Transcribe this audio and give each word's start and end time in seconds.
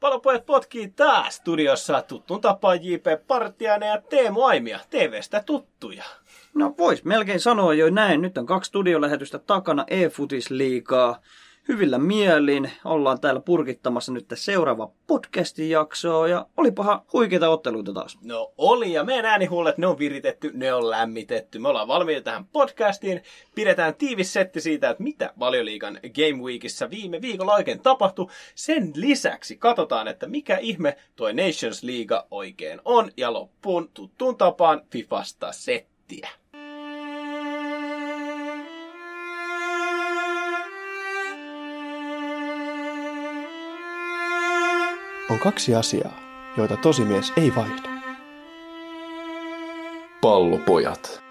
Palopojat 0.00 0.46
potkii 0.46 0.88
taas 0.88 1.36
studiossa 1.36 2.02
tuttuun 2.02 2.40
tapaan 2.40 2.84
J.P. 2.84 3.26
Partiainen 3.26 3.88
ja 3.88 4.02
Teemu 4.02 4.42
Aimia, 4.42 4.80
TVstä 4.90 5.42
tuttuja. 5.42 6.04
No 6.54 6.74
vois 6.78 7.04
melkein 7.04 7.40
sanoa 7.40 7.74
jo 7.74 7.90
näin. 7.90 8.22
Nyt 8.22 8.38
on 8.38 8.46
kaksi 8.46 8.68
studiolähetystä 8.68 9.38
takana 9.38 9.84
e-futisliigaa. 9.88 11.20
Hyvillä 11.68 11.98
mielin 11.98 12.70
ollaan 12.84 13.20
täällä 13.20 13.40
purkittamassa 13.40 14.12
nyt 14.12 14.26
seuraava 14.34 14.90
podcastin 15.06 15.70
jaksoa 15.70 16.28
ja 16.28 16.46
olipahan 16.56 17.00
huikeita 17.12 17.48
otteluita 17.48 17.92
taas. 17.92 18.18
No 18.22 18.52
oli, 18.58 18.92
ja 18.92 19.04
meidän 19.04 19.24
äänihuulet, 19.24 19.78
ne 19.78 19.86
on 19.86 19.98
viritetty, 19.98 20.50
ne 20.54 20.74
on 20.74 20.90
lämmitetty. 20.90 21.58
Me 21.58 21.68
ollaan 21.68 21.88
valmiita 21.88 22.20
tähän 22.20 22.44
podcastiin. 22.44 23.22
Pidetään 23.54 23.94
tiivis 23.94 24.32
setti 24.32 24.60
siitä, 24.60 24.90
että 24.90 25.02
mitä 25.02 25.32
Valioliigan 25.38 25.98
Game 26.02 26.42
Weekissä 26.42 26.90
viime 26.90 27.20
viikolla 27.20 27.54
oikein 27.54 27.80
tapahtui. 27.80 28.26
Sen 28.54 28.92
lisäksi 28.94 29.56
katsotaan, 29.56 30.08
että 30.08 30.26
mikä 30.26 30.56
ihme 30.56 30.96
toi 31.16 31.34
Nations 31.34 31.82
League 31.82 32.22
oikein 32.30 32.80
on. 32.84 33.10
Ja 33.16 33.32
loppuun 33.32 33.90
tuttuun 33.94 34.36
tapaan 34.36 34.82
Fifasta 34.90 35.52
settiä. 35.52 36.28
On 45.30 45.38
kaksi 45.38 45.74
asiaa, 45.74 46.18
joita 46.56 46.76
tosimies 46.76 47.32
ei 47.36 47.54
vaihda. 47.54 47.88
Pallopojat. 50.20 51.22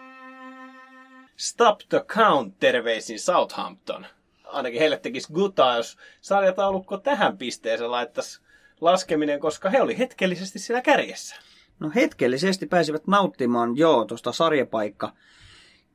Stop 1.38 1.80
the 1.90 2.00
count 2.08 2.60
terveisin 2.60 3.20
Southampton. 3.20 4.06
Ainakin 4.46 4.80
heille 4.80 4.98
tekisi 4.98 5.34
gutaa, 5.34 5.78
jos 5.78 5.98
sarjataulukko 6.22 6.98
tähän 6.98 7.38
pisteeseen 7.38 7.92
laittaisi 7.92 8.42
laskeminen, 8.82 9.40
koska 9.40 9.70
he 9.70 9.82
oli 9.82 9.98
hetkellisesti 9.98 10.60
siellä 10.60 10.82
kärjessä. 10.82 11.36
No 11.80 11.92
hetkellisesti 11.96 12.66
pääsivät 12.66 13.08
nauttimaan 13.08 13.78
joo 13.78 14.06
tuosta 14.06 14.32
sarjapaikka 14.32 15.14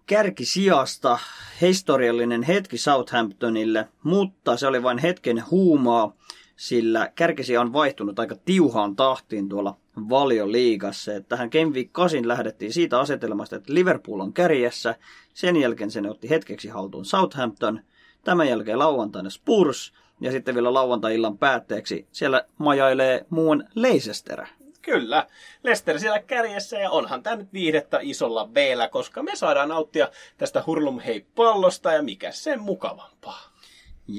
kärkisijasta. 0.07 1.19
Historiallinen 1.61 2.43
hetki 2.43 2.79
Southamptonille, 2.79 3.89
mutta 4.03 4.57
se 4.57 4.67
oli 4.67 4.83
vain 4.83 4.99
hetken 4.99 5.45
huumaa, 5.51 6.13
sillä 6.61 7.13
kärkisija 7.15 7.61
on 7.61 7.73
vaihtunut 7.73 8.19
aika 8.19 8.37
tiuhaan 8.45 8.97
tahtiin 8.97 9.49
tuolla 9.49 9.77
valioliigassa. 10.09 11.15
Että 11.15 11.29
tähän 11.29 11.49
Game 11.53 11.75
Week 11.75 11.93
8 11.93 12.29
lähdettiin 12.29 12.73
siitä 12.73 13.01
asetelmasta, 13.01 13.57
että 13.57 13.75
Liverpool 13.75 14.21
on 14.21 14.33
kärjessä. 14.33 14.95
Sen 15.35 15.57
jälkeen 15.57 15.91
sen 15.91 16.11
otti 16.11 16.31
hetkeksi 16.31 16.69
haltuun 16.69 17.05
Southampton. 17.05 17.81
Tämän 18.25 18.49
jälkeen 18.49 18.79
lauantaina 18.79 19.31
Spurs. 19.31 19.93
Ja 20.21 20.31
sitten 20.31 20.55
vielä 20.55 20.75
lauantai-illan 20.75 21.39
päätteeksi 21.39 22.07
siellä 22.13 22.45
majailee 22.59 23.27
muun 23.31 23.65
Leicester. 23.75 24.47
Kyllä, 24.83 25.27
Lester 25.63 25.99
siellä 25.99 26.23
kärjessä 26.23 26.79
ja 26.79 26.91
onhan 26.91 27.23
tämä 27.23 27.37
nyt 27.37 27.53
viihdettä 27.53 27.99
isolla 28.03 28.47
b 28.47 28.57
koska 28.91 29.23
me 29.23 29.37
saadaan 29.37 29.69
nauttia 29.69 30.09
tästä 30.39 30.63
hurlumhei 30.67 31.27
pallosta 31.35 31.93
ja 31.93 32.03
mikä 32.03 32.33
sen 32.33 32.61
mukavampaa. 32.61 33.50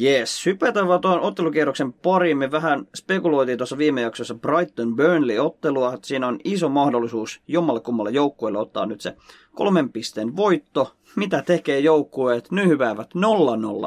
Yes, 0.01 0.45
hypätään 0.45 0.87
vaan 0.87 1.01
tuon 1.01 1.19
ottelukierroksen 1.19 1.93
pariin. 1.93 2.37
Me 2.37 2.51
vähän 2.51 2.87
spekuloitiin 2.95 3.57
tuossa 3.57 3.77
viime 3.77 4.01
jaksossa 4.01 4.35
Brighton 4.35 4.95
Burnley-ottelua. 4.95 5.97
Siinä 6.03 6.27
on 6.27 6.39
iso 6.43 6.69
mahdollisuus 6.69 7.41
jommalle 7.47 7.79
kummalle 7.79 8.11
joukkueelle 8.11 8.59
ottaa 8.59 8.85
nyt 8.85 9.01
se 9.01 9.15
kolmen 9.55 9.91
pisteen 9.91 10.35
voitto. 10.35 10.95
Mitä 11.15 11.43
tekee 11.45 11.79
joukkueet? 11.79 12.51
Nyhyväävät 12.51 13.09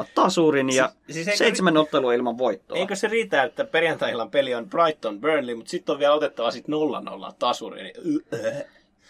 0-0 0.02 0.06
tasurin 0.14 0.70
ja 0.70 0.88
siis, 0.88 1.14
siis 1.14 1.28
eikö, 1.28 1.36
seitsemän 1.36 1.76
ottelua 1.76 2.14
ilman 2.14 2.38
voittoa. 2.38 2.78
Eikö 2.78 2.96
se 2.96 3.08
riitä, 3.08 3.42
että 3.42 3.64
perjantai 3.64 4.12
peli 4.30 4.54
on 4.54 4.68
Brighton 4.68 5.20
Burnley, 5.20 5.54
mutta 5.54 5.70
sitten 5.70 5.92
on 5.92 5.98
vielä 5.98 6.14
otettava 6.14 6.50
sitten 6.50 6.74
0-0 7.30 7.34
tasuri. 7.38 7.92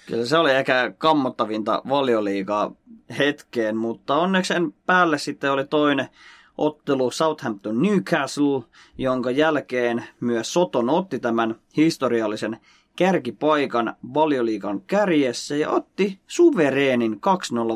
Kyllä 0.07 0.27
se 0.27 0.39
oli 0.39 0.51
ehkä 0.51 0.93
kammottavinta 0.99 1.83
valioliigaa 1.89 2.73
hetkeen, 3.19 3.77
mutta 3.77 4.17
onneksi 4.17 4.49
sen 4.49 4.73
päälle 4.87 5.19
sitten 5.19 5.53
oli 5.53 5.65
toinen 5.65 6.09
ottelu 6.59 7.11
Southampton 7.11 7.83
Newcastle, 7.83 8.63
jonka 8.99 9.31
jälkeen 9.31 10.05
myös 10.21 10.53
Soton 10.53 10.91
otti 10.91 11.19
tämän 11.19 11.55
historiallisen 11.77 12.61
kärkipaikan 12.97 13.97
valioliikan 14.15 14.81
kärjessä 14.81 15.57
ja 15.57 15.71
otti 15.71 16.19
suvereenin 16.27 17.21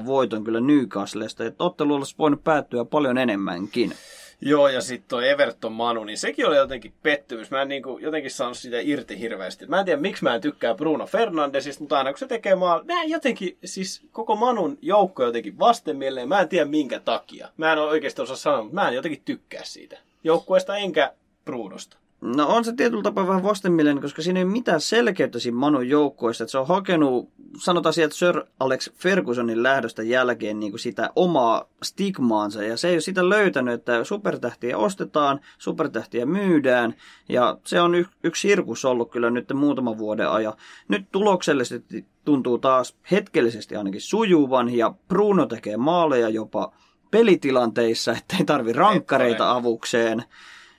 2-0 0.01 0.07
voiton 0.07 0.45
kyllä 0.45 0.61
Newcastlesta, 0.61 1.45
että 1.45 1.65
ottelu 1.65 1.95
olisi 1.95 2.15
voinut 2.19 2.45
päättyä 2.45 2.85
paljon 2.85 3.19
enemmänkin. 3.19 3.93
Joo, 4.41 4.69
ja 4.69 4.81
sitten 4.81 5.09
tuo 5.09 5.21
Everton 5.21 5.73
Manu, 5.73 6.05
niin 6.05 6.19
sekin 6.19 6.47
oli 6.47 6.57
jotenkin 6.57 6.93
pettymys. 7.03 7.51
Mä 7.51 7.63
en 7.63 7.69
niin 7.69 7.83
kuin, 7.83 8.03
jotenkin 8.03 8.31
saanut 8.31 8.59
sitä 8.59 8.77
irti 8.81 9.21
hirveästi. 9.21 9.67
Mä 9.67 9.79
en 9.79 9.85
tiedä, 9.85 10.01
miksi 10.01 10.25
mä 10.25 10.35
en 10.35 10.41
tykkää 10.41 10.75
Bruno 10.75 11.07
Fernandesista, 11.07 11.83
mutta 11.83 11.99
aina 11.99 12.13
kun 12.13 12.19
se 12.19 12.27
tekee 12.27 12.55
maal... 12.55 12.83
Mä 12.85 13.03
en 13.03 13.11
jotenkin, 13.11 13.57
siis 13.65 14.03
koko 14.13 14.37
Manun 14.37 14.79
joukko 14.83 15.25
jotenkin 15.25 15.59
vastenmieleen. 15.59 16.29
Mä 16.29 16.41
en 16.41 16.49
tiedä 16.49 16.65
minkä 16.65 17.01
takia. 17.01 17.49
Mä 17.57 17.73
en 17.73 17.79
oikeasti 17.79 18.23
osaa 18.23 18.37
sanoa, 18.37 18.63
mutta 18.63 18.75
mä 18.75 18.89
en 18.89 18.95
jotenkin 18.95 19.23
tykkää 19.25 19.65
siitä 19.65 19.99
joukkueesta 20.25 20.77
enkä 20.77 21.13
Brunosta. 21.45 21.97
No 22.21 22.47
on 22.49 22.65
se 22.65 22.73
tietyllä 22.73 23.03
tapaa 23.03 23.27
vähän 23.27 23.43
vastenmielinen, 23.43 24.03
koska 24.03 24.23
siinä 24.23 24.41
ei 24.41 24.45
ole 24.45 24.53
mitään 24.53 24.81
selkeyttä 24.81 25.39
siinä 25.39 25.59
Manun 25.59 25.89
joukkoista. 25.89 26.45
Että 26.45 26.51
se 26.51 26.59
on 26.59 26.69
hakenut, 26.69 27.31
sanotaan 27.59 27.93
sieltä 27.93 28.15
Sir 28.15 28.43
Alex 28.61 28.93
Fergusonin 28.95 29.63
lähdöstä 29.63 30.03
jälkeen 30.03 30.61
niin 30.61 30.73
kuin 30.73 30.81
sitä 30.81 31.11
omaa 31.17 31.65
stigmaansa. 31.83 32.63
Ja 32.63 32.77
se 32.77 32.89
ei 32.89 32.95
ole 32.95 33.01
sitä 33.01 33.29
löytänyt, 33.29 33.75
että 33.75 34.05
supertähtiä 34.05 34.79
ostetaan, 34.79 35.41
supertähtiä 35.59 36.27
myydään. 36.27 36.95
Ja 37.29 37.59
se 37.65 37.81
on 37.81 37.95
y- 37.95 38.07
yksi 38.25 38.49
sirkus 38.49 38.85
ollut 38.85 39.11
kyllä 39.11 39.31
nyt 39.31 39.53
muutaman 39.55 39.99
vuoden 39.99 40.31
ajan. 40.31 40.55
Nyt 40.89 41.07
tuloksellisesti 41.13 42.07
tuntuu 42.25 42.59
taas 42.59 42.97
hetkellisesti 43.11 43.77
ainakin 43.77 44.01
sujuvan 44.01 44.75
ja 44.75 44.95
Bruno 45.09 45.47
tekee 45.47 45.77
maaleja 45.77 46.29
jopa 46.29 46.73
pelitilanteissa, 47.11 48.13
ettei 48.13 48.45
tarvi 48.47 48.73
rankkareita 48.73 49.51
avukseen. 49.51 50.25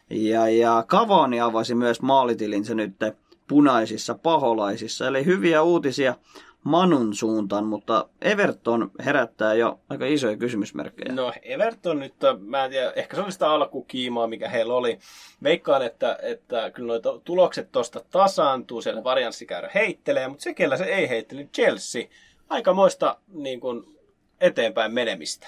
Ja, 0.09 0.49
ja 0.49 0.83
Cavani 0.87 1.41
avasi 1.41 1.75
myös 1.75 2.01
maalitilinsa 2.01 2.75
nyt 2.75 2.95
punaisissa 3.47 4.15
paholaisissa. 4.15 5.07
Eli 5.07 5.25
hyviä 5.25 5.61
uutisia 5.61 6.15
Manun 6.63 7.15
suuntaan, 7.15 7.65
mutta 7.65 8.09
Everton 8.21 8.91
herättää 9.05 9.53
jo 9.53 9.79
aika 9.89 10.05
isoja 10.05 10.37
kysymysmerkkejä. 10.37 11.13
No 11.13 11.33
Everton 11.41 11.99
nyt, 11.99 12.13
mä 12.39 12.65
en 12.65 12.71
tiedä, 12.71 12.91
ehkä 12.95 13.15
se 13.15 13.21
oli 13.21 13.31
sitä 13.31 13.51
alkukiimaa, 13.51 14.27
mikä 14.27 14.49
heillä 14.49 14.73
oli. 14.73 14.99
Veikkaan, 15.43 15.81
että, 15.81 16.17
että 16.21 16.71
kyllä 16.71 16.87
noita 16.87 17.19
tulokset 17.23 17.71
tuosta 17.71 18.01
tasaantuu, 18.11 18.81
siellä 18.81 19.03
varianssikäyrä 19.03 19.69
heittelee, 19.75 20.27
mutta 20.27 20.43
se, 20.43 20.53
kellä 20.53 20.77
se 20.77 20.83
ei 20.83 21.09
heittele, 21.09 21.43
Chelsea, 21.53 22.03
aikamoista 22.49 23.17
niin 23.33 23.59
kuin, 23.59 23.99
eteenpäin 24.41 24.93
menemistä. 24.93 25.47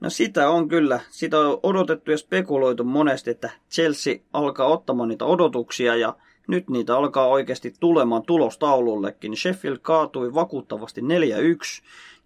No 0.00 0.10
sitä 0.10 0.50
on 0.50 0.68
kyllä. 0.68 1.00
Sitä 1.10 1.38
on 1.38 1.60
odotettu 1.62 2.10
ja 2.10 2.18
spekuloitu 2.18 2.84
monesti, 2.84 3.30
että 3.30 3.50
Chelsea 3.70 4.14
alkaa 4.32 4.66
ottamaan 4.66 5.08
niitä 5.08 5.24
odotuksia 5.24 5.96
ja 5.96 6.16
nyt 6.48 6.70
niitä 6.70 6.96
alkaa 6.96 7.26
oikeasti 7.26 7.74
tulemaan 7.80 8.22
tulostaulullekin. 8.22 9.36
Sheffield 9.36 9.78
kaatui 9.82 10.34
vakuuttavasti 10.34 11.00
4-1. 11.00 11.04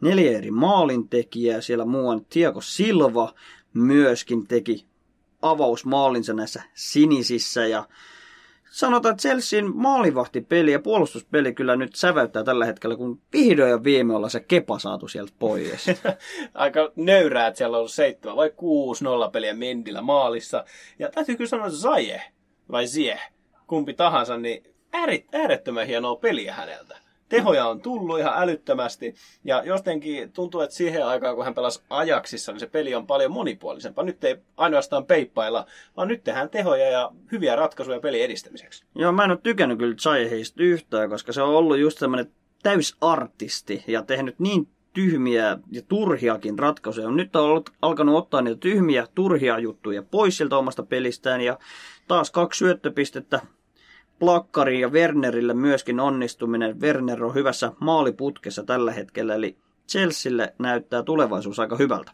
Neljä 0.01 0.39
eri 0.39 0.51
maalintekijää. 0.51 1.61
Siellä 1.61 1.85
muuan 1.85 2.27
Tiago 2.31 2.61
Silva 2.61 3.35
myöskin 3.75 4.47
teki 4.47 4.87
avausmaalinsa 5.43 6.33
näissä 6.33 6.63
sinisissä 6.75 7.67
ja 7.67 7.89
sanotaan, 8.71 9.13
että 9.13 9.29
Chelsean 9.29 9.77
maalivahtipeli 9.77 10.73
ja 10.73 10.79
puolustuspeli 10.79 11.55
kyllä 11.55 11.77
nyt 11.77 11.95
säväyttää 11.95 12.45
tällä 12.45 12.65
hetkellä, 12.65 12.97
kun 12.97 13.21
vihdoin 13.33 13.71
ja 13.71 13.85
viime 13.85 14.15
olla 14.15 14.29
se 14.29 14.41
kepa 14.41 14.79
saatu 14.79 15.09
sieltä 15.09 15.33
pois. 15.39 15.87
Aika 16.55 16.93
nöyrää, 16.97 17.47
että 17.47 17.59
siellä 17.59 17.77
on 17.77 17.79
ollut 17.79 17.93
seitsemän 17.93 18.37
vai 18.37 18.51
kuusi 18.57 19.05
nollapeliä 19.05 19.55
Mendillä 19.55 20.03
maalissa. 20.03 20.65
Ja 20.99 21.11
täytyy 21.11 21.37
kyllä 21.37 21.49
sanoa, 21.49 21.67
että 21.67 21.79
Zaje 21.79 22.23
vai 22.71 22.87
Zie, 22.87 23.21
kumpi 23.67 23.95
tahansa, 23.95 24.37
niin 24.37 24.75
äärettömän 25.33 25.87
hienoa 25.87 26.17
peliä 26.17 26.55
häneltä 26.55 27.08
tehoja 27.29 27.67
on 27.67 27.81
tullut 27.81 28.19
ihan 28.19 28.43
älyttömästi. 28.43 29.15
Ja 29.45 29.63
jotenkin 29.65 30.33
tuntuu, 30.33 30.61
että 30.61 30.77
siihen 30.77 31.07
aikaan, 31.07 31.35
kun 31.35 31.45
hän 31.45 31.55
pelasi 31.55 31.83
ajaksissa, 31.91 32.53
niin 32.53 32.61
se 32.61 32.67
peli 32.67 32.95
on 32.95 33.07
paljon 33.07 33.33
monipuolisempaa. 33.33 34.05
Nyt 34.05 34.25
ei 34.25 34.37
ainoastaan 34.57 35.07
peippailla, 35.07 35.67
vaan 35.97 36.09
nyt 36.09 36.25
tehdään 36.25 36.51
tehoja 36.51 36.91
ja 36.91 37.11
hyviä 37.33 37.57
ratkaisuja 37.57 38.01
pelin 38.01 38.25
edistämiseksi. 38.25 38.85
Joo, 38.95 39.13
mä 39.13 39.25
en 39.25 39.31
ole 39.31 39.39
tykännyt 39.43 39.79
kyllä 39.79 39.97
Chaiheista 39.97 40.63
yhtään, 40.63 41.11
koska 41.11 41.33
se 41.33 41.43
on 41.43 41.55
ollut 41.55 41.79
just 41.79 41.99
semmoinen 41.99 42.33
täysartisti 42.63 43.85
ja 43.87 44.03
tehnyt 44.03 44.39
niin 44.39 44.69
tyhmiä 44.93 45.59
ja 45.71 45.83
turhiakin 45.89 46.59
ratkaisuja. 46.59 47.11
Nyt 47.11 47.37
on 47.37 47.45
ollut, 47.45 47.71
alkanut 47.83 48.17
ottaa 48.17 48.43
niitä 48.43 48.61
tyhmiä, 48.61 49.07
turhia 49.15 49.59
juttuja 49.59 50.03
pois 50.03 50.37
sieltä 50.37 50.57
omasta 50.57 50.83
pelistään 50.83 51.41
ja 51.41 51.59
taas 52.09 52.31
kaksi 52.31 52.59
syöttöpistettä 52.59 53.41
Plakkari 54.19 54.81
ja 54.81 54.89
Wernerille 54.89 55.55
myöskin 55.55 56.01
onnistuminen. 56.01 56.81
Werner 56.81 57.25
on 57.25 57.35
hyvässä 57.35 57.73
maaliputkessa 57.81 58.65
tällä 58.65 58.93
hetkellä, 58.93 59.35
eli 59.35 59.57
Chelsealle 59.89 60.55
näyttää 60.59 61.03
tulevaisuus 61.03 61.59
aika 61.59 61.77
hyvältä. 61.77 62.13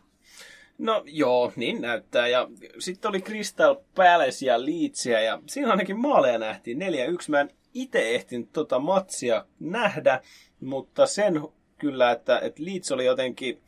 No 0.78 1.02
joo, 1.06 1.52
niin 1.56 1.80
näyttää. 1.80 2.28
Ja 2.28 2.48
sitten 2.78 3.08
oli 3.08 3.20
Crystal 3.20 3.76
Palace 3.94 4.46
ja 4.46 4.66
Leedsia 4.66 5.20
ja 5.20 5.42
siinä 5.46 5.70
ainakin 5.70 6.00
maaleja 6.00 6.38
nähtiin 6.38 6.78
4-1. 6.78 6.82
Mä 7.28 7.40
en 7.40 7.50
itse 7.74 8.14
ehtinyt 8.14 8.52
tota 8.52 8.78
matsia 8.78 9.44
nähdä, 9.60 10.20
mutta 10.60 11.06
sen 11.06 11.40
kyllä, 11.78 12.10
että, 12.10 12.38
että 12.38 12.64
Leeds 12.64 12.92
oli 12.92 13.04
jotenkin, 13.04 13.60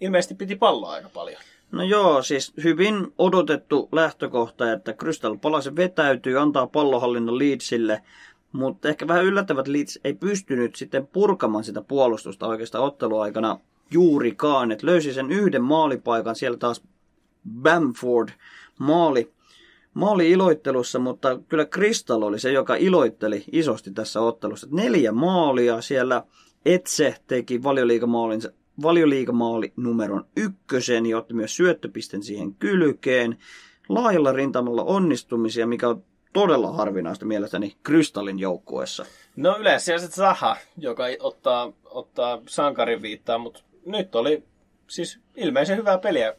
ilmeisesti 0.00 0.34
piti 0.34 0.56
palloa 0.56 0.92
aika 0.92 1.08
paljon. 1.08 1.42
No 1.72 1.82
joo, 1.82 2.22
siis 2.22 2.52
hyvin 2.64 3.12
odotettu 3.18 3.88
lähtökohta, 3.92 4.72
että 4.72 4.92
Crystal 4.92 5.36
Palace 5.36 5.76
vetäytyy, 5.76 6.38
antaa 6.38 6.66
pallohallinnon 6.66 7.38
Leedsille, 7.38 8.02
mutta 8.52 8.88
ehkä 8.88 9.08
vähän 9.08 9.24
yllättävät 9.24 9.68
Leeds 9.68 9.98
ei 10.04 10.14
pystynyt 10.14 10.76
sitten 10.76 11.06
purkamaan 11.06 11.64
sitä 11.64 11.82
puolustusta 11.82 12.46
oikeastaan 12.46 12.84
otteluaikana 12.84 13.58
juurikaan. 13.90 14.72
Et 14.72 14.82
löysi 14.82 15.12
sen 15.12 15.30
yhden 15.30 15.62
maalipaikan, 15.62 16.36
siellä 16.36 16.58
taas 16.58 16.82
Bamford 17.62 18.28
maali, 18.78 19.32
maali 19.94 20.30
iloittelussa, 20.30 20.98
mutta 20.98 21.38
kyllä 21.48 21.64
Crystal 21.64 22.22
oli 22.22 22.38
se, 22.38 22.52
joka 22.52 22.74
iloitteli 22.74 23.44
isosti 23.52 23.90
tässä 23.90 24.20
ottelussa. 24.20 24.68
Neljä 24.70 25.12
maalia 25.12 25.80
siellä 25.80 26.22
Etse 26.64 27.14
teki 27.26 27.62
valioliigamaalin 27.62 28.40
valioliigamaali 28.82 29.72
numeron 29.76 30.26
ykkösen 30.36 31.06
ja 31.06 31.18
otti 31.18 31.34
myös 31.34 31.56
syöttöpisten 31.56 32.22
siihen 32.22 32.54
kylkeen. 32.54 33.38
Laajalla 33.88 34.32
rintamalla 34.32 34.84
onnistumisia, 34.84 35.66
mikä 35.66 35.88
on 35.88 36.04
todella 36.32 36.72
harvinaista 36.72 37.26
mielestäni 37.26 37.76
Krystallin 37.82 38.38
joukkueessa. 38.38 39.04
No 39.36 39.56
yleensä 39.58 39.98
se 39.98 40.08
Zaha, 40.08 40.56
joka 40.76 41.04
ottaa, 41.20 41.72
ottaa 41.84 42.42
sankarin 42.48 43.02
viittaa, 43.02 43.38
mutta 43.38 43.62
nyt 43.86 44.14
oli 44.14 44.44
siis 44.86 45.20
ilmeisen 45.36 45.76
hyvää 45.76 45.98
peliä. 45.98 46.34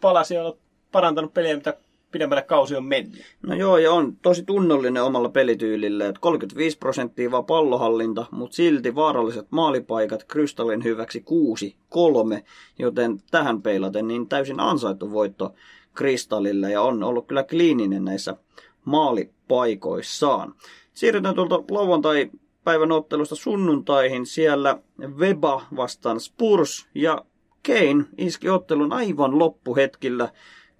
Palasi 0.00 0.38
on 0.38 0.58
parantanut 0.92 1.34
peliä, 1.34 1.56
mitä 1.56 1.76
pidemmälle 2.14 2.42
kausi 2.42 2.76
on 2.76 2.84
mennyt. 2.84 3.22
No 3.42 3.54
joo, 3.54 3.78
ja 3.78 3.92
on 3.92 4.16
tosi 4.22 4.42
tunnollinen 4.42 5.02
omalla 5.02 5.28
pelityylillä, 5.28 6.06
että 6.06 6.20
35 6.20 6.78
prosenttia 6.78 7.30
vaan 7.30 7.44
pallohallinta, 7.44 8.26
mutta 8.30 8.56
silti 8.56 8.94
vaaralliset 8.94 9.46
maalipaikat 9.50 10.24
Krystallin 10.24 10.84
hyväksi 10.84 11.20
6 11.20 11.76
kolme, 11.88 12.44
joten 12.78 13.22
tähän 13.30 13.62
peilaten 13.62 14.08
niin 14.08 14.28
täysin 14.28 14.60
ansaittu 14.60 15.10
voitto 15.10 15.54
Kristallille 15.94 16.70
ja 16.70 16.82
on 16.82 17.02
ollut 17.02 17.26
kyllä 17.26 17.42
kliininen 17.42 18.04
näissä 18.04 18.36
maalipaikoissaan. 18.84 20.54
Siirrytään 20.92 21.34
tuolta 21.34 21.62
lauantai 21.70 22.30
päivän 22.64 22.92
ottelusta 22.92 23.34
sunnuntaihin. 23.34 24.26
Siellä 24.26 24.78
Weba 25.16 25.62
vastaan 25.76 26.20
Spurs 26.20 26.86
ja 26.94 27.24
Kane 27.66 28.04
iski 28.18 28.48
ottelun 28.48 28.92
aivan 28.92 29.38
loppuhetkillä 29.38 30.28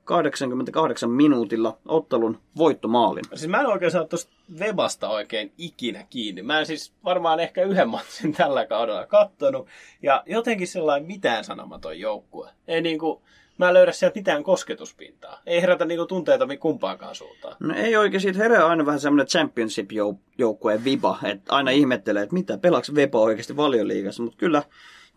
88 0.04 1.10
minuutilla 1.10 1.78
ottelun 1.86 2.38
voittomaalin. 2.56 3.24
Siis 3.34 3.48
mä 3.48 3.60
en 3.60 3.66
oikein 3.66 3.90
saa 3.90 4.04
tuosta 4.04 4.32
Webasta 4.58 5.08
oikein 5.08 5.52
ikinä 5.58 6.06
kiinni. 6.10 6.42
Mä 6.42 6.60
en 6.60 6.66
siis 6.66 6.92
varmaan 7.04 7.40
ehkä 7.40 7.62
yhden 7.62 7.88
matsin 7.88 8.32
tällä 8.36 8.66
kaudella 8.66 9.06
kattonut. 9.06 9.68
Ja 10.02 10.22
jotenkin 10.26 10.68
sellainen 10.68 11.06
mitään 11.06 11.44
sanomaton 11.44 12.00
joukkue. 12.00 12.50
Ei 12.68 12.80
niinku, 12.80 13.22
mä 13.58 13.68
en 13.68 13.74
löydä 13.74 13.92
sieltä 13.92 14.18
mitään 14.18 14.42
kosketuspintaa. 14.42 15.40
Ei 15.46 15.62
herätä 15.62 15.84
niinku 15.84 16.06
tunteita 16.06 16.46
kumpaankaan 16.60 17.14
suuntaan. 17.14 17.56
No 17.60 17.74
ei 17.74 17.96
oikein, 17.96 18.20
siitä 18.20 18.38
herää 18.38 18.66
aina 18.66 18.86
vähän 18.86 19.00
semmoinen 19.00 19.26
championship-joukkueen 19.26 20.84
viba, 20.84 21.18
että 21.24 21.54
aina 21.54 21.70
ihmettelee, 21.70 22.22
että 22.22 22.34
mitä, 22.34 22.58
pelaaks 22.58 22.92
Weba 22.92 23.20
oikeasti 23.20 23.56
valioliigassa, 23.56 24.22
mutta 24.22 24.38
kyllä, 24.38 24.62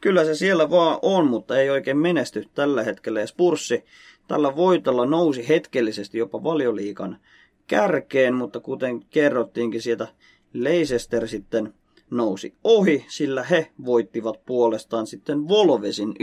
kyllä 0.01 0.25
se 0.25 0.35
siellä 0.35 0.69
vaan 0.69 0.99
on, 1.01 1.27
mutta 1.27 1.59
ei 1.59 1.69
oikein 1.69 1.97
menesty 1.97 2.47
tällä 2.55 2.83
hetkellä. 2.83 3.19
Ja 3.19 3.27
Spurssi 3.27 3.85
tällä 4.27 4.55
voitolla 4.55 5.05
nousi 5.05 5.47
hetkellisesti 5.47 6.17
jopa 6.17 6.43
valioliikan 6.43 7.17
kärkeen, 7.67 8.33
mutta 8.33 8.59
kuten 8.59 9.05
kerrottiinkin 9.09 9.81
sieltä 9.81 10.07
Leicester 10.53 11.27
sitten 11.27 11.73
nousi 12.09 12.53
ohi, 12.63 13.05
sillä 13.07 13.43
he 13.43 13.71
voittivat 13.85 14.45
puolestaan 14.45 15.07
sitten 15.07 15.47
Volvesin 15.47 16.15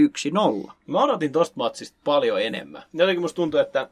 1-0. 0.67 0.73
Mä 0.87 1.03
odotin 1.03 1.33
tosta 1.33 1.57
matsista 1.57 1.99
paljon 2.05 2.43
enemmän. 2.43 2.83
Jotenkin 2.93 3.21
musta 3.21 3.37
tuntuu, 3.37 3.61
että 3.61 3.91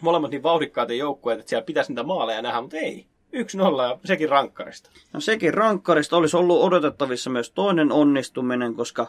molemmat 0.00 0.30
niin 0.30 0.42
vauhdikkaat 0.42 0.90
joukkueet, 0.90 1.40
että 1.40 1.50
siellä 1.50 1.64
pitäisi 1.64 1.92
niitä 1.92 2.02
maaleja 2.02 2.42
nähdä, 2.42 2.60
mutta 2.60 2.76
ei. 2.76 3.06
1-0 3.34 3.36
ja 3.82 3.98
sekin 4.04 4.28
rankkarista. 4.28 4.90
No 5.12 5.20
sekin 5.20 5.54
rankkarista 5.54 6.16
olisi 6.16 6.36
ollut 6.36 6.62
odotettavissa 6.62 7.30
myös 7.30 7.50
toinen 7.50 7.92
onnistuminen, 7.92 8.74
koska 8.74 9.06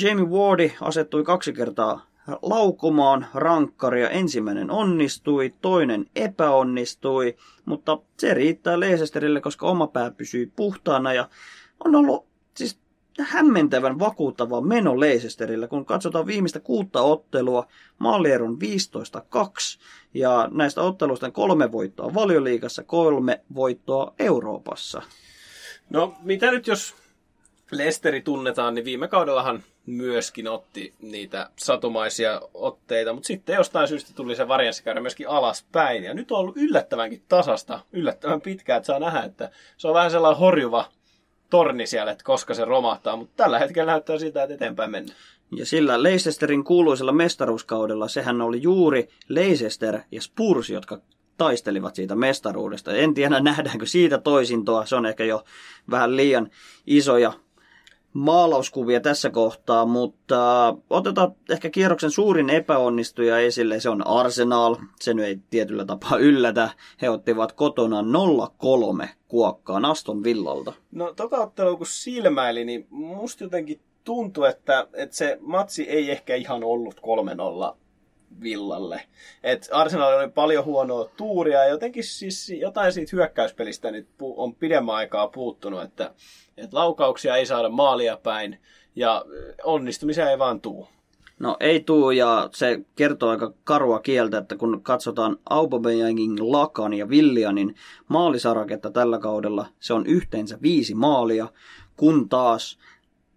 Jamie 0.00 0.24
Wardi 0.24 0.72
asettui 0.80 1.24
kaksi 1.24 1.52
kertaa 1.52 2.06
laukomaan 2.42 3.26
rankkaria. 3.34 4.10
Ensimmäinen 4.10 4.70
onnistui, 4.70 5.54
toinen 5.62 6.06
epäonnistui, 6.16 7.36
mutta 7.64 7.98
se 8.18 8.34
riittää 8.34 8.80
Leicesterille, 8.80 9.40
koska 9.40 9.66
oma 9.66 9.86
pää 9.86 10.10
pysyy 10.10 10.52
puhtaana 10.56 11.12
ja 11.12 11.28
on 11.84 11.94
ollut 11.94 12.26
siis 12.54 12.78
hämmentävän 13.20 13.98
vakuuttava 13.98 14.60
meno 14.60 15.00
Leicesterillä, 15.00 15.68
kun 15.68 15.84
katsotaan 15.84 16.26
viimeistä 16.26 16.60
kuutta 16.60 17.02
ottelua, 17.02 17.66
maalieron 17.98 18.58
15-2 18.58 18.58
ja 20.14 20.48
näistä 20.52 20.82
otteluista 20.82 21.30
kolme 21.30 21.72
voittoa 21.72 22.14
valioliigassa, 22.14 22.82
kolme 22.82 23.40
voittoa 23.54 24.14
Euroopassa. 24.18 25.02
No 25.90 26.14
mitä 26.22 26.50
nyt 26.50 26.66
jos 26.66 26.94
Lesteri 27.70 28.20
tunnetaan, 28.20 28.74
niin 28.74 28.84
viime 28.84 29.08
kaudellahan 29.08 29.62
myöskin 29.86 30.48
otti 30.48 30.94
niitä 31.02 31.50
satumaisia 31.56 32.40
otteita, 32.54 33.12
mutta 33.12 33.26
sitten 33.26 33.54
jostain 33.54 33.88
syystä 33.88 34.12
tuli 34.14 34.36
se 34.36 34.48
varianssikäyrä 34.48 35.00
myöskin 35.00 35.28
alaspäin. 35.28 36.04
Ja 36.04 36.14
nyt 36.14 36.32
on 36.32 36.38
ollut 36.38 36.56
yllättävänkin 36.56 37.22
tasasta, 37.28 37.80
yllättävän 37.92 38.40
pitkään, 38.40 38.76
että 38.76 38.86
saa 38.86 38.98
nähdä, 38.98 39.22
että 39.22 39.50
se 39.76 39.88
on 39.88 39.94
vähän 39.94 40.10
sellainen 40.10 40.38
horjuva 40.38 40.88
torni 41.50 41.86
siellä, 41.86 42.12
että 42.12 42.24
koska 42.24 42.54
se 42.54 42.64
romahtaa, 42.64 43.16
mutta 43.16 43.34
tällä 43.36 43.58
hetkellä 43.58 43.92
näyttää 43.92 44.18
siltä, 44.18 44.42
että 44.42 44.54
eteenpäin 44.54 44.90
mennään. 44.90 45.18
Ja 45.56 45.66
sillä 45.66 46.02
Leicesterin 46.02 46.64
kuuluisella 46.64 47.12
mestaruuskaudella 47.12 48.08
sehän 48.08 48.40
oli 48.40 48.62
juuri 48.62 49.08
Leicester 49.28 50.00
ja 50.10 50.22
Spurs, 50.22 50.70
jotka 50.70 51.00
taistelivat 51.36 51.94
siitä 51.94 52.14
mestaruudesta. 52.14 52.92
En 52.92 53.14
tiedä, 53.14 53.40
nähdäänkö 53.40 53.86
siitä 53.86 54.18
toisintoa. 54.18 54.86
Se 54.86 54.96
on 54.96 55.06
ehkä 55.06 55.24
jo 55.24 55.44
vähän 55.90 56.16
liian 56.16 56.50
isoja 56.86 57.32
maalauskuvia 58.14 59.00
tässä 59.00 59.30
kohtaa, 59.30 59.86
mutta 59.86 60.74
otetaan 60.90 61.34
ehkä 61.50 61.70
kierroksen 61.70 62.10
suurin 62.10 62.50
epäonnistuja 62.50 63.38
esille. 63.38 63.80
Se 63.80 63.88
on 63.88 64.06
Arsenal. 64.06 64.76
Se 65.00 65.14
nyt 65.14 65.24
ei 65.24 65.38
tietyllä 65.50 65.84
tapaa 65.84 66.18
yllätä. 66.18 66.70
He 67.02 67.10
ottivat 67.10 67.52
kotona 67.52 68.02
0-3 69.04 69.08
kuokkaan 69.28 69.84
Aston 69.84 70.24
Villalta. 70.24 70.72
No 70.92 71.12
tota 71.16 71.36
ottelua 71.36 71.76
kun 71.76 71.86
silmäili, 71.86 72.64
niin 72.64 72.86
musta 72.90 73.44
jotenkin 73.44 73.80
tuntui, 74.04 74.48
että, 74.48 74.86
että 74.92 75.16
se 75.16 75.38
matsi 75.40 75.82
ei 75.82 76.10
ehkä 76.10 76.34
ihan 76.34 76.64
ollut 76.64 77.00
3-0 77.70 77.76
Villalle. 78.42 79.02
Et 79.42 79.68
Arsenal 79.72 80.18
oli 80.18 80.28
paljon 80.28 80.64
huonoa 80.64 81.10
tuuria 81.16 81.58
ja 81.58 81.68
jotenkin 81.68 82.04
siis 82.04 82.50
jotain 82.50 82.92
siitä 82.92 83.16
hyökkäyspelistä 83.16 83.90
nyt 83.90 84.08
on 84.20 84.54
pidemmän 84.54 84.94
aikaa 84.94 85.28
puuttunut, 85.28 85.82
että, 85.82 86.14
että 86.56 86.76
laukauksia 86.76 87.36
ei 87.36 87.46
saada 87.46 87.68
maalia 87.68 88.16
päin 88.16 88.58
ja 88.96 89.24
onnistumisia 89.64 90.30
ei 90.30 90.38
vaan 90.38 90.60
tuu. 90.60 90.88
No 91.38 91.56
ei 91.60 91.80
tuu 91.80 92.10
ja 92.10 92.48
se 92.52 92.80
kertoo 92.96 93.30
aika 93.30 93.52
karua 93.64 93.98
kieltä, 93.98 94.38
että 94.38 94.56
kun 94.56 94.82
katsotaan 94.82 95.36
Aubameyangin, 95.50 96.52
Lakan 96.52 96.94
ja 96.94 97.08
Villianin 97.08 97.74
maalisaraketta 98.08 98.90
tällä 98.90 99.18
kaudella, 99.18 99.66
se 99.80 99.94
on 99.94 100.06
yhteensä 100.06 100.58
viisi 100.62 100.94
maalia, 100.94 101.48
kun 101.96 102.28
taas 102.28 102.78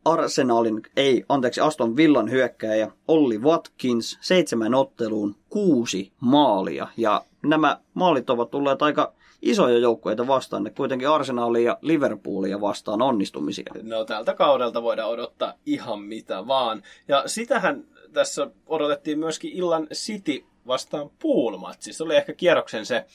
Arsenalin, 0.08 0.82
ei, 0.98 1.24
anteeksi, 1.30 1.62
Aston 1.62 1.96
Villan 1.96 2.32
hyökkääjä 2.32 2.92
Olli 3.08 3.38
Watkins 3.38 4.18
seitsemän 4.22 4.74
otteluun 4.74 5.36
kuusi 5.50 6.12
maalia. 6.20 6.88
Ja 6.98 7.26
nämä 7.44 7.80
maalit 7.94 8.30
ovat 8.30 8.52
tulleet 8.52 8.82
aika 8.82 9.14
isoja 9.42 9.78
joukkueita 9.78 10.28
vastaan, 10.28 10.64
ne 10.64 10.70
kuitenkin 10.70 11.10
Arsenalia 11.10 11.62
ja 11.62 11.78
Liverpoolia 11.82 12.62
vastaan 12.62 13.02
onnistumisia. 13.02 13.74
No 13.82 14.06
tältä 14.06 14.34
kaudelta 14.34 14.84
voidaan 14.84 15.10
odottaa 15.10 15.54
ihan 15.66 16.02
mitä 16.02 16.48
vaan. 16.48 16.84
Ja 17.08 17.24
sitähän 17.26 17.84
tässä 18.14 18.48
odotettiin 18.68 19.20
myöskin 19.20 19.52
illan 19.52 19.88
City 19.94 20.46
vastaan 20.68 21.10
Pool-matsi. 21.20 21.94
Se 21.94 22.04
oli 22.04 22.16
ehkä 22.16 22.34
kierroksen 22.34 22.86
se 22.86 23.06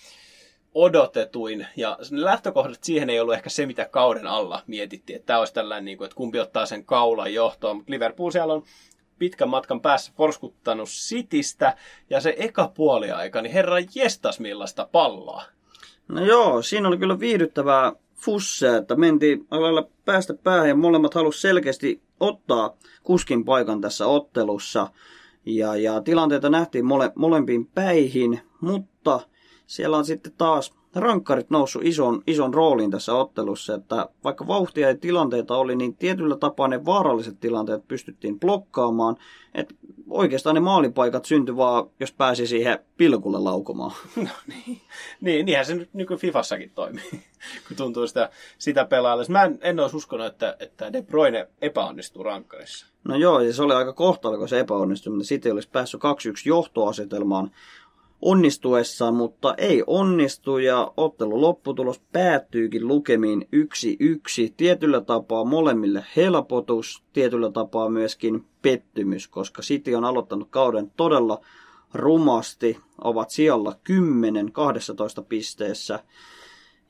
odotetuin. 0.74 1.66
Ja 1.76 1.98
lähtökohdat 2.10 2.84
siihen 2.84 3.10
ei 3.10 3.20
ollut 3.20 3.34
ehkä 3.34 3.50
se, 3.50 3.66
mitä 3.66 3.84
kauden 3.84 4.26
alla 4.26 4.62
mietittiin. 4.66 5.16
Että 5.16 5.26
tämä 5.26 5.38
olisi 5.38 5.54
tällainen, 5.54 5.84
niin 5.84 5.98
kuin, 5.98 6.06
että 6.06 6.16
kumpi 6.16 6.40
ottaa 6.40 6.66
sen 6.66 6.84
kaulan 6.84 7.34
johtoon. 7.34 7.76
Mutta 7.76 7.92
Liverpool 7.92 8.30
siellä 8.30 8.54
on 8.54 8.62
pitkän 9.18 9.48
matkan 9.48 9.80
päässä 9.80 10.12
porskuttanut 10.16 10.88
Sitistä. 10.88 11.76
Ja 12.10 12.20
se 12.20 12.34
eka 12.38 12.72
puoliaika, 12.74 13.42
niin 13.42 13.52
herra 13.52 13.76
jestas 13.94 14.40
millaista 14.40 14.88
palloa. 14.92 15.42
No 16.08 16.24
joo, 16.24 16.62
siinä 16.62 16.88
oli 16.88 16.98
kyllä 16.98 17.20
viihdyttävää 17.20 17.92
fusse, 18.14 18.76
että 18.76 18.96
mentiin 18.96 19.46
lailla 19.50 19.88
päästä 20.04 20.34
päähän 20.34 20.68
ja 20.68 20.74
molemmat 20.74 21.14
halusi 21.14 21.40
selkeästi 21.40 22.02
ottaa 22.20 22.76
kuskin 23.02 23.44
paikan 23.44 23.80
tässä 23.80 24.06
ottelussa. 24.06 24.86
Ja, 25.46 25.76
ja 25.76 26.00
tilanteita 26.00 26.50
nähtiin 26.50 26.84
mole, 26.84 27.12
molempiin 27.14 27.66
päihin, 27.66 28.40
mutta 28.60 29.20
siellä 29.72 29.96
on 29.96 30.04
sitten 30.04 30.32
taas 30.38 30.74
rankkarit 30.94 31.50
noussut 31.50 31.82
ison, 31.84 32.22
ison 32.26 32.54
rooliin 32.54 32.90
tässä 32.90 33.14
ottelussa, 33.14 33.74
että 33.74 34.08
vaikka 34.24 34.46
vauhtia 34.46 34.88
ja 34.88 34.96
tilanteita 34.96 35.56
oli, 35.56 35.76
niin 35.76 35.96
tietyllä 35.96 36.36
tapaa 36.36 36.68
ne 36.68 36.84
vaaralliset 36.84 37.40
tilanteet 37.40 37.88
pystyttiin 37.88 38.40
blokkaamaan. 38.40 39.16
että 39.54 39.74
oikeastaan 40.10 40.54
ne 40.54 40.60
maalipaikat 40.60 41.24
syntyi 41.24 41.56
vaan, 41.56 41.90
jos 42.00 42.12
pääsi 42.12 42.46
siihen 42.46 42.78
pilkulle 42.96 43.38
laukomaan. 43.38 43.92
No 44.16 44.30
niin, 44.46 44.80
niin 45.20 45.46
niinhän 45.46 45.66
se 45.66 45.74
nyt 45.74 45.94
niin 45.94 46.18
Fifassakin 46.18 46.70
toimii, 46.74 47.10
kun 47.68 47.76
tuntuu 47.76 48.06
sitä, 48.06 48.30
sitä 48.58 48.84
pelailla. 48.84 49.24
Mä 49.28 49.42
en, 49.42 49.58
en 49.62 49.80
olisi 49.80 49.96
uskonut, 49.96 50.26
että, 50.26 50.56
että 50.60 50.92
De 50.92 51.02
Bruyne 51.02 51.48
epäonnistuu 51.62 52.22
rankkarissa. 52.22 52.86
No 53.04 53.16
joo, 53.16 53.40
ja 53.40 53.52
se 53.52 53.62
oli 53.62 53.74
aika 53.74 53.92
kohtalo, 53.92 54.38
kun 54.38 54.48
se 54.48 54.60
epäonnistui, 54.60 55.12
mutta 55.12 55.26
sitten 55.26 55.52
olisi 55.52 55.68
päässyt 55.68 56.00
2-1 56.00 56.04
johtoasetelmaan 56.44 57.50
onnistuessaan, 58.22 59.14
mutta 59.14 59.54
ei 59.58 59.82
onnistu 59.86 60.58
ja 60.58 60.92
ottelun 60.96 61.40
lopputulos 61.40 62.00
päättyykin 62.12 62.88
lukemiin 62.88 63.48
1-1. 64.48 64.52
Tietyllä 64.56 65.00
tapaa 65.00 65.44
molemmille 65.44 66.04
helpotus, 66.16 67.02
tietyllä 67.12 67.50
tapaa 67.50 67.88
myöskin 67.88 68.44
pettymys, 68.62 69.28
koska 69.28 69.62
City 69.62 69.94
on 69.94 70.04
aloittanut 70.04 70.48
kauden 70.50 70.92
todella 70.96 71.40
rumasti, 71.94 72.78
ovat 73.04 73.30
siellä 73.30 73.72
10 73.84 74.52
12 74.52 75.22
pisteessä. 75.22 76.04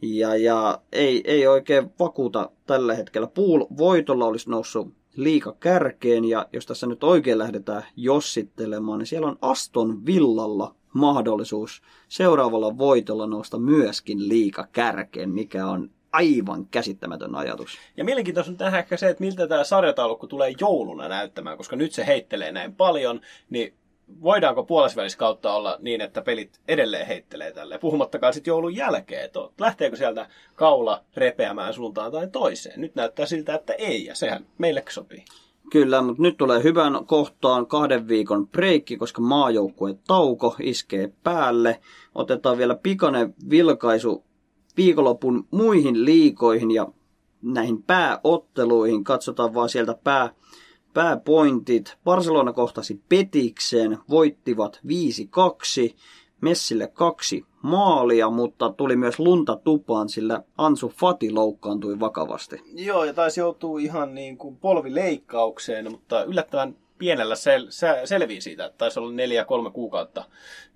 Ja, 0.03 0.37
ja 0.37 0.81
ei, 0.93 1.23
ei 1.25 1.47
oikein 1.47 1.91
vakuuta 1.99 2.51
tällä 2.67 2.95
hetkellä. 2.95 3.27
Pool 3.27 3.65
voitolla 3.77 4.25
olisi 4.25 4.51
noussut 4.51 4.89
liika 5.17 5.57
kärkeen, 5.61 6.25
ja 6.25 6.49
jos 6.53 6.67
tässä 6.67 6.87
nyt 6.87 7.05
oikein 7.05 7.39
lähdetään 7.39 7.85
jossittelemaan, 7.97 8.99
niin 8.99 9.07
siellä 9.07 9.29
on 9.29 9.39
Aston 9.41 10.07
Villalla 10.07 10.75
mahdollisuus 10.93 11.83
seuraavalla 12.09 12.79
voitolla 12.79 13.27
nousta 13.27 13.59
myöskin 13.59 14.29
liika 14.29 14.69
kärkeen, 14.73 15.31
mikä 15.31 15.67
on 15.67 15.91
aivan 16.13 16.67
käsittämätön 16.67 17.35
ajatus. 17.35 17.79
Ja 17.97 18.05
mielenkiintoista 18.05 18.53
on 18.53 18.57
tähän 18.57 18.79
ehkä 18.79 18.97
se, 18.97 19.09
että 19.09 19.25
miltä 19.25 19.47
tämä 19.47 19.65
sarjataulukko 19.65 20.27
tulee 20.27 20.55
jouluna 20.61 21.09
näyttämään, 21.09 21.57
koska 21.57 21.77
nyt 21.77 21.93
se 21.93 22.07
heittelee 22.07 22.53
näin 22.53 22.75
paljon, 22.75 23.21
niin 23.51 23.75
voidaanko 24.23 24.67
kautta 25.19 25.55
olla 25.55 25.79
niin, 25.81 26.01
että 26.01 26.23
pelit 26.23 26.61
edelleen 26.69 27.07
heittelee 27.07 27.53
tälle, 27.53 27.79
puhumattakaan 27.79 28.35
sitten 28.35 28.51
joulun 28.51 28.77
jälkeen, 28.77 29.25
että 29.25 29.41
lähteekö 29.59 29.97
sieltä 29.97 30.27
kaula 30.55 31.05
repeämään 31.17 31.75
suuntaan 31.75 32.13
tai 32.13 32.29
toiseen. 32.29 32.81
Nyt 32.81 32.95
näyttää 32.95 33.27
siltä, 33.27 33.55
että 33.55 33.73
ei, 33.73 34.05
ja 34.05 34.15
sehän 34.15 34.47
meille 34.59 34.85
sopii. 34.89 35.25
Kyllä, 35.73 36.03
mutta 36.03 36.23
nyt 36.23 36.37
tulee 36.37 36.63
hyvän 36.63 37.07
kohtaan 37.07 37.67
kahden 37.67 38.09
viikon 38.09 38.49
breikki, 38.49 38.97
koska 38.97 39.23
maajoukkue 39.23 39.95
tauko 40.07 40.57
iskee 40.61 41.13
päälle. 41.23 41.81
Otetaan 42.15 42.59
vielä 42.59 42.75
pikainen 42.75 43.35
vilkaisu 43.51 44.25
viikonlopun 44.77 45.47
muihin 45.51 46.05
liikoihin 46.05 46.71
ja 46.71 46.87
näihin 47.43 47.83
pääotteluihin. 47.83 49.05
Katsotaan 49.05 49.55
vaan 49.55 49.69
sieltä 49.69 49.95
pää, 50.05 50.35
pääpointit. 50.95 51.99
Barcelona 52.05 52.53
kohtasi 52.53 53.01
Petikseen, 53.09 53.99
voittivat 54.11 54.81
5-2. 54.87 55.95
Messille 56.43 56.87
kaksi 56.87 57.45
maalia, 57.63 58.31
mutta 58.31 58.73
tuli 58.77 58.97
myös 58.97 59.19
lunta 59.19 59.57
tupaan, 59.57 60.09
sillä 60.09 60.43
Ansu 60.59 60.89
Fati 60.89 61.31
loukkaantui 61.31 62.01
vakavasti. 62.01 62.63
Joo, 62.75 63.05
ja 63.05 63.15
taisi 63.15 63.41
joutua 63.41 63.81
ihan 63.81 64.15
niin 64.15 64.37
kuin 64.37 64.57
polvileikkaukseen, 64.57 65.91
mutta 65.91 66.25
yllättävän 66.25 66.77
pienellä 66.99 67.35
sel- 67.35 67.69
sel- 67.69 68.07
selvii 68.07 68.41
siitä, 68.41 68.65
että 68.65 68.79
taisi 68.79 69.01
olla 69.01 69.13
neljä 69.13 69.45
kolme 69.45 69.71
kuukautta, 69.71 70.25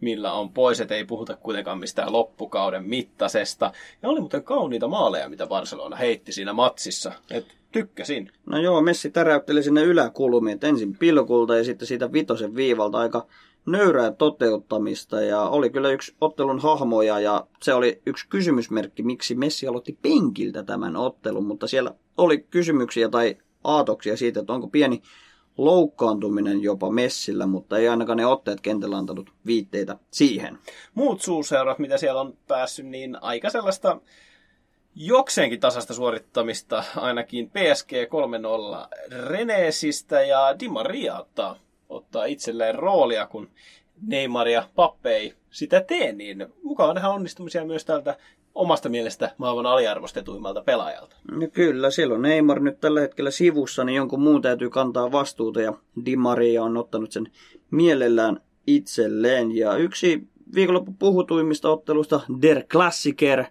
millä 0.00 0.32
on 0.32 0.52
pois, 0.52 0.80
että 0.80 0.94
ei 0.94 1.04
puhuta 1.04 1.36
kuitenkaan 1.36 1.78
mistään 1.78 2.12
loppukauden 2.12 2.84
mittasesta. 2.84 3.72
Ja 4.02 4.08
oli 4.08 4.20
muuten 4.20 4.42
kauniita 4.42 4.88
maaleja, 4.88 5.28
mitä 5.28 5.46
Barcelona 5.46 5.96
heitti 5.96 6.32
siinä 6.32 6.52
matsissa. 6.52 7.12
Et 7.30 7.46
tykkäsin. 7.72 8.30
No 8.46 8.58
joo, 8.58 8.80
Messi 8.80 9.10
täräytteli 9.10 9.62
sinne 9.62 9.82
yläkulmiin, 9.82 10.54
että 10.54 10.66
ensin 10.66 10.96
pilkulta 10.98 11.56
ja 11.56 11.64
sitten 11.64 11.88
siitä 11.88 12.12
vitosen 12.12 12.56
viivalta 12.56 12.98
aika 12.98 13.26
nöyrää 13.66 14.10
toteuttamista 14.10 15.20
ja 15.20 15.40
oli 15.40 15.70
kyllä 15.70 15.88
yksi 15.88 16.14
ottelun 16.20 16.58
hahmoja 16.58 17.20
ja 17.20 17.46
se 17.62 17.74
oli 17.74 18.02
yksi 18.06 18.28
kysymysmerkki, 18.28 19.02
miksi 19.02 19.34
Messi 19.34 19.66
aloitti 19.66 19.98
penkiltä 20.02 20.62
tämän 20.62 20.96
ottelun, 20.96 21.46
mutta 21.46 21.66
siellä 21.66 21.94
oli 22.16 22.38
kysymyksiä 22.38 23.08
tai 23.08 23.36
aatoksia 23.64 24.16
siitä, 24.16 24.40
että 24.40 24.52
onko 24.52 24.68
pieni 24.68 25.02
loukkaantuminen 25.58 26.62
jopa 26.62 26.90
Messillä, 26.90 27.46
mutta 27.46 27.78
ei 27.78 27.88
ainakaan 27.88 28.18
ne 28.18 28.26
otteet 28.26 28.60
kentällä 28.60 28.96
antanut 28.96 29.30
viitteitä 29.46 29.96
siihen. 30.10 30.58
Muut 30.94 31.22
suuseurat, 31.22 31.78
mitä 31.78 31.98
siellä 31.98 32.20
on 32.20 32.36
päässyt, 32.48 32.86
niin 32.86 33.22
aika 33.22 33.50
sellaista 33.50 34.00
jokseenkin 34.94 35.60
tasasta 35.60 35.94
suorittamista, 35.94 36.84
ainakin 36.96 37.50
PSG 37.50 37.92
3-0 37.92 39.18
Renesistä 39.28 40.22
ja 40.22 40.58
Di 40.60 40.68
Maria 40.68 41.26
ottaa 41.88 42.24
itselleen 42.24 42.74
roolia, 42.74 43.26
kun 43.26 43.48
Neymar 44.02 44.48
ja 44.48 44.68
Pappe 44.74 45.16
ei 45.16 45.34
sitä 45.50 45.80
tee, 45.80 46.12
niin 46.12 46.46
mukaan 46.62 46.94
nähdä 46.94 47.08
onnistumisia 47.08 47.64
myös 47.64 47.84
tältä 47.84 48.16
omasta 48.54 48.88
mielestä 48.88 49.34
maailman 49.38 49.66
aliarvostetuimmalta 49.66 50.62
pelaajalta. 50.62 51.16
No 51.30 51.48
kyllä, 51.52 51.90
siellä 51.90 52.14
on 52.14 52.22
Neymar 52.22 52.60
nyt 52.60 52.80
tällä 52.80 53.00
hetkellä 53.00 53.30
sivussa, 53.30 53.84
niin 53.84 53.96
jonkun 53.96 54.20
muun 54.20 54.42
täytyy 54.42 54.70
kantaa 54.70 55.12
vastuuta 55.12 55.60
ja 55.60 55.72
Di 56.04 56.16
Maria 56.16 56.62
on 56.62 56.76
ottanut 56.76 57.12
sen 57.12 57.32
mielellään 57.70 58.40
itselleen. 58.66 59.56
Ja 59.56 59.76
yksi 59.76 60.28
viikonloppu 60.54 60.94
puhutuimmista 60.98 61.70
ottelusta 61.70 62.20
Der 62.42 62.62
Klassiker, 62.72 63.44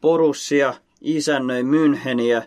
Borussia 0.00 0.74
isännöi 1.00 1.62
Müncheniä 1.62 2.42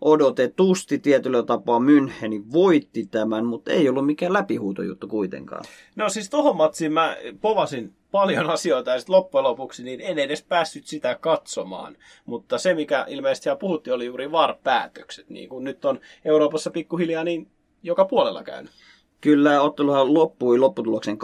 odotetusti 0.00 0.98
tietyllä 0.98 1.42
tapaa 1.42 1.78
Müncheni 1.78 2.52
voitti 2.52 3.06
tämän, 3.06 3.46
mutta 3.46 3.70
ei 3.70 3.88
ollut 3.88 4.06
mikään 4.06 4.32
läpihuutojuttu 4.32 5.08
kuitenkaan. 5.08 5.64
No 5.96 6.08
siis 6.08 6.30
tohon 6.30 6.56
matsiin 6.56 6.92
mä 6.92 7.16
povasin 7.40 7.94
paljon 8.10 8.50
asioita 8.56 8.90
ja 8.90 8.98
sitten 8.98 9.14
loppujen 9.14 9.44
lopuksi 9.44 9.82
niin 9.82 10.00
en 10.00 10.18
edes 10.18 10.42
päässyt 10.42 10.86
sitä 10.86 11.14
katsomaan. 11.14 11.96
Mutta 12.26 12.58
se, 12.58 12.74
mikä 12.74 13.04
ilmeisesti 13.08 13.44
siellä 13.44 13.58
puhuttiin, 13.58 13.94
oli 13.94 14.06
juuri 14.06 14.32
VAR-päätökset. 14.32 15.30
Niin 15.30 15.48
kun 15.48 15.64
nyt 15.64 15.84
on 15.84 16.00
Euroopassa 16.24 16.70
pikkuhiljaa 16.70 17.24
niin 17.24 17.48
joka 17.82 18.04
puolella 18.04 18.42
käynyt. 18.42 18.72
Kyllä, 19.20 19.62
otteluhan 19.62 20.14
loppui 20.14 20.58
lopputuloksen 20.58 21.18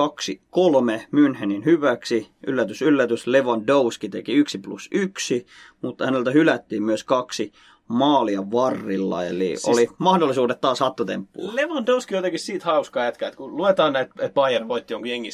2-3 0.56 1.00
Münchenin 1.12 1.64
hyväksi. 1.64 2.28
Yllätys, 2.46 2.82
yllätys, 2.82 3.26
Lewandowski 3.26 4.08
teki 4.08 4.32
1 4.32 4.58
plus 4.58 4.88
1, 4.92 5.46
mutta 5.82 6.04
häneltä 6.04 6.30
hylättiin 6.30 6.82
myös 6.82 7.04
kaksi 7.04 7.52
maalia 7.92 8.50
varrilla, 8.50 9.24
eli 9.24 9.46
siis 9.46 9.64
oli 9.64 9.88
mahdollisuudet 9.98 10.60
taas 10.60 10.80
hattutemppuun. 10.80 11.56
Lewandowski 11.56 12.14
on 12.14 12.18
jotenkin 12.18 12.40
siitä 12.40 12.64
hauska 12.64 13.04
jätkä, 13.04 13.26
että 13.26 13.36
kun 13.36 13.56
luetaan 13.56 13.92
näitä, 13.92 14.12
että 14.18 14.34
Bayern 14.34 14.68
voitti 14.68 14.94
jonkin 14.94 15.10
jengi 15.10 15.30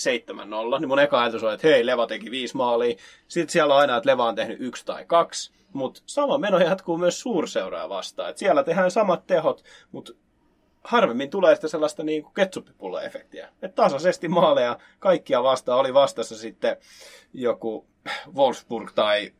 7-0, 0.74 0.80
niin 0.80 0.88
mun 0.88 0.98
eka 0.98 1.20
ajatus 1.20 1.44
on, 1.44 1.54
että 1.54 1.68
hei, 1.68 1.86
Leva 1.86 2.06
teki 2.06 2.30
viisi 2.30 2.56
maalia. 2.56 2.96
Sitten 3.28 3.52
siellä 3.52 3.74
on 3.74 3.80
aina, 3.80 3.96
että 3.96 4.10
Leva 4.10 4.28
on 4.28 4.34
tehnyt 4.34 4.60
yksi 4.60 4.86
tai 4.86 5.04
kaksi, 5.04 5.52
mutta 5.72 6.02
sama 6.06 6.38
meno 6.38 6.58
jatkuu 6.58 6.98
myös 6.98 7.20
suurseuraa 7.20 7.88
vastaan. 7.88 8.30
Että 8.30 8.40
siellä 8.40 8.64
tehdään 8.64 8.90
samat 8.90 9.26
tehot, 9.26 9.64
mutta 9.92 10.12
harvemmin 10.84 11.30
tulee 11.30 11.54
sitä 11.54 11.68
sellaista 11.68 12.02
niin 12.02 12.22
kuin 12.22 12.34
ketsuppipulla-efektiä. 12.34 13.48
Että 13.62 13.82
tasaisesti 13.82 14.28
maaleja 14.28 14.78
kaikkia 14.98 15.42
vastaan 15.42 15.78
oli 15.80 15.94
vastassa 15.94 16.36
sitten 16.36 16.76
joku 17.32 17.86
Wolfsburg 18.34 18.90
tai 18.94 19.32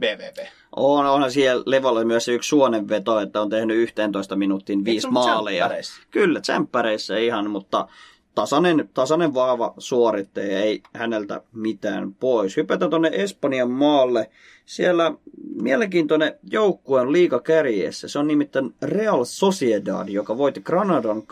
BVB. 0.00 0.38
On, 0.76 1.06
onhan 1.06 1.30
siellä 1.30 1.62
Levolla 1.66 2.04
myös 2.04 2.28
yksi 2.28 2.48
suonenveto, 2.48 3.20
että 3.20 3.40
on 3.40 3.50
tehnyt 3.50 3.76
11 3.76 4.36
minuuttiin 4.36 4.84
viisi 4.84 5.10
maalia. 5.10 5.70
Kyllä, 6.10 6.40
tsemppäreissä 6.40 7.18
ihan, 7.18 7.50
mutta 7.50 7.88
tasainen, 8.34 8.90
tasainen 8.94 9.34
vaava 9.34 9.74
suorittaja, 9.78 10.60
ei 10.60 10.82
häneltä 10.94 11.40
mitään 11.52 12.14
pois. 12.14 12.56
Hypätään 12.56 12.90
tuonne 12.90 13.10
Espanjan 13.12 13.70
maalle. 13.70 14.30
Siellä 14.66 15.12
mielenkiintoinen 15.62 16.38
joukkue 16.50 17.00
on 17.00 17.12
liika 17.12 17.40
kärjessä. 17.40 18.08
Se 18.08 18.18
on 18.18 18.26
nimittäin 18.26 18.74
Real 18.82 19.24
Sociedad, 19.24 20.08
joka 20.08 20.38
voitti 20.38 20.60
Granadan 20.60 21.22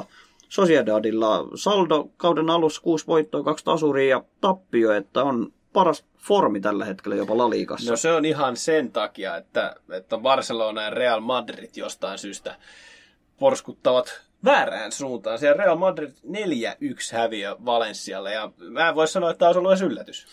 2-0. 0.00 0.04
Sociedadilla 0.48 1.48
saldo 1.54 2.10
kauden 2.16 2.50
alussa 2.50 2.82
kuusi 2.82 3.06
voittoa, 3.06 3.42
kaksi 3.42 3.64
tasuria 3.64 4.08
ja 4.08 4.24
tappio, 4.40 4.92
että 4.92 5.22
on 5.22 5.52
paras 5.72 6.04
formi 6.18 6.60
tällä 6.60 6.84
hetkellä 6.84 7.16
jopa 7.16 7.38
La 7.38 7.50
Ligassa. 7.50 7.90
No 7.90 7.96
se 7.96 8.12
on 8.12 8.24
ihan 8.24 8.56
sen 8.56 8.92
takia, 8.92 9.36
että, 9.36 9.74
että 9.92 10.18
Barcelona 10.18 10.82
ja 10.82 10.90
Real 10.90 11.20
Madrid 11.20 11.70
jostain 11.76 12.18
syystä 12.18 12.56
porskuttavat 13.38 14.22
väärään 14.44 14.92
suuntaan. 14.92 15.38
Siellä 15.38 15.64
Real 15.64 15.76
Madrid 15.76 16.10
4-1 16.10 16.12
häviö 17.12 17.56
Valenssialle 17.64 18.32
ja 18.32 18.52
mä 18.58 18.88
en 18.88 18.94
voi 18.94 19.08
sanoa, 19.08 19.30
että 19.30 19.38
tämä 19.38 19.48
olisi 19.48 19.58
ollut 19.58 19.70
edes 19.70 19.82
yllätys. 19.82 20.26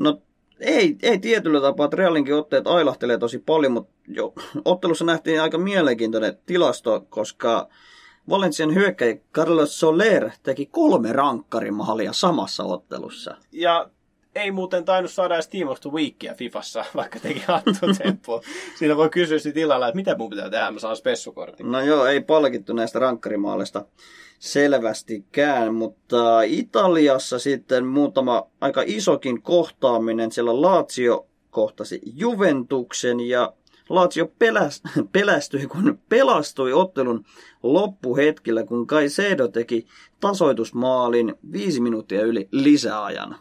No 0.00 0.22
ei, 0.60 0.96
ei 1.02 1.18
tietyllä 1.18 1.60
tapaa, 1.60 1.84
että 1.84 1.96
Realinkin 1.96 2.34
otteet 2.34 2.66
ailahtelee 2.66 3.18
tosi 3.18 3.38
paljon, 3.38 3.72
mutta 3.72 3.92
jo, 4.08 4.34
ottelussa 4.64 5.04
nähtiin 5.04 5.42
aika 5.42 5.58
mielenkiintoinen 5.58 6.38
tilasto, 6.46 7.06
koska 7.08 7.68
Valencian 8.30 8.74
hyökkäjä 8.74 9.16
Carlos 9.34 9.80
Soler 9.80 10.30
teki 10.42 10.66
kolme 10.66 11.12
rankkarimaalia 11.12 12.12
samassa 12.12 12.64
ottelussa. 12.64 13.36
Ja 13.52 13.90
ei 14.36 14.50
muuten 14.50 14.84
tainnut 14.84 15.12
saada 15.12 15.34
edes 15.34 15.48
Team 15.48 15.68
of 15.68 15.80
the 15.80 15.90
Weekia 15.90 16.34
Fifassa, 16.34 16.84
vaikka 16.96 17.20
teki 17.20 17.42
hattutempo. 17.46 18.42
Siinä 18.78 18.96
voi 18.96 19.10
kysyä 19.10 19.38
sitten 19.38 19.62
illalla, 19.62 19.88
että 19.88 19.96
mitä 19.96 20.16
mun 20.18 20.30
pitää 20.30 20.50
tehdä, 20.50 20.70
mä 20.70 20.78
saan 20.78 20.96
spessukortin. 20.96 21.72
No 21.72 21.80
joo, 21.80 22.06
ei 22.06 22.20
palkittu 22.20 22.72
näistä 22.72 22.98
rankkarimaaleista 22.98 23.84
selvästikään, 24.38 25.74
mutta 25.74 26.42
Italiassa 26.42 27.38
sitten 27.38 27.86
muutama 27.86 28.46
aika 28.60 28.82
isokin 28.86 29.42
kohtaaminen. 29.42 30.32
Siellä 30.32 30.62
Lazio 30.62 31.26
kohtasi 31.50 32.00
Juventuksen 32.14 33.20
ja 33.20 33.52
Lazio 33.88 34.26
peläs, 34.38 34.82
pelästyi, 35.12 35.66
kun 35.66 35.98
pelastui 36.08 36.72
ottelun 36.72 37.24
loppuhetkellä, 37.62 38.64
kun 38.64 38.86
Caicedo 38.86 39.48
teki 39.48 39.86
tasoitusmaalin 40.20 41.34
viisi 41.52 41.80
minuuttia 41.80 42.22
yli 42.22 42.48
lisäajan. 42.50 43.36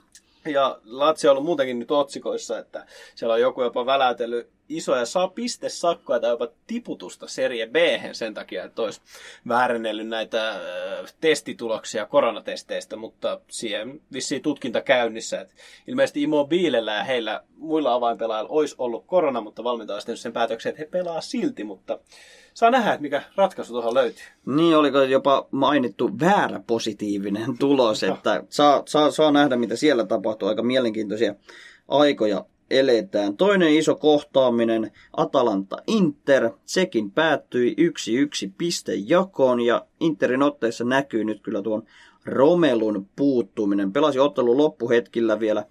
Ja 0.45 0.79
Lazio 0.83 1.31
on 1.31 1.31
ollut 1.31 1.45
muutenkin 1.45 1.79
nyt 1.79 1.91
otsikoissa, 1.91 2.59
että 2.59 2.85
siellä 3.15 3.33
on 3.33 3.41
joku 3.41 3.61
jopa 3.63 3.85
väläytellyt 3.85 4.49
isoja 4.69 5.05
saa 5.05 5.27
pistesakkoja 5.27 6.19
tai 6.19 6.29
jopa 6.29 6.47
tiputusta 6.67 7.27
Serie 7.27 7.67
b 7.67 7.75
sen 8.11 8.33
takia, 8.33 8.63
että 8.63 8.81
olisi 8.81 9.01
väärennellyt 9.47 10.07
näitä 10.07 10.59
testituloksia 11.21 12.05
koronatesteistä, 12.05 12.95
mutta 12.95 13.39
siihen 13.47 14.01
vissiin 14.13 14.41
tutkinta 14.41 14.81
käynnissä. 14.81 15.41
Että 15.41 15.53
ilmeisesti 15.87 16.23
Immobilellä 16.23 16.93
ja 16.93 17.03
heillä 17.03 17.43
muilla 17.57 17.93
avainpelaajilla 17.93 18.49
olisi 18.49 18.75
ollut 18.77 19.05
korona, 19.07 19.41
mutta 19.41 19.63
valmentaja 19.63 19.95
olisi 19.95 20.17
sen 20.17 20.33
päätöksen, 20.33 20.69
että 20.69 20.81
he 20.81 20.85
pelaa 20.85 21.21
silti, 21.21 21.63
mutta 21.63 21.99
saa 22.55 22.71
nähdä, 22.71 22.93
että 22.93 23.01
mikä 23.01 23.21
ratkaisu 23.35 23.73
tuohon 23.73 23.93
löytyy. 23.93 24.23
Niin, 24.45 24.77
oliko 24.77 25.01
jopa 25.01 25.47
mainittu 25.51 26.19
väärä 26.19 26.59
positiivinen 26.67 27.57
tulos, 27.57 28.03
että 28.03 28.43
saa, 28.49 28.83
saa, 28.85 29.11
saa 29.11 29.31
nähdä, 29.31 29.55
mitä 29.55 29.75
siellä 29.75 30.05
tapahtuu. 30.05 30.47
Aika 30.47 30.63
mielenkiintoisia 30.63 31.35
aikoja 31.87 32.45
eletään. 32.69 33.37
Toinen 33.37 33.73
iso 33.73 33.95
kohtaaminen, 33.95 34.91
Atalanta-Inter, 35.17 36.49
sekin 36.65 37.11
päättyi 37.11 37.73
yksi 37.77 38.15
yksi 38.15 38.53
pistejakoon 38.57 39.61
ja 39.61 39.85
Interin 39.99 40.43
otteessa 40.43 40.83
näkyy 40.83 41.23
nyt 41.23 41.41
kyllä 41.41 41.61
tuon 41.61 41.83
Romelun 42.25 43.09
puuttuminen. 43.15 43.93
Pelasi 43.93 44.19
ottelun 44.19 44.57
loppuhetkillä 44.57 45.39
vielä 45.39 45.65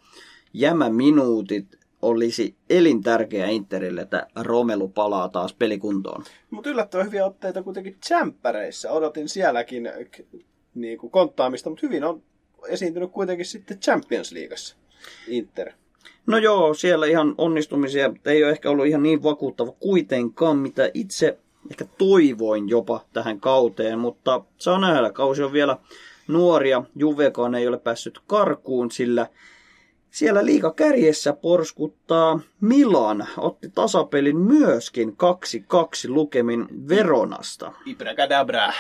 jämäminuutit, 0.53 1.84
olisi 2.04 2.54
elintärkeä 2.70 3.46
Interille, 3.46 4.00
että 4.00 4.26
Romelu 4.37 4.88
palaa 4.88 5.28
taas 5.28 5.54
pelikuntoon. 5.54 6.25
Mutta 6.50 6.70
yllättävän 6.70 7.06
hyviä 7.06 7.26
otteita 7.26 7.62
kuitenkin 7.62 7.96
tsemppäreissä. 8.00 8.90
Odotin 8.90 9.28
sielläkin 9.28 9.90
niin 10.75 10.99
kuin 10.99 11.11
konttaamista, 11.11 11.70
mutta 11.70 11.87
hyvin 11.87 12.04
on 12.04 12.23
esiintynyt 12.68 13.11
kuitenkin 13.11 13.46
sitten 13.46 13.78
Champions 13.78 14.32
Leagueassa 14.32 14.76
Inter. 15.28 15.73
No 16.26 16.38
joo, 16.38 16.75
siellä 16.75 17.06
ihan 17.06 17.34
onnistumisia 17.38 18.12
ei 18.25 18.44
ole 18.44 18.52
ehkä 18.52 18.70
ollut 18.70 18.87
ihan 18.87 19.02
niin 19.02 19.23
vakuuttava 19.23 19.73
kuitenkaan, 19.73 20.56
mitä 20.56 20.90
itse 20.94 21.38
ehkä 21.70 21.84
toivoin 21.99 22.68
jopa 22.68 23.04
tähän 23.12 23.40
kauteen, 23.40 23.99
mutta 23.99 24.44
saa 24.58 24.78
nähdä, 24.78 25.11
kausi 25.11 25.42
on 25.42 25.52
vielä 25.52 25.76
nuoria, 26.28 26.82
Juvekaan 26.96 27.55
ei 27.55 27.68
ole 27.68 27.79
päässyt 27.79 28.20
karkuun, 28.26 28.90
sillä 28.90 29.26
siellä 30.14 30.46
liika 30.46 30.72
kärjessä 30.72 31.33
porskuttaa 31.33 32.40
Milan, 32.61 33.29
otti 33.37 33.68
tasapelin 33.74 34.37
myöskin 34.37 35.09
2-2 35.09 35.14
lukemin 36.09 36.66
Veronasta. 36.88 37.72
Ibracadabra. 37.87 38.72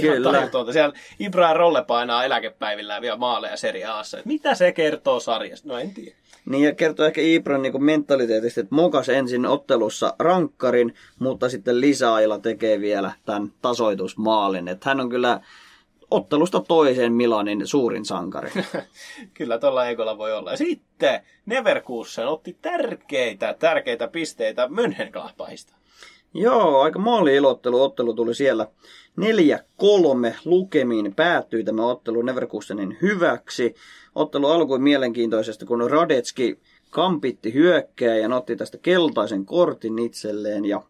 Kyllä. 0.00 0.48
Siellä 0.72 0.94
Ibra 1.18 1.54
Rolle 1.54 1.84
painaa 1.84 2.24
eläkepäivillään 2.24 3.02
vielä 3.02 3.16
maaleja 3.16 3.56
Serie 3.56 3.84
Aassa. 3.84 4.18
Mitä 4.24 4.54
se 4.54 4.72
kertoo 4.72 5.20
sarjasta? 5.20 5.68
No 5.68 5.78
en 5.78 5.94
tiedä. 5.94 6.16
Niin 6.44 6.64
ja 6.64 6.74
kertoo 6.74 7.06
ehkä 7.06 7.20
Ibran 7.20 7.62
niin 7.62 7.84
mentaliteetistä, 7.84 8.60
että 8.60 8.74
mokas 8.74 9.08
ensin 9.08 9.46
ottelussa 9.46 10.14
rankkarin, 10.18 10.94
mutta 11.18 11.48
sitten 11.48 11.80
lisäajalla 11.80 12.38
tekee 12.38 12.80
vielä 12.80 13.12
tämän 13.24 13.52
tasoitusmaalin. 13.62 14.68
Että 14.68 14.90
hän 14.90 15.00
on 15.00 15.08
kyllä 15.08 15.40
ottelusta 16.16 16.60
toiseen 16.60 17.12
Milanin 17.12 17.66
suurin 17.66 18.04
sankari. 18.04 18.50
kyllä 19.34 19.58
tuolla 19.58 19.88
Ekolla 19.88 20.18
voi 20.18 20.32
olla. 20.32 20.50
Ja 20.50 20.56
sitten 20.56 21.20
Neverkusen 21.46 22.26
otti 22.26 22.56
tärkeitä, 22.62 23.54
tärkeitä 23.58 24.08
pisteitä 24.08 24.68
Mönchengladbachista. 24.68 25.76
Joo, 26.34 26.80
aika 26.80 26.98
maali-ilottelu. 26.98 27.82
Ottelu 27.82 28.14
tuli 28.14 28.34
siellä 28.34 28.66
4-3 29.20 30.34
lukemiin 30.44 31.14
päättyi 31.14 31.64
tämä 31.64 31.86
ottelu 31.86 32.22
Neverkusenin 32.22 32.98
hyväksi. 33.02 33.74
Ottelu 34.14 34.46
alkoi 34.46 34.78
mielenkiintoisesti, 34.78 35.64
kun 35.64 35.90
Radetski 35.90 36.58
kampitti 36.90 37.54
hyökkää 37.54 38.16
ja 38.16 38.36
otti 38.36 38.56
tästä 38.56 38.78
keltaisen 38.78 39.46
kortin 39.46 39.98
itselleen 39.98 40.64
ja 40.64 40.82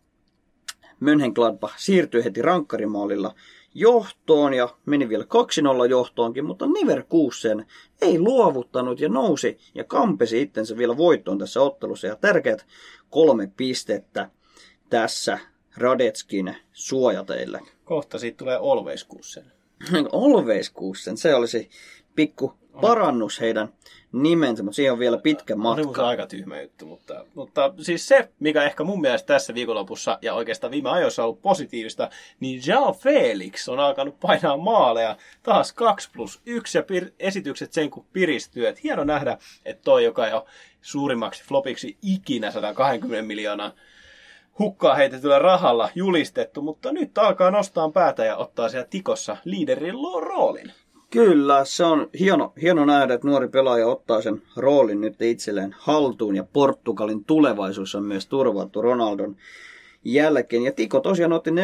Mönchengladbach 1.01 1.75
siirtyi 1.79 2.25
heti 2.25 2.43
rankkarimaalilla 2.43 3.35
johtoon 3.79 4.55
ja 4.55 4.69
meni 4.87 5.09
vielä 5.09 5.25
2-0 5.25 5.91
johtoonkin, 5.91 6.45
mutta 6.45 6.67
Neverkusen 6.67 7.67
ei 8.01 8.19
luovuttanut 8.19 9.01
ja 9.01 9.09
nousi 9.09 9.59
ja 9.75 9.85
kampesi 9.85 10.43
itsensä 10.43 10.77
vielä 10.77 10.97
voittoon 10.97 11.39
tässä 11.39 11.61
ottelussa 11.61 12.07
ja 12.07 12.17
tärkeät 12.17 12.67
kolme 13.11 13.51
pistettä 13.57 14.31
tässä 14.91 15.39
Radetskin 15.77 16.57
suojateille. 16.73 17.61
Kohta 17.85 18.19
siitä 18.19 18.37
tulee 18.37 18.59
Olveiskuussen. 18.59 19.53
Olveiskuussen, 20.12 21.17
se 21.17 21.35
olisi 21.35 21.71
pikku 22.15 22.55
parannus 22.81 23.41
heidän 23.41 23.69
nimensä, 24.12 24.62
mutta 24.62 24.77
siihen 24.77 24.93
on 24.93 24.99
vielä 24.99 25.19
pitkä 25.19 25.57
matka. 25.57 26.03
On 26.03 26.09
aika 26.09 26.27
tyhmä 26.27 26.61
juttu, 26.61 26.87
mutta, 26.87 27.27
mutta 27.35 27.75
siis 27.81 28.09
se, 28.09 28.29
mikä 28.41 28.62
ehkä 28.62 28.85
mun 28.85 29.01
mielestä 29.01 29.27
tässä 29.27 29.55
viikonlopussa 29.55 30.19
ja 30.23 30.35
oikeastaan 30.35 30.71
viime 30.71 30.91
ajoissa 30.91 31.23
on 31.23 31.29
ollut 31.29 31.43
positiivista, 31.43 32.11
niin 32.41 32.61
Jean 32.67 32.95
Felix 32.95 33.69
on 33.69 33.81
alkanut 33.81 34.21
painaa 34.21 34.57
maaleja 34.57 35.17
taas 35.43 35.73
2 35.73 36.11
plus 36.12 36.41
1 36.47 36.79
ja 36.79 36.83
pir- 36.83 37.12
esitykset 37.19 37.73
sen 37.73 37.91
kun 37.91 38.07
piristyy. 38.12 38.67
Et 38.67 38.83
hieno 38.83 39.05
nähdä, 39.05 39.39
että 39.65 39.83
toi, 39.83 40.05
joka 40.05 40.27
jo 40.29 40.47
suurimmaksi 40.83 41.45
flopiksi 41.45 41.99
ikinä 42.03 42.51
120 42.51 43.27
miljoonaa 43.27 43.73
hukkaa 44.59 44.95
heitetyllä 44.95 45.39
rahalla 45.39 45.91
julistettu, 45.95 46.62
mutta 46.62 46.93
nyt 46.93 47.19
alkaa 47.19 47.51
nostaa 47.51 47.91
päätä 47.91 48.25
ja 48.25 48.37
ottaa 48.37 48.69
siellä 48.69 48.87
tikossa 48.91 49.37
liiderin 49.45 49.95
roolin. 50.21 50.73
Kyllä, 51.17 51.65
se 51.65 51.85
on 51.85 52.09
hieno, 52.19 52.53
hieno 52.63 52.85
nähdä, 52.85 53.15
että 53.15 53.27
nuori 53.27 53.49
pelaaja 53.49 53.87
ottaa 53.87 54.23
sen 54.23 54.43
roolin 54.57 55.01
nyt 55.01 55.23
itselleen 55.23 55.75
haltuun 55.79 56.37
ja 56.37 56.45
Portugalin 56.53 57.25
tulevaisuus 57.25 57.95
on 57.95 58.05
myös 58.05 58.27
turvattu 58.27 58.83
Ronaldon 58.83 59.37
jälkeen. 60.05 60.63
Ja 60.63 60.73
Tiko 60.73 61.01
tosiaan 61.01 61.33
otti 61.33 61.51
4-0 61.51 61.55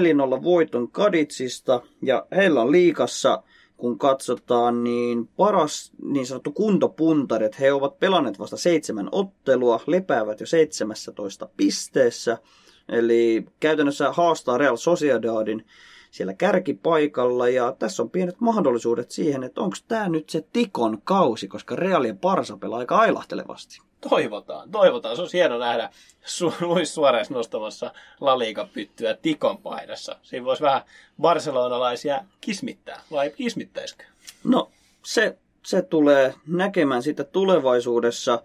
voiton 0.43 0.88
Kaditsista 0.88 1.83
ja 2.03 2.27
heillä 2.37 2.61
on 2.62 2.73
liikassa, 2.73 3.43
kun 3.77 3.99
katsotaan, 3.99 4.85
niin 4.85 5.29
paras 5.37 5.93
niin 6.03 6.27
sanottu 6.27 6.53
kuntopuntari, 6.53 7.47
että 7.47 7.59
he 7.61 7.73
ovat 7.73 7.99
pelanneet 7.99 8.38
vasta 8.38 8.57
seitsemän 8.57 9.09
ottelua, 9.12 9.81
lepäävät 9.87 10.41
jo 10.41 10.47
17 10.47 11.49
pisteessä– 11.57 12.38
Eli 12.88 13.47
käytännössä 13.61 14.12
haastaa 14.12 14.59
Real 14.59 14.77
Sociedadin 14.77 15.67
siellä 16.12 16.35
kärkipaikalla 16.35 17.48
ja 17.48 17.77
tässä 17.79 18.03
on 18.03 18.11
pienet 18.11 18.40
mahdollisuudet 18.40 19.11
siihen, 19.11 19.44
että 19.44 19.61
onko 19.61 19.77
tämä 19.88 20.09
nyt 20.09 20.31
se 20.31 20.44
Tikon 20.53 20.98
kausi, 21.05 21.48
koska 21.48 21.77
Real 21.77 22.05
ja 22.05 22.14
Barsa 22.14 22.57
pelaa 22.57 22.79
aika 22.79 22.98
ailahtelevasti. 22.98 23.81
Toivotaan, 24.09 24.70
toivotaan. 24.70 25.16
Se 25.16 25.22
on 25.22 25.29
hieno 25.33 25.59
nähdä 25.59 25.90
su- 26.25 26.55
Luis 26.66 26.94
Suarez 26.94 27.31
nostamassa 27.31 27.92
La 28.20 28.38
Liga-pyttyä 28.38 29.14
Tikon 29.22 29.59
paidassa. 29.59 30.16
Siinä 30.22 30.44
voisi 30.44 30.62
vähän 30.62 30.83
barcelonalaisia 31.20 32.25
kismittää, 32.40 33.01
vai 33.11 33.31
kismittäisikö? 33.31 34.05
No, 34.44 34.70
se, 35.05 35.38
se 35.62 35.83
tulee 35.83 36.35
näkemään 36.46 37.03
sitä 37.03 37.25
tulevaisuudessa. 37.25 38.42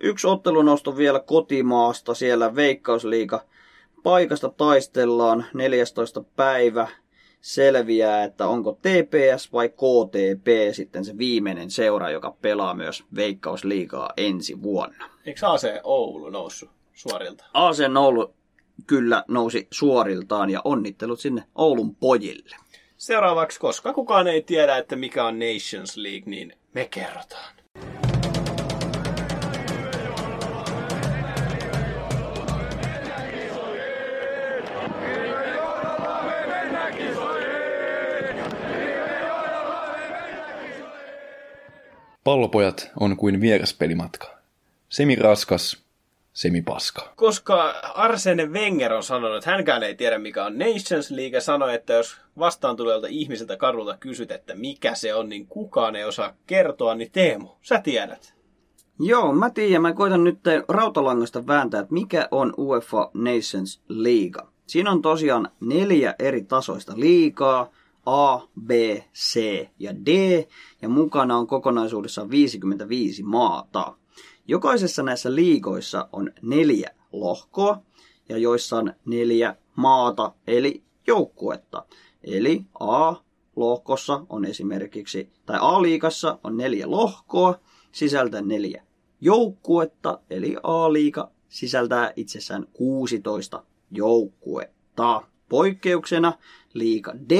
Yksi 0.00 0.26
ottelunosto 0.26 0.96
vielä 0.96 1.20
kotimaasta 1.20 2.14
siellä 2.14 2.54
Veikkausliiga 2.54 3.44
paikasta 4.02 4.48
taistellaan 4.48 5.46
14. 5.54 6.24
päivä. 6.36 6.88
Selviää, 7.40 8.24
että 8.24 8.46
onko 8.46 8.72
TPS 8.72 9.52
vai 9.52 9.68
KTP 9.68 10.46
sitten 10.72 11.04
se 11.04 11.18
viimeinen 11.18 11.70
seura, 11.70 12.10
joka 12.10 12.36
pelaa 12.42 12.74
myös 12.74 13.04
Veikkausliigaa 13.14 14.10
ensi 14.16 14.62
vuonna. 14.62 15.10
Eikö 15.26 15.46
AC 15.46 15.66
Oulu 15.84 16.30
noussut 16.30 16.70
suorilta? 16.92 17.44
AC 17.54 17.78
Oulu 17.98 18.34
kyllä 18.86 19.24
nousi 19.28 19.68
suoriltaan 19.70 20.50
ja 20.50 20.60
onnittelut 20.64 21.20
sinne 21.20 21.44
Oulun 21.54 21.94
pojille. 21.94 22.56
Seuraavaksi, 22.96 23.60
koska 23.60 23.92
kukaan 23.92 24.28
ei 24.28 24.42
tiedä, 24.42 24.76
että 24.76 24.96
mikä 24.96 25.24
on 25.24 25.38
Nations 25.38 25.96
League, 25.96 26.30
niin 26.30 26.52
me 26.74 26.88
kerrotaan. 26.90 27.54
Pallopojat 42.30 42.90
on 43.00 43.16
kuin 43.16 43.40
vieraspelimatka. 43.40 44.38
Semi 44.88 45.16
raskas, 45.16 45.84
semi 46.32 46.62
paska. 46.62 47.12
Koska 47.16 47.70
Arsene 47.94 48.46
Wenger 48.46 48.92
on 48.92 49.02
sanonut, 49.02 49.36
että 49.36 49.50
hänkään 49.50 49.82
ei 49.82 49.94
tiedä 49.94 50.18
mikä 50.18 50.44
on 50.44 50.58
Nations 50.58 51.10
League, 51.10 51.36
ja 51.36 51.40
sanoi, 51.40 51.74
että 51.74 51.92
jos 51.92 52.16
vastaan 52.38 52.76
tulevalta 52.76 53.06
ihmiseltä 53.10 53.56
kadulta 53.56 53.96
kysyt, 53.96 54.30
että 54.30 54.54
mikä 54.54 54.94
se 54.94 55.14
on, 55.14 55.28
niin 55.28 55.46
kukaan 55.46 55.96
ei 55.96 56.04
osaa 56.04 56.34
kertoa, 56.46 56.94
niin 56.94 57.10
Teemu, 57.12 57.48
sä 57.62 57.80
tiedät. 57.80 58.34
Joo, 59.00 59.32
mä 59.32 59.50
tiedän. 59.50 59.82
Mä 59.82 59.92
koitan 59.92 60.24
nyt 60.24 60.38
rautalangasta 60.68 61.46
vääntää, 61.46 61.80
että 61.80 61.94
mikä 61.94 62.28
on 62.30 62.54
UEFA 62.58 63.10
Nations 63.14 63.80
League. 63.88 64.42
Siinä 64.66 64.90
on 64.90 65.02
tosiaan 65.02 65.48
neljä 65.60 66.14
eri 66.18 66.42
tasoista 66.42 66.92
liigaa, 66.96 67.70
A, 68.10 68.40
B, 68.66 68.70
C 69.14 69.40
ja 69.78 69.94
D, 69.96 70.08
ja 70.82 70.88
mukana 70.88 71.36
on 71.36 71.46
kokonaisuudessaan 71.46 72.30
55 72.30 73.22
maata. 73.22 73.96
Jokaisessa 74.48 75.02
näissä 75.02 75.34
liigoissa 75.34 76.08
on 76.12 76.32
neljä 76.42 76.90
lohkoa, 77.12 77.82
ja 78.28 78.38
joissa 78.38 78.76
on 78.78 78.92
neljä 79.04 79.56
maata, 79.76 80.32
eli 80.46 80.82
joukkuetta. 81.06 81.86
Eli 82.24 82.64
A-lohkossa 82.80 84.26
on 84.28 84.44
esimerkiksi, 84.44 85.30
tai 85.46 85.58
A-liigassa 85.60 86.38
on 86.44 86.56
neljä 86.56 86.90
lohkoa, 86.90 87.60
sisältää 87.92 88.40
neljä 88.42 88.82
joukkuetta, 89.20 90.20
eli 90.30 90.56
A-liiga 90.62 91.30
sisältää 91.48 92.12
itsessään 92.16 92.66
16 92.72 93.64
joukkuetta. 93.90 95.22
Poikkeuksena 95.48 96.32
liiga 96.74 97.12
D, 97.30 97.32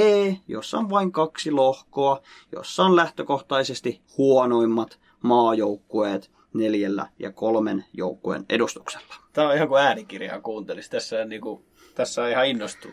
jossa 0.47 0.77
on 0.77 0.89
vain 0.89 1.11
kaksi 1.11 1.51
lohkoa, 1.51 2.21
jossa 2.51 2.83
on 2.83 2.95
lähtökohtaisesti 2.95 4.01
huonoimmat 4.17 4.99
maajoukkueet 5.21 6.31
neljällä 6.53 7.07
ja 7.19 7.31
kolmen 7.31 7.85
joukkueen 7.93 8.45
edustuksella. 8.49 9.15
Tämä 9.33 9.49
on 9.49 9.55
ihan 9.55 9.67
kuin 9.67 9.81
äänikirjaa 9.81 10.41
kuuntelisi. 10.41 10.89
Tässä, 10.89 11.25
niin 11.25 11.41
kuin, 11.41 11.63
tässä 11.95 12.29
ihan 12.29 12.47
innostuu. 12.47 12.91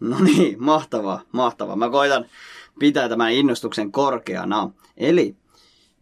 No 0.00 0.16
niin, 0.18 0.62
mahtavaa, 0.62 1.20
mahtavaa. 1.32 1.76
Mä 1.76 1.90
koitan 1.90 2.26
pitää 2.78 3.08
tämän 3.08 3.32
innostuksen 3.32 3.92
korkeana. 3.92 4.70
Eli 4.96 5.36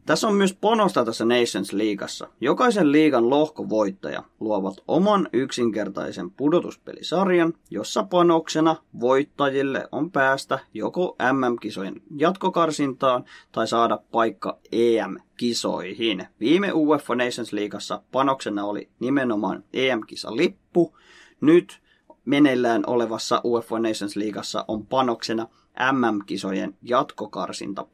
tässä 0.07 0.29
on 0.29 0.35
myös 0.35 0.55
panosta 0.61 1.05
tässä 1.05 1.25
Nations 1.25 1.73
Liigassa. 1.73 2.29
Jokaisen 2.41 2.93
liigan 2.93 3.31
lohkovoittaja 3.31 4.23
luovat 4.41 4.75
oman 4.89 5.29
yksinkertaisen 5.33 6.31
pudotuspelisarjan, 6.31 7.55
jossa 7.71 8.05
panoksena 8.05 8.77
voittajille 9.01 9.89
on 9.93 10.11
päästä 10.11 10.59
joko 10.75 11.17
MM-kisojen 11.33 12.03
jatkokarsintaan 12.17 13.25
tai 13.53 13.69
saada 13.69 13.99
paikka 14.13 14.59
EM-kisoihin. 14.73 16.27
Viime 16.41 16.73
UEFA 16.73 17.15
Nations 17.15 17.53
Liigassa 17.53 18.03
panoksena 18.13 18.65
oli 18.65 18.89
nimenomaan 19.01 19.65
EM-kisalippu. 19.73 20.97
Nyt 21.41 21.81
meneillään 22.25 22.83
olevassa 22.87 23.41
UEFA 23.45 23.79
Nations 23.79 24.17
Liigassa 24.17 24.65
on 24.69 24.87
panoksena 24.87 25.47
MM-kisojen 25.93 26.77
jatkokarsinta 26.83 27.87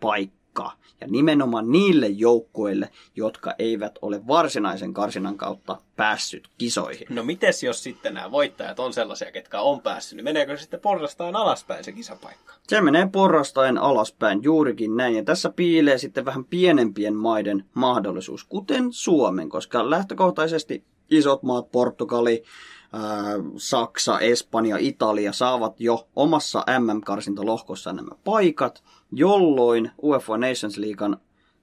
paikka. 0.55 0.83
Ja 1.01 1.07
nimenomaan 1.07 1.73
niille 1.73 2.09
joukkueille, 2.09 2.91
jotka 3.17 3.55
eivät 3.59 3.99
ole 4.03 4.27
varsinaisen 4.27 4.95
karsinan 4.95 5.37
kautta 5.37 5.79
päässyt 5.97 6.49
kisoihin. 6.59 7.07
No 7.11 7.25
mites 7.25 7.63
jos 7.63 7.83
sitten 7.83 8.15
nämä 8.15 8.31
voittajat 8.31 8.81
on 8.81 8.93
sellaisia, 8.93 9.33
ketkä 9.33 9.61
on 9.61 9.81
päässyt, 9.81 10.17
niin 10.17 10.25
meneekö 10.25 10.57
sitten 10.57 10.81
porrastain 10.81 11.37
alaspäin 11.37 11.85
se 11.85 11.93
kisapaikka? 11.93 12.55
Se 12.69 12.81
menee 12.81 13.09
porrastain 13.13 13.79
alaspäin 13.79 14.43
juurikin 14.43 14.97
näin. 14.97 15.15
Ja 15.17 15.25
tässä 15.25 15.51
piilee 15.51 15.99
sitten 15.99 16.25
vähän 16.25 16.45
pienempien 16.45 17.17
maiden 17.17 17.65
mahdollisuus, 17.75 18.45
kuten 18.45 18.93
Suomen, 18.93 19.49
koska 19.49 19.91
lähtökohtaisesti 19.91 20.85
isot 21.11 21.43
maat, 21.43 21.71
Portugali, 21.71 22.43
Saksa, 23.57 24.21
Espanja, 24.21 24.77
Italia 24.81 25.33
saavat 25.33 25.81
jo 25.81 26.09
omassa 26.17 26.65
MM-karsintalohkossa 26.79 27.93
nämä 27.93 28.11
paikat, 28.25 28.83
jolloin 29.13 29.91
UEFA 30.03 30.39
Nations 30.39 30.79
Leaguean 30.79 31.17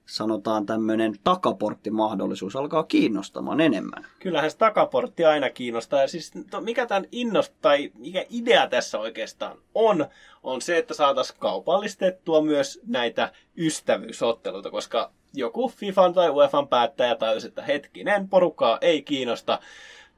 sanotaan 0.06 0.66
tämmöinen 0.66 1.14
takaporttimahdollisuus 1.24 2.56
alkaa 2.56 2.82
kiinnostamaan 2.82 3.60
enemmän. 3.60 4.06
Kyllähän 4.18 4.50
se 4.50 4.56
takaportti 4.56 5.24
aina 5.24 5.50
kiinnostaa. 5.50 6.00
Ja 6.00 6.08
siis 6.08 6.32
mikä 6.60 6.86
tämän 6.86 7.06
innost, 7.12 7.54
tai 7.60 7.90
mikä 7.98 8.24
idea 8.30 8.66
tässä 8.66 8.98
oikeastaan 8.98 9.58
on, 9.74 10.06
on 10.42 10.62
se, 10.62 10.78
että 10.78 10.94
saataisiin 10.94 11.38
kaupallistettua 11.40 12.42
myös 12.42 12.80
näitä 12.86 13.32
ystävyysotteluita, 13.56 14.70
koska 14.70 15.12
joku 15.34 15.68
FIFAn 15.68 16.14
tai 16.14 16.30
UEFan 16.30 16.68
päättäjä 16.68 17.14
tajusi, 17.14 17.46
että 17.46 17.62
hetkinen, 17.62 18.28
porukkaa 18.28 18.78
ei 18.80 19.02
kiinnosta 19.02 19.58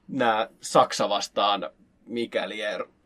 nämä 0.09 0.49
Saksa 0.61 1.09
vastaan 1.09 1.71
mikäli 2.07 2.59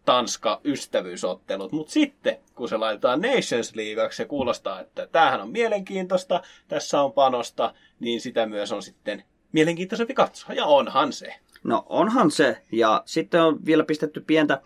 Tanska 0.06 0.60
ystävyysottelut. 0.64 1.72
Mutta 1.72 1.92
sitten, 1.92 2.38
kun 2.54 2.68
se 2.68 2.76
laitetaan 2.76 3.20
Nations 3.20 3.74
Leagueaksi, 3.74 4.16
se 4.16 4.24
kuulostaa, 4.24 4.80
että 4.80 5.06
tämähän 5.06 5.40
on 5.40 5.50
mielenkiintoista, 5.50 6.42
tässä 6.68 7.02
on 7.02 7.12
panosta, 7.12 7.74
niin 8.00 8.20
sitä 8.20 8.46
myös 8.46 8.72
on 8.72 8.82
sitten 8.82 9.24
mielenkiintoisempi 9.52 10.14
katsoa. 10.14 10.54
Ja 10.54 10.64
onhan 10.64 11.12
se. 11.12 11.34
No 11.64 11.86
onhan 11.88 12.30
se. 12.30 12.62
Ja 12.72 13.02
sitten 13.04 13.42
on 13.42 13.66
vielä 13.66 13.84
pistetty 13.84 14.20
pientä 14.20 14.62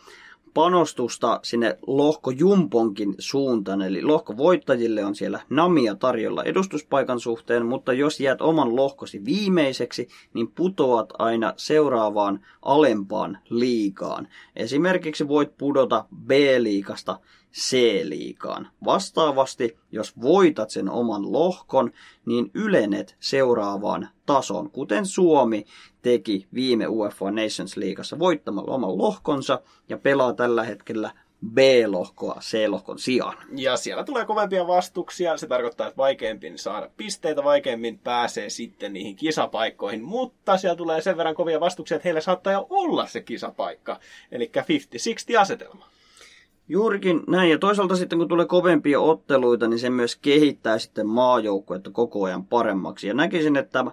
panostusta 0.55 1.41
sinne 1.43 1.79
lohko 1.87 2.31
Jumponkin 2.31 3.15
suuntaan, 3.19 3.83
eli 3.83 4.03
lohkovoittajille 4.03 5.05
on 5.05 5.15
siellä 5.15 5.41
namia 5.51 5.95
tarjolla 5.95 6.45
edustuspaikan 6.45 7.21
suhteen, 7.21 7.67
mutta 7.67 7.93
jos 7.93 8.21
jäät 8.21 8.43
oman 8.43 8.77
lohkosi 8.77 9.25
viimeiseksi, 9.25 10.09
niin 10.35 10.49
putoat 10.49 11.13
aina 11.19 11.55
seuraavaan 11.57 12.41
alempaan 12.63 13.39
liikaan. 13.51 14.29
Esimerkiksi 14.57 15.29
voit 15.29 15.59
pudota 15.59 16.05
B-liikasta 16.27 17.19
C-liigaan. 17.53 18.69
Vastaavasti, 18.85 19.79
jos 19.93 20.21
voitat 20.21 20.71
sen 20.71 20.91
oman 20.91 21.33
lohkon, 21.33 21.91
niin 22.27 22.51
ylenet 22.55 23.17
seuraavaan 23.21 24.09
tason, 24.27 24.71
kuten 24.71 25.07
Suomi 25.07 25.65
teki 26.03 26.47
viime 26.55 26.89
UEFA 26.89 27.31
Nations 27.31 27.77
Leagueassa 27.77 28.19
voittamalla 28.19 28.75
oman 28.75 28.99
lohkonsa 28.99 29.61
ja 29.89 29.99
pelaa 29.99 30.33
tällä 30.33 30.65
hetkellä 30.65 31.11
B-lohkoa 31.55 32.39
C-lohkon 32.41 32.99
sijaan. 32.99 33.37
Ja 33.57 33.77
siellä 33.77 34.05
tulee 34.05 34.25
kovempia 34.25 34.67
vastuksia. 34.67 35.37
Se 35.37 35.47
tarkoittaa, 35.47 35.87
että 35.87 35.97
vaikeammin 35.97 36.59
saada 36.59 36.91
pisteitä, 36.97 37.45
vaikeammin 37.45 37.99
pääsee 37.99 38.51
sitten 38.51 38.93
niihin 38.93 39.17
kisapaikkoihin. 39.17 40.03
Mutta 40.03 40.57
siellä 40.57 40.77
tulee 40.77 41.01
sen 41.01 41.17
verran 41.17 41.35
kovia 41.35 41.61
vastuksia, 41.61 41.97
että 41.97 42.07
heillä 42.07 42.21
saattaa 42.21 42.53
jo 42.53 42.67
olla 42.71 43.07
se 43.07 43.21
kisapaikka. 43.21 44.01
Eli 44.33 44.53
50-60 45.37 45.41
asetelma. 45.41 45.87
Juurikin 46.71 47.23
näin, 47.27 47.51
ja 47.51 47.59
toisaalta 47.59 47.97
sitten 47.97 48.19
kun 48.19 48.29
tulee 48.29 48.47
kovempia 48.47 49.01
otteluita, 49.01 49.69
niin 49.69 49.79
se 49.79 49.91
myös 49.91 50.17
kehittää 50.17 50.79
sitten 50.79 51.07
maajoukkuetta 51.07 51.91
koko 51.91 52.25
ajan 52.25 52.47
paremmaksi. 52.47 53.09
Ja 53.09 53.15
näkisin, 53.15 53.57
että 53.57 53.73
tämä 53.73 53.91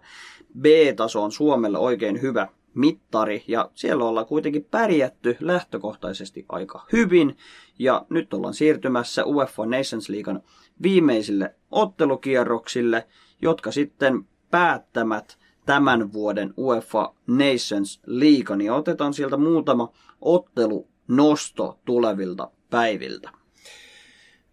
B-taso 0.59 1.23
on 1.23 1.31
Suomelle 1.31 1.77
oikein 1.77 2.21
hyvä 2.21 2.47
mittari, 2.73 3.43
ja 3.47 3.71
siellä 3.73 4.05
ollaan 4.05 4.25
kuitenkin 4.25 4.67
pärjätty 4.71 5.37
lähtökohtaisesti 5.39 6.45
aika 6.49 6.85
hyvin, 6.93 7.37
ja 7.79 8.05
nyt 8.09 8.33
ollaan 8.33 8.53
siirtymässä 8.53 9.25
UEFA 9.25 9.65
Nations 9.65 10.09
Leaguean 10.09 10.41
viimeisille 10.81 11.55
ottelukierroksille, 11.71 13.07
jotka 13.41 13.71
sitten 13.71 14.25
päättämät 14.51 15.37
tämän 15.65 16.13
vuoden 16.13 16.53
UEFA 16.57 17.13
Nations 17.27 18.01
League, 18.05 18.55
niin 18.55 18.71
otetaan 18.71 19.13
sieltä 19.13 19.37
muutama 19.37 19.91
ottelu 20.21 20.87
nosto 21.07 21.79
tulevilta 21.85 22.51
päiviltä? 22.69 23.29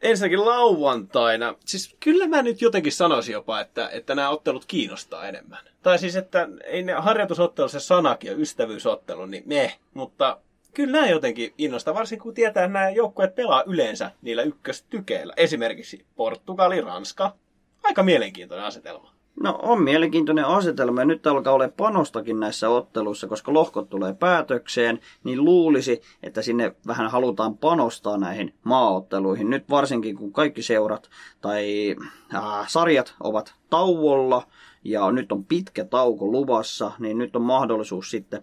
Ensinnäkin 0.02 0.46
lauantaina, 0.46 1.54
siis 1.64 1.96
kyllä 2.00 2.26
mä 2.26 2.42
nyt 2.42 2.62
jotenkin 2.62 2.92
sanoisin 2.92 3.32
jopa, 3.32 3.60
että, 3.60 3.88
että 3.92 4.14
nämä 4.14 4.28
ottelut 4.28 4.64
kiinnostaa 4.64 5.28
enemmän. 5.28 5.64
Tai 5.82 5.98
siis, 5.98 6.16
että 6.16 6.48
ei 6.64 6.82
ne 6.82 6.92
harjoitusottelu, 6.92 7.68
se 7.68 7.80
sanakin 7.80 8.30
ja 8.30 8.36
ystävyysottelu, 8.36 9.26
niin 9.26 9.42
me, 9.46 9.78
mutta 9.94 10.38
kyllä 10.74 10.92
nämä 10.92 11.08
jotenkin 11.08 11.54
innostaa, 11.58 11.94
varsinkin 11.94 12.22
kun 12.22 12.34
tietää, 12.34 12.64
että 12.64 12.72
nämä 12.72 12.90
joukkueet 12.90 13.34
pelaa 13.34 13.62
yleensä 13.66 14.10
niillä 14.22 14.42
ykköstykeillä. 14.42 15.34
Esimerkiksi 15.36 16.06
Portugali, 16.16 16.80
Ranska. 16.80 17.34
Aika 17.82 18.02
mielenkiintoinen 18.02 18.66
asetelma. 18.66 19.13
No 19.40 19.58
on 19.62 19.82
mielenkiintoinen 19.82 20.46
asetelma 20.46 21.00
ja 21.00 21.04
nyt 21.04 21.26
alkaa 21.26 21.54
olla 21.54 21.68
panostakin 21.76 22.40
näissä 22.40 22.68
otteluissa, 22.68 23.26
koska 23.26 23.52
lohkot 23.52 23.88
tulee 23.88 24.14
päätökseen, 24.14 25.00
niin 25.24 25.44
luulisi, 25.44 26.00
että 26.22 26.42
sinne 26.42 26.76
vähän 26.86 27.10
halutaan 27.10 27.58
panostaa 27.58 28.18
näihin 28.18 28.54
maaotteluihin. 28.64 29.50
Nyt 29.50 29.70
varsinkin 29.70 30.16
kun 30.16 30.32
kaikki 30.32 30.62
seurat 30.62 31.10
tai 31.40 31.96
äh, 32.34 32.68
sarjat 32.68 33.14
ovat 33.20 33.54
tauolla 33.70 34.46
ja 34.84 35.12
nyt 35.12 35.32
on 35.32 35.44
pitkä 35.44 35.84
tauko 35.84 36.26
luvassa, 36.26 36.92
niin 36.98 37.18
nyt 37.18 37.36
on 37.36 37.42
mahdollisuus 37.42 38.10
sitten 38.10 38.42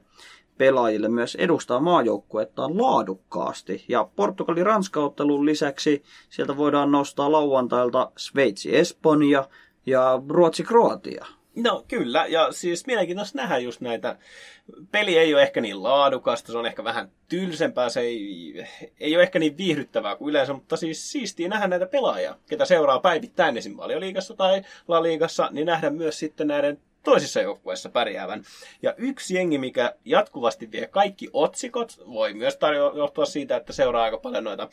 pelaajille 0.57 1.09
myös 1.09 1.35
edustaa 1.35 1.79
maajoukkuettaan 1.79 2.81
laadukkaasti. 2.81 3.85
Ja 3.87 4.09
Portugali-Ranska-ottelun 4.15 5.45
lisäksi 5.45 6.03
sieltä 6.29 6.57
voidaan 6.57 6.91
nostaa 6.91 7.31
lauantailta 7.31 8.11
Sveitsi-Espanja, 8.17 9.47
ja 9.85 10.21
Ruotsi-Kroatia. 10.29 11.25
No 11.55 11.85
kyllä, 11.87 12.25
ja 12.25 12.51
siis 12.51 12.87
mielenkiintoista 12.87 13.37
nähdä 13.37 13.57
just 13.57 13.81
näitä. 13.81 14.15
Peli 14.91 15.17
ei 15.17 15.33
ole 15.33 15.41
ehkä 15.41 15.61
niin 15.61 15.83
laadukasta, 15.83 16.51
se 16.51 16.57
on 16.57 16.65
ehkä 16.65 16.83
vähän 16.83 17.11
tylsempää, 17.29 17.89
se 17.89 17.99
ei, 17.99 18.53
ei 18.99 19.15
ole 19.15 19.23
ehkä 19.23 19.39
niin 19.39 19.57
viihdyttävää 19.57 20.15
kuin 20.15 20.29
yleensä, 20.29 20.53
mutta 20.53 20.77
siis 20.77 21.11
siistiä 21.11 21.49
nähdä 21.49 21.67
näitä 21.67 21.85
pelaajia, 21.85 22.35
ketä 22.49 22.65
seuraa 22.65 22.99
päivittäin 22.99 23.57
esim. 23.57 23.77
liigassa 23.99 24.33
tai 24.33 24.61
La 24.87 25.03
Liigassa, 25.03 25.49
niin 25.51 25.65
nähdä 25.65 25.89
myös 25.89 26.19
sitten 26.19 26.47
näiden 26.47 26.79
toisissa 27.03 27.41
joukkueissa 27.41 27.89
pärjäävän. 27.89 28.43
Ja 28.81 28.93
yksi 28.97 29.35
jengi, 29.35 29.57
mikä 29.57 29.95
jatkuvasti 30.05 30.71
vie 30.71 30.87
kaikki 30.87 31.29
otsikot, 31.33 32.03
voi 32.07 32.33
myös 32.33 32.55
tarjo- 32.55 32.97
johtua 32.97 33.25
siitä, 33.25 33.55
että 33.55 33.73
seuraa 33.73 34.03
aika 34.03 34.17
paljon 34.17 34.43
noita 34.43 34.69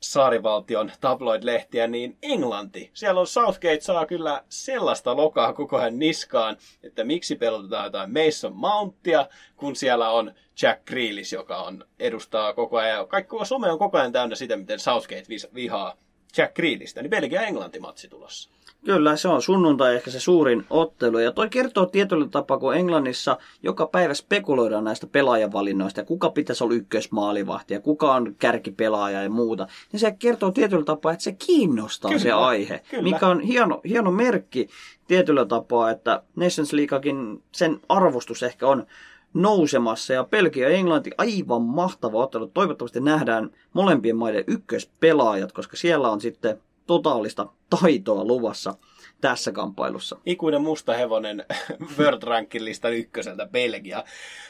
saarivaltion 0.00 0.92
tabloid-lehtiä, 1.00 1.86
niin 1.86 2.16
Englanti. 2.22 2.90
Siellä 2.94 3.20
on 3.20 3.26
Southgate 3.26 3.80
saa 3.80 4.06
kyllä 4.06 4.42
sellaista 4.48 5.16
lokaa 5.16 5.52
koko 5.52 5.76
ajan 5.76 5.98
niskaan, 5.98 6.56
että 6.82 7.04
miksi 7.04 7.36
pelotetaan 7.36 7.84
jotain 7.84 8.12
Mason 8.12 8.56
Mountia, 8.56 9.26
kun 9.56 9.76
siellä 9.76 10.10
on 10.10 10.34
Jack 10.62 10.84
Grealish, 10.84 11.32
joka 11.34 11.56
on, 11.56 11.84
edustaa 11.98 12.52
koko 12.52 12.78
ajan, 12.78 13.08
kaikki 13.08 13.28
koko 13.28 13.44
some 13.44 13.70
on 13.72 13.78
koko 13.78 13.98
ajan 13.98 14.12
täynnä 14.12 14.36
sitä, 14.36 14.56
miten 14.56 14.78
Southgate 14.78 15.26
vihaa 15.54 15.96
Jack 16.36 16.54
Grealishtä, 16.54 17.02
niin 17.02 17.10
Belgia-Englanti-matsi 17.10 18.08
tulossa. 18.08 18.50
Kyllä, 18.86 19.16
se 19.16 19.28
on 19.28 19.42
sunnuntai 19.42 19.94
ehkä 19.94 20.10
se 20.10 20.20
suurin 20.20 20.64
ottelu. 20.70 21.18
Ja 21.18 21.32
toi 21.32 21.48
kertoo 21.48 21.86
tietyllä 21.86 22.26
tapaa, 22.30 22.58
kun 22.58 22.76
Englannissa 22.76 23.38
joka 23.62 23.86
päivä 23.86 24.14
spekuloidaan 24.14 24.84
näistä 24.84 25.06
pelaajavalinnoista 25.06 26.00
ja 26.00 26.04
kuka 26.04 26.30
pitäisi 26.30 26.64
olla 26.64 26.74
ykkösmaalivahti 26.74 27.74
ja 27.74 27.80
kuka 27.80 28.14
on 28.14 28.34
kärkipelaaja 28.38 29.22
ja 29.22 29.30
muuta. 29.30 29.66
Niin 29.92 30.00
se 30.00 30.16
kertoo 30.18 30.50
tietyllä 30.50 30.84
tapaa, 30.84 31.12
että 31.12 31.24
se 31.24 31.32
kiinnostaa 31.32 32.10
kyllä, 32.10 32.22
se 32.22 32.32
aihe, 32.32 32.82
kyllä. 32.90 33.02
mikä 33.02 33.26
on 33.26 33.40
hieno, 33.40 33.80
hieno 33.88 34.10
merkki 34.10 34.68
tietyllä 35.06 35.44
tapaa, 35.44 35.90
että 35.90 36.22
Nations 36.36 36.72
Leagueakin 36.72 37.42
sen 37.52 37.80
arvostus 37.88 38.42
ehkä 38.42 38.68
on 38.68 38.86
nousemassa 39.34 40.12
ja 40.12 40.24
Belgia 40.24 40.68
ja 40.68 40.76
Englanti 40.76 41.10
aivan 41.18 41.62
mahtava 41.62 42.18
ottelu. 42.18 42.46
Toivottavasti 42.46 43.00
nähdään 43.00 43.50
molempien 43.72 44.16
maiden 44.16 44.44
ykköspelaajat, 44.46 45.52
koska 45.52 45.76
siellä 45.76 46.10
on 46.10 46.20
sitten 46.20 46.60
totaalista 46.86 47.46
taitoa 47.70 48.24
luvassa 48.24 48.74
tässä 49.20 49.52
kamppailussa. 49.52 50.18
Ikuinen 50.26 50.62
musta 50.62 50.94
hevonen 50.94 51.44
World 51.98 52.22
Rankin 52.22 52.64
listan 52.64 52.94
ykköseltä 52.94 53.46
Belgia. 53.46 54.04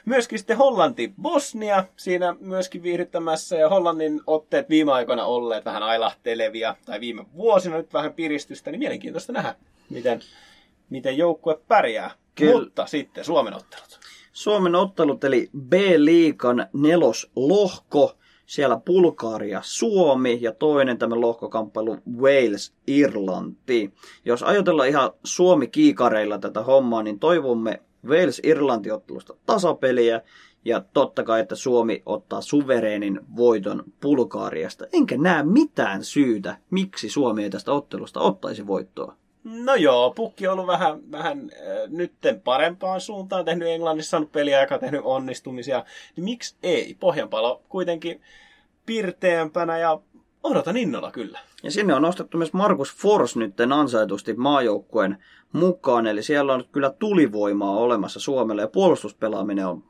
Myöskin 0.05 0.39
sitten 0.39 0.57
Hollanti, 0.57 1.13
Bosnia 1.23 1.85
siinä 1.97 2.37
myöskin 2.41 2.83
viihdyttämässä 2.83 3.57
ja 3.57 3.69
Hollannin 3.69 4.21
otteet 4.27 4.69
viime 4.69 4.93
aikoina 4.93 5.25
olleet 5.25 5.65
vähän 5.65 5.83
ailahtelevia 5.83 6.77
tai 6.85 7.01
viime 7.01 7.25
vuosina 7.37 7.77
nyt 7.77 7.93
vähän 7.93 8.13
piristystä, 8.13 8.71
niin 8.71 8.79
mielenkiintoista 8.79 9.33
nähdä, 9.33 9.55
miten, 9.91 10.21
miten 10.91 11.19
joukkue 11.19 11.59
pärjää. 11.69 12.11
Kyllä. 12.35 12.61
Mutta 12.61 12.87
sitten 12.87 13.25
Suomen 13.25 13.55
ottelut. 13.55 14.01
Suomen 14.33 14.75
ottelut 14.75 15.25
eli 15.25 15.51
B-liikan 15.59 16.67
neloslohko 16.73 18.17
siellä 18.47 18.81
Bulgaria, 18.87 19.61
Suomi 19.65 20.39
ja 20.41 20.53
toinen 20.53 20.99
tämä 20.99 21.21
lohkokamppailu 21.21 21.99
Wales, 22.19 22.73
Irlanti. 22.87 23.93
Jos 24.25 24.43
ajatellaan 24.43 24.89
ihan 24.89 25.11
Suomi-kiikareilla 25.25 26.39
tätä 26.39 26.63
hommaa, 26.63 27.03
niin 27.03 27.19
toivomme 27.19 27.83
Wales-Irlanti-ottelusta 28.07 29.35
tasapeliä 29.47 30.21
ja 30.65 30.85
totta 30.93 31.23
kai, 31.23 31.41
että 31.41 31.55
Suomi 31.55 32.03
ottaa 32.07 32.41
suvereenin 32.41 33.21
voiton 33.37 33.85
Bulgaariasta. 34.03 34.87
Enkä 34.93 35.17
näe 35.19 35.43
mitään 35.43 36.05
syytä, 36.05 36.59
miksi 36.71 37.09
Suomi 37.09 37.43
ei 37.43 37.51
tästä 37.51 37.73
ottelusta 37.73 38.21
ottaisi 38.21 38.67
voittoa. 38.67 39.17
No 39.47 39.75
joo, 39.75 40.11
pukki 40.11 40.49
on 40.49 40.53
ollut 40.53 40.67
vähän, 40.67 41.11
vähän 41.11 41.51
äh, 41.53 41.89
nytten 41.89 42.41
parempaan 42.41 43.01
suuntaan, 43.01 43.45
tehnyt 43.45 43.69
Englannissa, 43.69 44.11
saanut 44.11 44.33
peliaika, 44.33 44.79
tehnyt 44.79 45.01
onnistumisia. 45.05 45.85
Niin 46.17 46.25
miksi 46.25 46.57
ei? 46.63 46.97
Pohjanpalo 47.01 47.63
kuitenkin 47.69 48.21
pirteämpänä 48.87 49.79
ja 49.79 50.01
odotan 50.43 50.77
innolla 50.77 51.11
kyllä. 51.11 51.39
Ja 51.63 51.71
sinne 51.71 51.95
on 51.95 52.03
nostettu 52.03 52.39
myös 52.39 52.53
Markus 52.53 52.95
Fors 52.95 53.37
nytten 53.37 53.73
ansaitusti 53.73 54.35
maajoukkueen 54.35 55.25
mukaan, 55.53 56.07
eli 56.07 56.23
siellä 56.23 56.55
on 56.55 56.65
kyllä 56.73 56.91
tulivoimaa 56.91 57.77
olemassa 57.77 58.21
Suomelle 58.21 58.63
ja 58.63 58.69
puolustuspelaaminen 58.69 59.67
on 59.67 59.85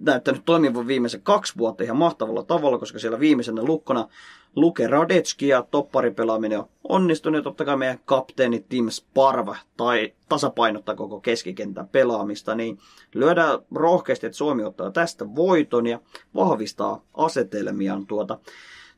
näyttänyt 0.00 0.42
toimivan 0.44 0.86
viimeisen 0.86 1.22
kaksi 1.22 1.52
vuotta 1.58 1.84
ihan 1.84 1.96
mahtavalla 1.96 2.42
tavalla, 2.42 2.78
koska 2.78 2.98
siellä 2.98 3.20
viimeisenä 3.20 3.62
lukkona 3.62 4.08
Luke 4.56 4.86
Radetski 4.86 5.48
ja 5.48 5.62
topparipelaaminen 5.70 6.58
on 6.58 6.68
onnistunut. 6.88 7.44
Totta 7.44 7.64
kai 7.64 7.76
meidän 7.76 8.00
kapteeni 8.04 8.64
Tim 8.68 8.90
Sparva 8.90 9.56
tai 9.76 10.12
tasapainottaa 10.28 10.94
koko 10.94 11.20
keskikentän 11.20 11.88
pelaamista, 11.88 12.54
niin 12.54 12.78
lyödään 13.14 13.58
rohkeasti, 13.74 14.26
että 14.26 14.36
Suomi 14.36 14.64
ottaa 14.64 14.90
tästä 14.90 15.34
voiton 15.34 15.86
ja 15.86 16.00
vahvistaa 16.34 17.02
asetelmiaan 17.14 18.06
tuota 18.06 18.38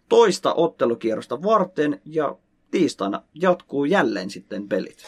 toista 0.09 0.55
ottelukierrosta 0.55 1.43
varten 1.43 2.01
ja 2.05 2.37
tiistaina 2.71 3.23
jatkuu 3.35 3.85
jälleen 3.85 4.31
sitten 4.31 4.69
pelit. 4.69 4.99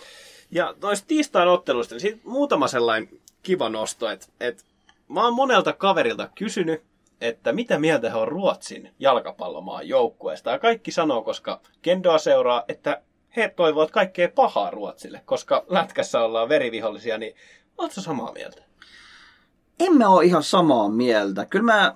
Ja 0.50 0.74
noista 0.82 1.06
tiistain 1.06 1.48
otteluista, 1.48 1.94
niin 1.94 2.00
siitä 2.00 2.20
muutama 2.24 2.68
sellainen 2.68 3.08
kiva 3.42 3.68
nosto, 3.68 4.10
että, 4.10 4.26
että 4.40 4.64
mä 5.10 5.24
oon 5.24 5.34
monelta 5.34 5.72
kaverilta 5.72 6.28
kysynyt, 6.34 6.82
että 7.20 7.52
mitä 7.52 7.78
mieltä 7.78 8.10
he 8.10 8.16
on 8.16 8.28
Ruotsin 8.28 8.94
jalkapallomaan 8.98 9.88
joukkueesta. 9.88 10.50
Ja 10.50 10.58
kaikki 10.58 10.90
sanoo, 10.90 11.22
koska 11.22 11.60
Kendoa 11.82 12.18
seuraa, 12.18 12.64
että 12.68 13.02
he 13.36 13.52
toivovat 13.56 13.90
kaikkea 13.90 14.28
pahaa 14.28 14.70
Ruotsille, 14.70 15.22
koska 15.24 15.64
lätkässä 15.68 16.20
ollaan 16.20 16.48
verivihollisia, 16.48 17.18
niin 17.18 17.34
oletko 17.78 18.00
samaa 18.00 18.32
mieltä? 18.32 18.62
En 19.80 19.96
mä 19.96 20.08
ole 20.08 20.24
ihan 20.24 20.42
samaa 20.42 20.88
mieltä. 20.88 21.46
Kyllä 21.46 21.64
mä 21.64 21.94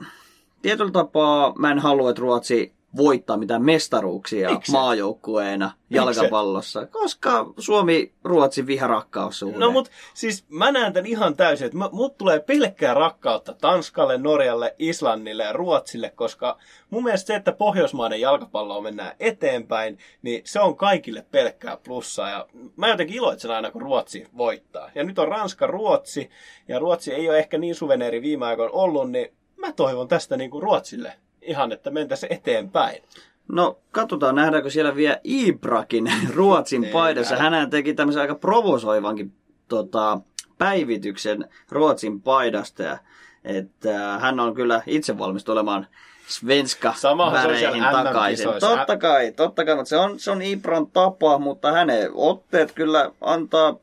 tietyllä 0.62 0.90
tapaa 0.90 1.52
mä 1.58 1.70
en 1.70 1.78
halua, 1.78 2.10
että 2.10 2.22
Ruotsi 2.22 2.73
voittaa 2.96 3.36
mitään 3.36 3.64
mestaruuksia 3.64 4.50
Miksi? 4.50 4.72
maajoukkueena 4.72 5.70
jalkapallossa, 5.90 6.86
koska 6.86 7.46
Suomi-Ruotsi 7.58 8.66
viharakkaussuhde. 8.66 9.58
No 9.58 9.70
mut 9.70 9.90
siis 10.14 10.44
mä 10.48 10.72
näen 10.72 10.92
tämän 10.92 11.06
ihan 11.06 11.36
täysin, 11.36 11.66
että 11.66 11.78
mut 11.92 12.18
tulee 12.18 12.40
pelkkää 12.40 12.94
rakkautta 12.94 13.54
Tanskalle, 13.60 14.18
Norjalle, 14.18 14.74
Islannille 14.78 15.42
ja 15.42 15.52
Ruotsille, 15.52 16.10
koska 16.10 16.58
mun 16.90 17.04
mielestä 17.04 17.26
se, 17.26 17.34
että 17.34 17.52
Pohjoismaiden 17.52 18.20
jalkapalloa 18.20 18.80
mennään 18.80 19.16
eteenpäin, 19.20 19.98
niin 20.22 20.42
se 20.44 20.60
on 20.60 20.76
kaikille 20.76 21.26
pelkkää 21.30 21.76
plussaa 21.76 22.30
ja 22.30 22.46
mä 22.76 22.88
jotenkin 22.88 23.16
iloitsen 23.16 23.50
aina, 23.50 23.70
kun 23.70 23.82
Ruotsi 23.82 24.26
voittaa. 24.36 24.90
Ja 24.94 25.04
nyt 25.04 25.18
on 25.18 25.28
Ranska-Ruotsi 25.28 26.30
ja 26.68 26.78
Ruotsi 26.78 27.12
ei 27.12 27.28
ole 27.28 27.38
ehkä 27.38 27.58
niin 27.58 27.74
suveneeri 27.74 28.22
viime 28.22 28.46
aikoina 28.46 28.72
ollut, 28.72 29.10
niin 29.10 29.32
mä 29.56 29.72
toivon 29.72 30.08
tästä 30.08 30.36
niin 30.36 30.50
kuin 30.50 30.62
Ruotsille 30.62 31.12
ihan, 31.44 31.72
että 31.72 31.90
mentäisiin 31.90 32.32
eteenpäin. 32.32 33.02
No, 33.48 33.78
katsotaan, 33.92 34.34
nähdäänkö 34.34 34.70
siellä 34.70 34.96
vielä 34.96 35.20
Ibrakin 35.24 36.12
Ruotsin 36.34 36.84
paidassa. 36.92 37.36
Hän 37.36 37.70
teki 37.70 37.94
tämmöisen 37.94 38.22
aika 38.22 38.34
provosoivankin 38.34 39.32
tota, 39.68 40.20
päivityksen 40.58 41.48
Ruotsin 41.70 42.20
paidasta. 42.20 42.82
Ja, 42.82 42.98
että 43.44 44.18
hän 44.18 44.40
on 44.40 44.54
kyllä 44.54 44.82
itse 44.86 45.18
valmis 45.18 45.48
olemaan 45.48 45.86
svenska 46.26 46.94
väreihin 47.32 47.84
takaisin. 47.92 48.48
Totta 48.60 48.96
kai, 48.96 49.32
totta 49.32 49.64
kai, 49.64 49.76
mutta 49.76 49.88
se 49.88 49.96
on, 49.96 50.20
se 50.20 50.30
on 50.30 50.42
Ibran 50.42 50.86
tapa, 50.86 51.38
mutta 51.38 51.72
hänen 51.72 52.10
otteet 52.14 52.72
kyllä 52.72 53.12
antaa 53.20 53.76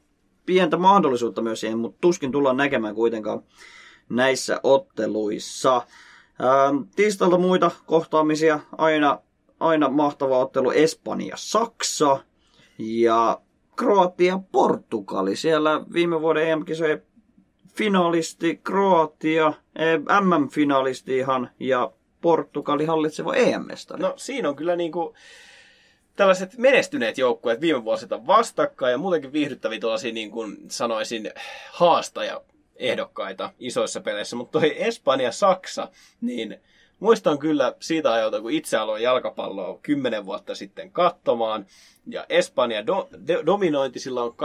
pientä 0.45 0.78
mahdollisuutta 0.78 1.41
myös 1.41 1.60
siihen, 1.60 1.80
mutta 1.80 1.97
tuskin 2.02 2.32
tullaan 2.32 2.58
näkemään 2.58 2.95
kuitenkaan 2.95 3.43
näissä 4.10 4.60
otteluissa. 4.63 5.82
Ähm, 6.43 6.84
tiistailta 6.95 7.38
muita 7.38 7.71
kohtaamisia. 7.86 8.60
Aina, 8.77 9.19
aina 9.60 9.89
mahtava 9.89 10.39
ottelu 10.39 10.71
Espanja-Saksa 10.71 12.19
ja 12.77 13.41
Kroatia-Portugali. 13.75 15.36
Siellä 15.36 15.86
viime 15.93 16.21
vuoden 16.21 16.47
EM-kisojen 16.47 17.01
finalisti 17.75 18.60
Kroatia, 18.63 19.54
eh, 19.75 19.99
MM-finalisti 20.21 21.17
ihan 21.17 21.49
ja 21.60 21.91
Portugali 22.21 22.86
hallitseva 22.86 23.36
EM-mestari. 23.36 24.01
No 24.01 24.13
siinä 24.15 24.49
on 24.49 24.56
kyllä 24.56 24.75
niinku 24.75 25.15
tällaiset 26.15 26.58
menestyneet 26.58 27.17
joukkueet 27.17 27.62
viime 27.62 27.84
vuosilta 27.84 28.27
vastakkain 28.27 28.91
ja 28.91 28.97
muutenkin 28.97 29.34
viihdyttäviä 29.34 29.80
tuollaisia 29.80 30.13
niin 30.13 30.32
kuin 30.32 30.58
sanoisin 30.67 31.32
haastaja 31.71 32.41
ehdokkaita 32.82 33.54
isoissa 33.60 34.02
peleissä, 34.02 34.36
mutta 34.36 34.60
toi 34.60 34.76
Espanja-Saksa, 34.78 35.88
niin 36.22 36.62
muistan 37.00 37.39
kyllä 37.39 37.76
siitä 37.80 38.13
ajalta, 38.13 38.41
kun 38.41 38.52
itse 38.52 38.78
aloin 38.78 39.04
jalkapalloa 39.04 39.80
kymmenen 39.82 40.26
vuotta 40.26 40.56
sitten 40.56 40.91
katsomaan, 40.91 41.65
ja 42.08 42.26
Espanja 42.30 42.88
do, 42.88 43.10
de, 43.28 43.44
dominointi 43.46 44.00
silloin 44.00 44.32
2007-2008 44.32 44.36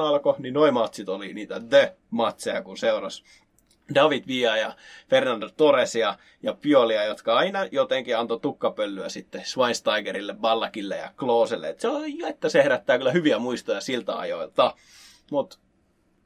alkoi, 0.00 0.34
niin 0.38 0.54
noin 0.54 0.74
matsit 0.74 1.08
oli 1.08 1.34
niitä 1.34 1.60
the-matseja, 1.60 2.62
kun 2.62 2.76
seurasi 2.76 3.24
David 3.94 4.24
Villa 4.26 4.56
ja 4.56 4.76
Fernando 5.10 5.48
Torresia 5.56 6.18
ja 6.42 6.54
Piolia, 6.54 7.04
jotka 7.04 7.36
aina 7.36 7.64
jotenkin 7.64 8.18
antoi 8.18 8.40
tukkapölyä 8.40 9.08
sitten 9.08 9.44
Schweinsteigerille, 9.44 10.34
Ballakille 10.34 10.96
ja 10.96 11.12
Klooselle. 11.18 11.68
Et 11.68 11.80
se 11.80 11.88
on, 11.88 12.02
että 12.28 12.48
se 12.48 12.64
herättää 12.64 12.98
kyllä 12.98 13.12
hyviä 13.12 13.38
muistoja 13.38 13.80
siltä 13.80 14.18
ajoilta. 14.18 14.74
Mutta 15.30 15.58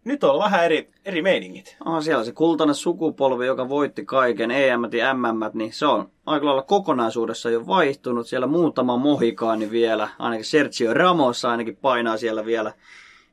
nyt 0.04 0.24
on 0.24 0.38
vähän 0.38 0.64
eri, 0.64 0.90
eri 1.04 1.22
meiningit. 1.22 1.76
On 1.84 2.02
siellä 2.02 2.24
se 2.24 2.32
kultainen 2.32 2.74
sukupolvi, 2.74 3.46
joka 3.46 3.68
voitti 3.68 4.04
kaiken, 4.04 4.50
EM 4.50 4.80
ja 4.92 5.14
MM, 5.14 5.40
niin 5.54 5.72
se 5.72 5.86
on 5.86 6.10
aika 6.26 6.46
lailla 6.46 6.62
kokonaisuudessa 6.62 7.50
jo 7.50 7.66
vaihtunut. 7.66 8.26
Siellä 8.26 8.46
muutama 8.46 8.96
mohikaani 8.96 9.70
vielä, 9.70 10.08
ainakin 10.18 10.44
Sergio 10.44 10.94
Ramos 10.94 11.44
ainakin 11.44 11.76
painaa 11.76 12.16
siellä 12.16 12.44
vielä 12.44 12.72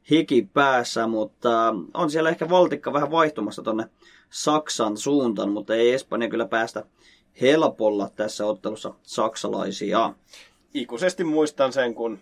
hiki 0.10 0.50
päässä, 0.54 1.08
mutta 1.08 1.76
on 1.94 2.12
siellä 2.12 2.30
ehkä 2.30 2.50
valtikka 2.50 2.94
vähän 2.94 3.12
vaihtumassa 3.12 3.62
tonne 3.62 3.86
Saksan 4.30 4.98
suuntaan, 4.98 5.50
mutta 5.50 5.76
ei 5.76 5.94
Espanja 5.94 6.30
kyllä 6.30 6.46
päästä 6.46 6.84
helpolla 7.42 8.10
tässä 8.16 8.46
ottelussa 8.46 8.94
saksalaisia. 9.04 10.14
Ikuisesti 10.74 11.24
muistan 11.24 11.74
sen, 11.74 11.96
kun 11.96 12.20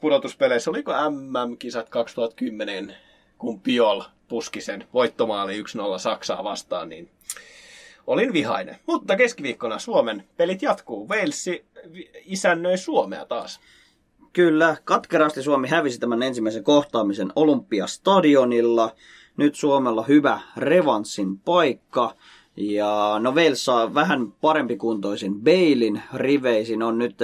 pudotuspeleissä, 0.00 0.70
oliko 0.70 0.92
MM-kisat 1.10 1.88
2010, 1.88 2.96
kun 3.40 3.60
Piol 3.60 4.02
puski 4.28 4.60
sen 4.60 4.84
voittomaali 4.94 5.62
1-0 5.62 5.64
Saksaa 5.98 6.44
vastaan, 6.44 6.88
niin 6.88 7.10
olin 8.06 8.32
vihainen. 8.32 8.76
Mutta 8.86 9.16
keskiviikkona 9.16 9.78
Suomen 9.78 10.24
pelit 10.36 10.62
jatkuu. 10.62 11.08
Walesi 11.08 11.64
isännöi 12.24 12.78
Suomea 12.78 13.24
taas. 13.24 13.60
Kyllä, 14.32 14.76
katkerasti 14.84 15.42
Suomi 15.42 15.68
hävisi 15.68 15.98
tämän 16.00 16.22
ensimmäisen 16.22 16.64
kohtaamisen 16.64 17.32
Olympiastadionilla. 17.36 18.94
Nyt 19.36 19.54
Suomella 19.54 20.02
hyvä 20.02 20.40
revanssin 20.56 21.38
paikka. 21.38 22.14
Ja 22.56 23.16
no 23.20 23.32
Wales 23.32 23.64
saa 23.64 23.94
vähän 23.94 24.32
parempi 24.32 24.76
kuntoisin 24.76 25.40
Beilin 25.40 26.02
riveisin 26.14 26.82
on 26.82 26.98
nyt 26.98 27.16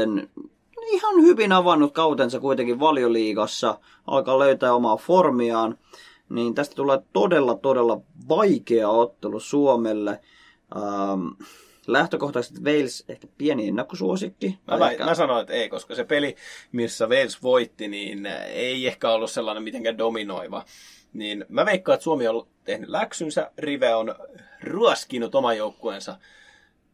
ihan 0.87 1.23
hyvin 1.23 1.53
avannut 1.53 1.93
kautensa 1.93 2.41
kuitenkin 2.41 2.81
valioliigassa, 2.81 3.79
alkaa 4.07 4.39
löytää 4.39 4.75
omaa 4.75 4.97
formiaan, 4.97 5.79
niin 6.29 6.55
tästä 6.55 6.75
tulee 6.75 6.99
todella, 7.13 7.55
todella 7.55 8.01
vaikea 8.29 8.89
ottelu 8.89 9.41
Suomelle. 9.41 10.21
Ähm, 10.77 11.27
lähtökohtaisesti 11.87 12.61
Wales 12.61 13.05
ehkä 13.09 13.27
pieni 13.39 13.69
ennakkosuosikki. 13.69 14.59
Mä, 14.79 14.91
ehkä... 14.91 15.05
mä 15.05 15.15
sanoin, 15.15 15.41
että 15.41 15.53
ei, 15.53 15.69
koska 15.69 15.95
se 15.95 16.05
peli, 16.05 16.37
missä 16.73 17.07
Wales 17.07 17.43
voitti, 17.43 17.89
niin 17.89 18.27
ei 18.49 18.87
ehkä 18.87 19.11
ollut 19.11 19.31
sellainen 19.31 19.63
mitenkään 19.63 19.99
dominoiva. 19.99 20.65
Niin 21.13 21.45
mä 21.49 21.67
veikkaan, 21.67 21.95
että 21.95 22.05
Suomi 22.05 22.29
on 22.29 22.47
tehnyt 22.65 22.89
läksynsä, 22.89 23.51
Rive 23.59 23.95
on 23.95 24.15
ruoskinut 24.63 25.35
oman 25.35 25.57
joukkueensa 25.57 26.19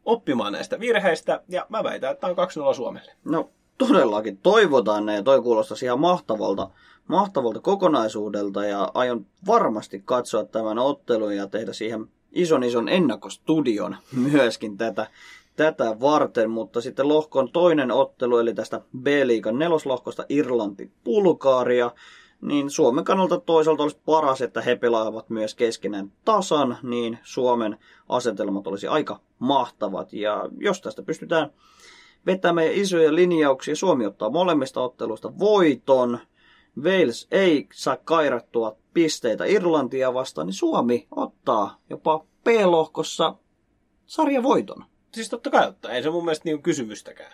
oppimaan 0.05 0.53
näistä 0.53 0.79
virheistä, 0.79 1.43
ja 1.49 1.65
mä 1.69 1.83
väitän, 1.83 2.11
että 2.11 2.21
tämä 2.21 2.43
on 2.43 2.71
2-0 2.71 2.75
Suomelle. 2.75 3.11
No 3.23 3.51
todellakin 3.87 4.37
toivotaan 4.37 5.05
ne, 5.05 5.15
ja 5.15 5.23
toi 5.23 5.41
kuulostaa 5.41 5.77
ihan 5.83 5.99
mahtavalta, 5.99 6.69
mahtavalta 7.07 7.59
kokonaisuudelta, 7.59 8.65
ja 8.65 8.91
aion 8.93 9.25
varmasti 9.47 10.01
katsoa 10.05 10.43
tämän 10.43 10.79
ottelun 10.79 11.35
ja 11.35 11.47
tehdä 11.47 11.73
siihen 11.73 12.07
ison 12.31 12.63
ison 12.63 12.89
ennakkostudion 12.89 13.95
myöskin 14.15 14.77
tätä, 14.77 15.07
tätä 15.55 15.99
varten, 15.99 16.49
mutta 16.49 16.81
sitten 16.81 17.07
lohkon 17.07 17.51
toinen 17.51 17.91
ottelu, 17.91 18.37
eli 18.37 18.53
tästä 18.53 18.81
B-liigan 19.01 19.59
neloslohkosta 19.59 20.25
Irlanti-Bulgaaria, 20.29 21.91
niin 22.41 22.69
Suomen 22.69 23.03
kannalta 23.03 23.39
toisaalta 23.39 23.83
olisi 23.83 23.99
paras, 24.05 24.41
että 24.41 24.61
he 24.61 24.75
pelaavat 24.75 25.29
myös 25.29 25.55
keskenään 25.55 26.11
tasan, 26.25 26.77
niin 26.83 27.19
Suomen 27.23 27.77
asetelmat 28.09 28.67
olisi 28.67 28.87
aika 28.87 29.19
mahtavat. 29.39 30.13
Ja 30.13 30.49
jos 30.57 30.81
tästä 30.81 31.03
pystytään 31.03 31.49
vetämään 32.25 32.71
isoja 32.71 33.15
linjauksia, 33.15 33.75
Suomi 33.75 34.05
ottaa 34.05 34.29
molemmista 34.29 34.81
otteluista 34.81 35.39
voiton, 35.39 36.19
Wales 36.81 37.27
ei 37.31 37.67
saa 37.73 37.97
kairattua 37.97 38.77
pisteitä 38.93 39.45
Irlantia 39.45 40.13
vastaan, 40.13 40.47
niin 40.47 40.53
Suomi 40.53 41.07
ottaa 41.11 41.81
jopa 41.89 42.25
P-lohkossa 42.43 43.35
sarjavoiton. 44.05 44.85
Siis 45.13 45.29
totta 45.29 45.49
kai 45.49 45.67
ottaa, 45.67 45.91
ei 45.91 46.03
se 46.03 46.09
mun 46.09 46.25
mielestä 46.25 46.45
niin 46.45 46.63
kysymystäkään. 46.63 47.33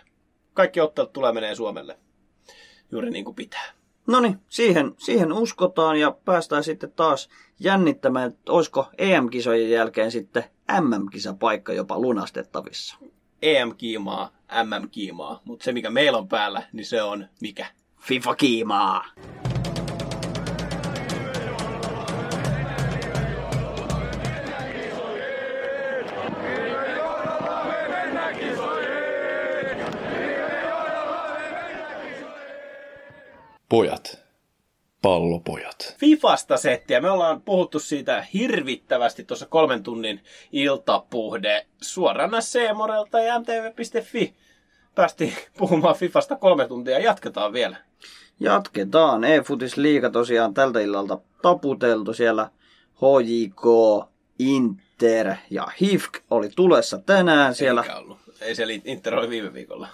Kaikki 0.54 0.80
ottelut 0.80 1.12
tulee 1.12 1.32
menee 1.32 1.54
Suomelle 1.54 1.98
juuri 2.92 3.10
niin 3.10 3.24
kuin 3.24 3.34
pitää. 3.34 3.72
No 4.06 4.20
niin, 4.20 4.38
siihen, 4.48 4.94
siihen 4.98 5.32
uskotaan 5.32 6.00
ja 6.00 6.10
päästään 6.24 6.64
sitten 6.64 6.92
taas 6.92 7.28
jännittämään, 7.60 8.30
että 8.30 8.52
olisiko 8.52 8.86
EM-kisojen 8.98 9.70
jälkeen 9.70 10.10
sitten 10.10 10.44
MM-kisapaikka 10.80 11.72
jopa 11.72 11.98
lunastettavissa. 11.98 12.96
EM-kiimaa, 13.42 14.32
MM-kiimaa, 14.64 15.40
mutta 15.44 15.64
se 15.64 15.72
mikä 15.72 15.90
meillä 15.90 16.18
on 16.18 16.28
päällä, 16.28 16.62
niin 16.72 16.86
se 16.86 17.02
on 17.02 17.28
mikä? 17.40 17.66
FIFA-kiimaa! 18.00 19.04
Pojat. 33.68 34.19
Pallopojat. 35.02 35.96
Fifasta 35.98 36.56
settiä. 36.56 37.00
Me 37.00 37.10
ollaan 37.10 37.42
puhuttu 37.42 37.78
siitä 37.78 38.26
hirvittävästi 38.34 39.24
tuossa 39.24 39.46
kolmen 39.46 39.82
tunnin 39.82 40.20
iltapuhde 40.52 41.66
suorana 41.80 42.40
Seemorelta 42.40 43.20
ja 43.20 43.40
mtv.fi. 43.40 44.34
Päästiin 44.94 45.32
puhumaan 45.58 45.96
Fifasta 45.96 46.36
kolme 46.36 46.68
tuntia 46.68 46.98
ja 46.98 47.04
jatketaan 47.04 47.52
vielä. 47.52 47.76
Jatketaan. 48.40 49.24
E-Futis 49.24 49.76
liiga 49.76 50.10
tosiaan 50.10 50.54
tältä 50.54 50.80
illalta 50.80 51.18
taputeltu 51.42 52.14
siellä 52.14 52.50
HJK, 52.96 53.64
Inter 54.38 55.34
ja 55.50 55.68
HIFK 55.80 56.18
oli 56.30 56.48
tulessa 56.56 56.98
tänään 56.98 57.54
siellä. 57.54 57.82
Eikä 57.82 57.96
ollut. 57.96 58.18
Ei 58.40 58.54
siellä 58.54 58.74
Inter 58.84 59.14
oli 59.14 59.30
viime 59.30 59.54
viikolla. 59.54 59.88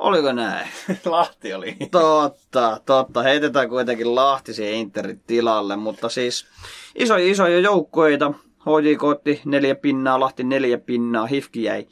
Oliko 0.00 0.32
näin? 0.32 0.68
Lahti 1.04 1.54
oli. 1.54 1.76
Totta, 1.90 2.80
totta. 2.86 3.22
Heitetään 3.22 3.68
kuitenkin 3.68 4.14
Lahti 4.14 4.54
siihen 4.54 4.74
Interin 4.74 5.20
tilalle, 5.26 5.76
mutta 5.76 6.08
siis 6.08 6.46
iso, 6.94 7.16
isoja 7.16 7.58
joukkoita. 7.58 8.32
HJK 8.60 9.04
otti 9.04 9.40
neljä 9.44 9.74
pinnaa, 9.74 10.20
Lahti 10.20 10.44
neljä 10.44 10.78
pinnaa, 10.78 11.26
Hifki 11.26 11.62
jäi 11.62 11.86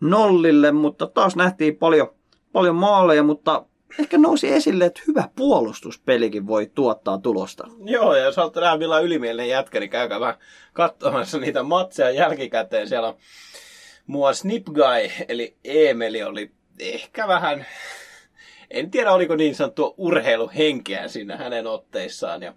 nollille, 0.00 0.72
mutta 0.72 1.06
taas 1.06 1.36
nähtiin 1.36 1.76
paljon, 1.76 2.14
paljon 2.52 2.74
maaleja, 2.74 3.22
mutta 3.22 3.64
ehkä 3.98 4.18
nousi 4.18 4.52
esille, 4.52 4.84
että 4.84 5.02
hyvä 5.06 5.28
puolustuspelikin 5.36 6.46
voi 6.46 6.70
tuottaa 6.74 7.18
tulosta. 7.18 7.68
Joo, 7.84 8.14
ja 8.14 8.24
jos 8.24 8.36
haluatte 8.36 8.60
nähdä 8.60 8.76
millä 8.76 9.00
ylimielinen 9.00 9.48
jätkä, 9.48 9.80
niin 9.80 9.90
käykää 9.90 10.20
vähän 10.20 10.38
katsomassa 10.72 11.38
niitä 11.38 11.62
matseja 11.62 12.10
jälkikäteen. 12.10 12.88
Siellä 12.88 13.08
on 13.08 13.16
mua 14.06 14.32
Snip 14.32 14.64
Guy, 14.64 15.24
eli 15.28 15.56
Emeli 15.64 16.22
oli 16.22 16.50
ehkä 16.78 17.28
vähän, 17.28 17.66
en 18.70 18.90
tiedä 18.90 19.12
oliko 19.12 19.36
niin 19.36 19.54
sanottua 19.54 19.94
urheiluhenkeä 19.96 21.08
siinä 21.08 21.36
hänen 21.36 21.66
otteissaan. 21.66 22.42
Ja 22.42 22.54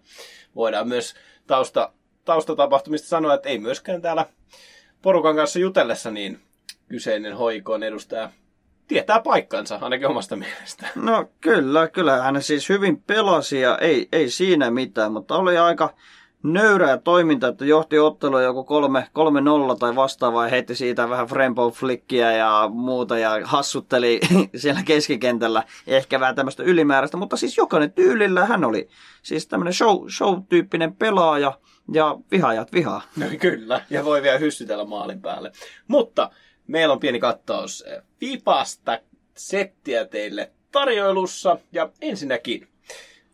voidaan 0.56 0.88
myös 0.88 1.16
tausta, 1.48 1.92
taustatapahtumista 2.26 3.08
sanoa, 3.08 3.34
että 3.34 3.50
ei 3.50 3.60
myöskään 3.60 4.02
täällä 4.02 4.26
porukan 5.02 5.36
kanssa 5.36 5.60
jutellessa 5.60 6.12
niin 6.12 6.40
kyseinen 6.88 7.38
hoikoon 7.38 7.84
edustaja 7.84 8.30
tietää 8.88 9.20
paikkansa, 9.20 9.80
ainakin 9.82 10.08
omasta 10.08 10.36
mielestä. 10.36 10.88
No 10.96 11.30
kyllä, 11.42 11.88
kyllä 11.88 12.22
hän 12.22 12.44
siis 12.44 12.70
hyvin 12.70 13.02
pelasi 13.02 13.62
ja 13.62 13.78
ei, 13.78 14.08
ei 14.12 14.30
siinä 14.30 14.72
mitään, 14.72 15.12
mutta 15.12 15.36
oli 15.36 15.58
aika 15.58 15.94
nöyrää 16.54 16.98
toiminta, 16.98 17.48
että 17.48 17.66
johti 17.66 18.00
ottelua 18.00 18.42
joku 18.42 18.64
3, 18.64 19.08
3-0 19.74 19.78
tai 19.80 19.96
vastaavaa 19.96 20.46
ja 20.46 20.50
heitti 20.50 20.76
siitä 20.76 21.10
vähän 21.10 21.28
Frempo 21.28 21.72
flickia 21.72 22.32
ja 22.32 22.70
muuta 22.74 23.18
ja 23.18 23.40
hassutteli 23.44 24.20
siellä 24.62 24.84
keskikentällä 24.84 25.64
ehkä 25.88 26.20
vähän 26.20 26.36
tämmöistä 26.36 26.64
ylimääräistä, 26.64 27.18
mutta 27.18 27.38
siis 27.38 27.58
jokainen 27.58 27.92
tyylillä 27.92 28.46
hän 28.46 28.64
oli 28.64 28.90
siis 29.24 29.48
tämmöinen 29.48 29.74
show, 29.74 30.08
show-tyyppinen 30.10 30.96
pelaaja 30.96 31.60
ja 31.94 32.18
vihaajat 32.32 32.74
vihaa. 32.74 33.02
No, 33.18 33.26
kyllä, 33.40 33.82
ja 33.90 34.06
voi 34.06 34.22
vielä 34.22 34.38
hyssytellä 34.38 34.86
maalin 34.86 35.22
päälle. 35.22 35.52
Mutta 35.88 36.30
meillä 36.68 36.94
on 36.94 37.00
pieni 37.00 37.20
kattaus 37.20 37.86
Fipasta 38.20 39.00
settiä 39.38 40.06
teille 40.06 40.52
tarjoilussa 40.72 41.58
ja 41.72 41.90
ensinnäkin 42.02 42.68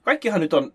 kaikkihan 0.01 0.41
nyt 0.41 0.53
on 0.53 0.73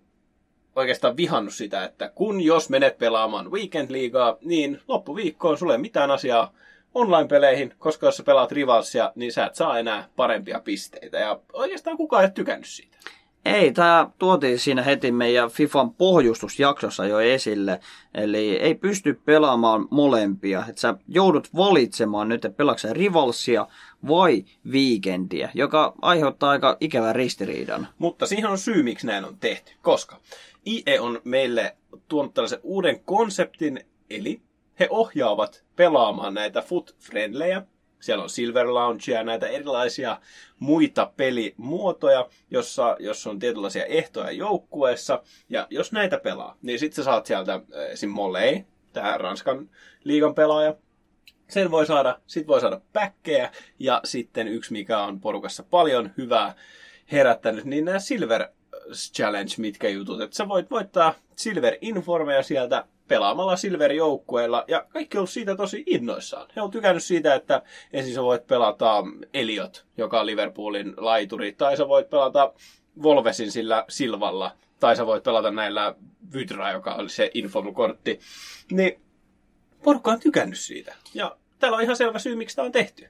oikeastaan 0.79 1.16
vihannut 1.16 1.55
sitä, 1.55 1.85
että 1.85 2.09
kun 2.14 2.41
jos 2.41 2.70
menet 2.70 2.99
pelaamaan 2.99 3.51
Weekend 3.51 3.91
Leaguea, 3.91 4.37
niin 4.41 4.81
loppuviikkoon 4.89 5.59
sulle 5.59 5.72
ei 5.72 5.79
mitään 5.79 6.11
asiaa 6.11 6.53
online-peleihin, 6.95 7.74
koska 7.79 8.07
jos 8.07 8.16
sä 8.16 8.22
pelaat 8.22 8.53
Rivalsia, 8.53 9.12
niin 9.14 9.33
sä 9.33 9.47
et 9.47 9.55
saa 9.55 9.79
enää 9.79 10.09
parempia 10.16 10.61
pisteitä. 10.61 11.18
Ja 11.18 11.41
oikeastaan 11.53 11.97
kukaan 11.97 12.24
ei 12.24 12.31
tykännyt 12.31 12.68
siitä. 12.68 12.99
Ei, 13.45 13.72
tämä 13.72 14.11
tuotiin 14.18 14.59
siinä 14.59 14.83
heti 14.83 15.12
meidän 15.12 15.51
FIFAn 15.51 15.95
pohjustusjaksossa 15.95 17.07
jo 17.07 17.20
esille. 17.20 17.81
Eli 18.14 18.57
ei 18.57 18.74
pysty 18.74 19.20
pelaamaan 19.24 19.89
molempia. 19.91 20.64
Että 20.68 20.81
sä 20.81 20.95
joudut 21.09 21.49
valitsemaan 21.57 22.29
nyt, 22.29 22.45
että 22.45 22.57
pelaatko 22.57 22.89
Rivalsia 22.93 23.66
vai 24.09 24.45
Weekendiä, 24.70 25.51
joka 25.55 25.95
aiheuttaa 26.03 26.51
aika 26.51 26.76
ikävän 26.81 27.14
ristiriidan. 27.14 27.89
Mutta 27.99 28.26
siihen 28.26 28.51
on 28.51 28.59
syy, 28.59 28.83
miksi 28.83 29.07
näin 29.07 29.24
on 29.24 29.37
tehty. 29.41 29.72
Koska 29.83 30.16
IE 30.69 31.01
on 31.01 31.21
meille 31.25 31.77
tuonut 32.09 32.35
tällaisen 32.35 32.61
uuden 32.62 33.01
konseptin, 33.01 33.81
eli 34.11 34.41
he 34.81 34.89
ohjaavat 34.91 35.64
pelaamaan 35.77 36.35
näitä 36.35 36.61
foot-friendlejä. 36.62 37.62
Siellä 38.01 38.23
on 38.23 38.31
Silver 38.31 38.75
Lounge 38.75 39.12
ja 39.12 39.23
näitä 39.23 39.47
erilaisia 39.47 40.21
muita 40.59 41.12
pelimuotoja, 41.16 42.29
jossa, 42.51 42.97
jossa 42.99 43.31
on 43.31 43.39
tietynlaisia 43.39 43.85
ehtoja 43.85 44.31
joukkueessa. 44.31 45.23
Ja 45.49 45.66
jos 45.71 45.93
näitä 45.93 46.19
pelaa, 46.19 46.57
niin 46.62 46.79
sitten 46.79 46.97
sä 46.97 47.03
saat 47.05 47.27
sieltä 47.27 47.61
esim. 47.91 48.11
Mollei, 48.11 48.64
tämä 48.93 49.19
Ranskan 49.19 49.71
liigan 50.05 50.35
pelaaja, 50.35 50.75
sen 51.49 51.71
voi 51.71 51.87
saada, 51.87 52.21
sit 52.27 52.47
voi 52.47 52.61
saada 52.61 52.81
päkkejä 52.93 53.53
ja 53.79 54.01
sitten 54.05 54.49
yksi, 54.49 54.73
mikä 54.73 54.99
on 54.99 55.21
porukassa 55.21 55.62
paljon 55.62 56.11
hyvää 56.16 56.55
herättänyt, 57.12 57.64
niin 57.64 57.85
nämä 57.85 57.99
Silver 57.99 58.49
Challenge, 58.93 59.53
mitkä 59.59 59.89
jutut. 59.89 60.20
Että 60.20 60.36
sä 60.36 60.49
voit 60.49 60.70
voittaa 60.70 61.14
Silver 61.36 61.76
Informeja 61.80 62.43
sieltä 62.43 62.84
pelaamalla 63.09 63.57
Silver-joukkueella, 63.57 64.64
ja 64.68 64.86
kaikki 64.89 65.18
on 65.18 65.28
siitä 65.28 65.57
tosi 65.57 65.84
innoissaan. 65.86 66.49
He 66.57 66.61
on 66.61 66.70
tykännyt 66.70 67.05
siitä, 67.05 67.34
että 67.34 67.62
ensin 67.93 68.14
sä 68.14 68.22
voit 68.22 68.47
pelata 68.47 69.05
Eliot, 69.34 69.86
joka 69.97 70.20
on 70.20 70.26
Liverpoolin 70.26 70.95
laituri, 70.97 71.53
tai 71.53 71.76
sä 71.76 71.89
voit 71.89 72.11
pelata 72.11 72.53
Volvesin 73.03 73.51
sillä 73.51 73.84
Silvalla, 73.89 74.51
tai 74.80 74.97
sä 74.97 75.07
voit 75.07 75.22
pelata 75.22 75.51
näillä 75.51 75.95
Vydra, 76.32 76.72
joka 76.72 76.95
oli 76.95 77.09
se 77.09 77.30
informukortti. 77.34 78.20
Niin 78.70 79.01
porukka 79.82 80.11
on 80.11 80.20
tykännyt 80.20 80.59
siitä. 80.59 80.95
Ja 81.14 81.36
täällä 81.59 81.76
on 81.76 81.82
ihan 81.82 81.97
selvä 81.97 82.18
syy, 82.18 82.36
miksi 82.36 82.57
tämä 82.57 82.66
on 82.66 82.72
tehty. 82.72 83.09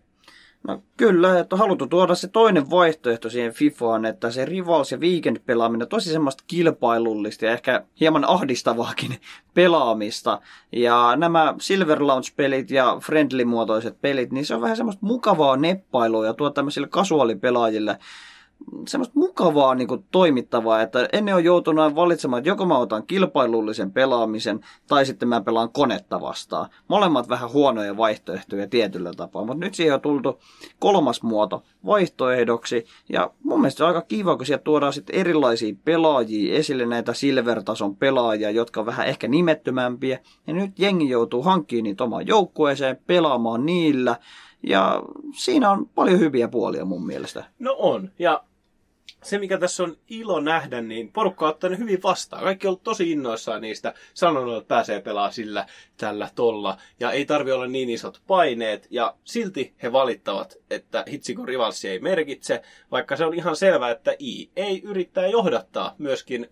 No 0.69 0.83
kyllä, 0.97 1.39
että 1.39 1.57
on 1.57 1.59
haluttu 1.59 1.87
tuoda 1.87 2.15
se 2.15 2.29
toinen 2.29 2.71
vaihtoehto 2.71 3.31
siihen 3.31 3.53
FIFAan, 3.53 4.05
että 4.05 4.31
se 4.31 4.45
Rivals 4.45 4.93
ja 4.93 4.99
Weekend 4.99 5.37
pelaaminen 5.47 5.89
tosi 5.89 6.13
semmoista 6.13 6.45
kilpailullista 6.47 7.45
ja 7.45 7.53
ehkä 7.53 7.85
hieman 8.01 8.25
ahdistavaakin 8.25 9.21
pelaamista. 9.55 10.41
Ja 10.73 11.17
nämä 11.17 11.55
Silver 11.61 11.99
Launch-pelit 11.99 12.71
ja 12.71 12.99
friendly-muotoiset 13.01 14.01
pelit, 14.01 14.33
niin 14.33 14.47
se 14.47 14.55
on 14.55 14.61
vähän 14.61 14.77
semmoista 14.77 15.07
mukavaa 15.07 15.57
neppailua 15.57 16.27
ja 16.27 16.35
tuo 16.35 16.51
tämmöisille 16.51 16.89
kasuaalipelaajille 16.89 17.99
semmoista 18.87 19.19
mukavaa 19.19 19.75
niin 19.75 19.89
kuin, 19.89 20.05
toimittavaa, 20.11 20.83
että 20.83 21.09
ennen 21.13 21.35
on 21.35 21.45
joutunut 21.45 21.95
valitsemaan, 21.95 22.39
että 22.39 22.49
joko 22.49 22.67
mä 22.67 22.79
otan 22.79 23.07
kilpailullisen 23.07 23.93
pelaamisen 23.93 24.61
tai 24.87 25.07
sitten 25.07 25.29
mä 25.29 25.41
pelaan 25.41 25.73
konetta 25.73 26.21
vastaan. 26.21 26.69
Molemmat 26.89 27.29
vähän 27.29 27.53
huonoja 27.53 27.97
vaihtoehtoja 27.97 28.69
tietyllä 28.69 29.11
tapaa, 29.17 29.45
mutta 29.45 29.65
nyt 29.65 29.75
siihen 29.75 29.95
on 29.95 30.01
tultu 30.01 30.41
kolmas 30.79 31.23
muoto 31.23 31.63
vaihtoehdoksi 31.87 32.87
ja 33.09 33.31
mun 33.43 33.61
mielestä 33.61 33.79
se 33.79 33.85
on 33.85 33.89
aika 33.89 34.03
kiva, 34.03 34.37
kun 34.37 34.47
sieltä 34.47 34.65
tuodaan 34.65 34.93
sitten 34.93 35.17
erilaisia 35.17 35.75
pelaajia 35.85 36.55
esille, 36.55 36.87
näitä 36.87 37.13
silver-tason 37.13 37.97
pelaajia, 37.97 38.51
jotka 38.51 38.81
on 38.81 38.87
vähän 38.87 39.07
ehkä 39.07 39.29
nimettömämpiä 39.29 40.19
ja 40.47 40.55
nyt 40.55 40.79
jengi 40.79 41.09
joutuu 41.09 41.43
hankkimaan 41.43 41.85
niitä 41.85 42.05
omaan 42.05 42.27
joukkueeseen, 42.27 42.99
pelaamaan 43.07 43.67
niillä 43.67 44.17
ja 44.63 45.03
siinä 45.35 45.71
on 45.71 45.87
paljon 45.95 46.21
hyviä 46.21 46.49
puolia 46.49 46.85
mun 46.85 47.07
mielestä. 47.07 47.45
No 47.59 47.77
on. 47.79 48.11
Ja 48.19 48.45
se, 49.29 49.39
mikä 49.39 49.59
tässä 49.59 49.83
on 49.83 49.97
ilo 50.09 50.41
nähdä, 50.41 50.81
niin 50.81 51.13
porukka 51.13 51.45
on 51.47 51.51
ottanut 51.51 51.79
hyvin 51.79 52.03
vastaan. 52.03 52.43
Kaikki 52.43 52.67
on 52.67 52.69
ollut 52.69 52.83
tosi 52.83 53.11
innoissaan 53.11 53.63
niistä, 53.63 53.95
sanonut, 54.15 54.57
että 54.57 54.69
pääsee 54.69 55.01
pelaamaan 55.01 55.33
sillä, 55.33 55.67
tällä, 55.97 56.31
tolla, 56.35 56.79
ja 57.01 57.11
ei 57.13 57.25
tarvi 57.25 57.53
olla 57.53 57.67
niin 57.67 57.91
isot 57.91 58.23
paineet, 58.27 58.87
ja 58.91 59.15
silti 59.25 59.75
he 59.83 59.93
valittavat, 59.93 60.57
että 60.71 61.05
hitsiko 61.11 61.47
rivalsi 61.47 61.89
ei 61.89 61.99
merkitse, 61.99 62.63
vaikka 62.91 63.17
se 63.17 63.25
on 63.25 63.35
ihan 63.35 63.57
selvää, 63.57 63.91
että 63.91 64.17
I 64.19 64.51
ei 64.57 64.83
yrittää 64.83 65.27
johdattaa 65.27 65.95
myöskin 65.99 66.49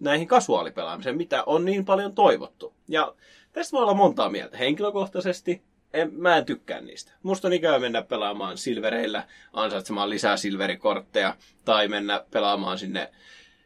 näihin 0.00 0.28
kasuaalipelaamiseen, 0.28 1.16
mitä 1.16 1.44
on 1.44 1.64
niin 1.64 1.84
paljon 1.84 2.14
toivottu. 2.14 2.74
Ja 2.88 3.14
tästä 3.52 3.72
voi 3.72 3.82
olla 3.82 3.94
montaa 3.94 4.30
mieltä. 4.30 4.56
Henkilökohtaisesti 4.56 5.62
en, 5.94 6.10
mä 6.14 6.36
en 6.36 6.44
tykkää 6.44 6.80
niistä. 6.80 7.12
Musta 7.22 7.48
on 7.48 7.52
ikävä 7.52 7.78
mennä 7.78 8.02
pelaamaan 8.02 8.58
silvereillä, 8.58 9.24
ansaitsemaan 9.52 10.10
lisää 10.10 10.36
silverikortteja, 10.36 11.36
tai 11.64 11.88
mennä 11.88 12.24
pelaamaan 12.30 12.78
sinne 12.78 13.12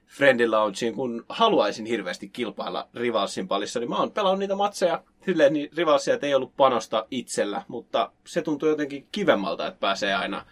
Friendly 0.07 0.49
Loungeen, 0.49 0.95
kun 0.95 1.25
haluaisin 1.29 1.87
hirveästi 1.87 2.29
kilpailla 2.29 2.89
Rivalsin 2.95 3.49
palissa, 3.49 3.81
niin 3.81 3.91
mä 3.91 3.97
oon 3.97 4.11
pelannut 4.11 4.39
niitä 4.39 4.55
matseja 4.55 5.03
silleen, 5.25 5.53
niin 5.53 5.71
Rivalsia 5.77 6.19
ei 6.23 6.35
ollut 6.35 6.57
panosta 6.57 7.07
itsellä, 7.11 7.63
mutta 7.69 8.13
se 8.27 8.43
tuntuu 8.43 8.69
jotenkin 8.69 9.09
kivemmalta, 9.13 9.67
että 9.67 9.81
pääsee 9.81 10.15
aina 10.15 10.47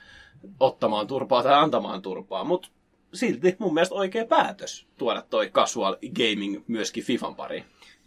ottamaan 0.61 1.07
turpaa 1.07 1.43
tai 1.43 1.55
antamaan 1.55 2.03
turpaa, 2.03 2.45
mutta 2.45 2.69
silti 3.15 3.57
mun 3.59 3.75
mielestä 3.75 3.95
oikea 3.95 4.27
päätös 4.27 4.87
tuoda 4.99 5.23
toi 5.23 5.49
casual 5.49 5.97
gaming 6.17 6.65
myöskin 6.67 7.05
FIFAn 7.05 7.37
pariin. 7.37 7.65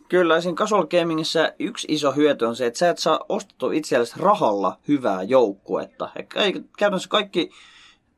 Kyllä, 0.10 0.42
siinä 0.42 0.56
casual 0.56 0.88
gamingissa 0.88 1.52
yksi 1.60 1.88
iso 1.90 2.12
hyöty 2.12 2.46
on 2.46 2.56
se, 2.56 2.66
että 2.66 2.80
sä 2.80 2.90
et 2.90 2.98
saa 2.98 3.20
ostettua 3.30 3.74
itsellesi 3.74 4.14
rahalla 4.20 4.78
hyvää 4.88 5.24
joukkuetta. 5.24 6.10
Käytännössä 6.78 7.10
kaikki 7.10 7.50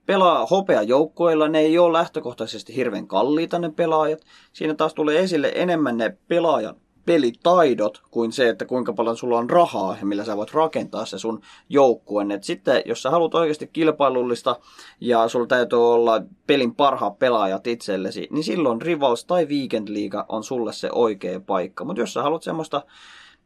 pelaa 0.05 0.45
hopea 0.45 0.81
joukkueilla, 0.81 1.47
ne 1.47 1.59
ei 1.59 1.79
ole 1.79 1.97
lähtökohtaisesti 1.97 2.75
hirveän 2.75 3.07
kalliita 3.07 3.59
ne 3.59 3.69
pelaajat. 3.69 4.19
Siinä 4.53 4.73
taas 4.73 4.93
tulee 4.93 5.19
esille 5.19 5.51
enemmän 5.55 5.97
ne 5.97 6.17
pelaajan 6.27 6.75
pelitaidot 7.05 8.01
kuin 8.11 8.31
se, 8.31 8.49
että 8.49 8.65
kuinka 8.65 8.93
paljon 8.93 9.17
sulla 9.17 9.37
on 9.37 9.49
rahaa 9.49 9.97
ja 9.99 10.05
millä 10.05 10.25
sä 10.25 10.37
voit 10.37 10.53
rakentaa 10.53 11.05
se 11.05 11.19
sun 11.19 11.41
joukkueen. 11.69 12.31
Et 12.31 12.43
sitten, 12.43 12.81
jos 12.85 13.01
sä 13.01 13.09
haluat 13.09 13.35
oikeasti 13.35 13.67
kilpailullista 13.73 14.55
ja 15.01 15.27
sulla 15.27 15.47
täytyy 15.47 15.93
olla 15.93 16.21
pelin 16.47 16.75
parhaat 16.75 17.19
pelaajat 17.19 17.67
itsellesi, 17.67 18.27
niin 18.31 18.43
silloin 18.43 18.81
Rivals 18.81 19.25
tai 19.25 19.45
Weekend 19.45 19.87
League 19.89 20.23
on 20.29 20.43
sulle 20.43 20.73
se 20.73 20.89
oikea 20.91 21.39
paikka. 21.39 21.85
Mutta 21.85 22.01
jos 22.01 22.13
sä 22.13 22.23
haluat 22.23 22.43
semmoista 22.43 22.83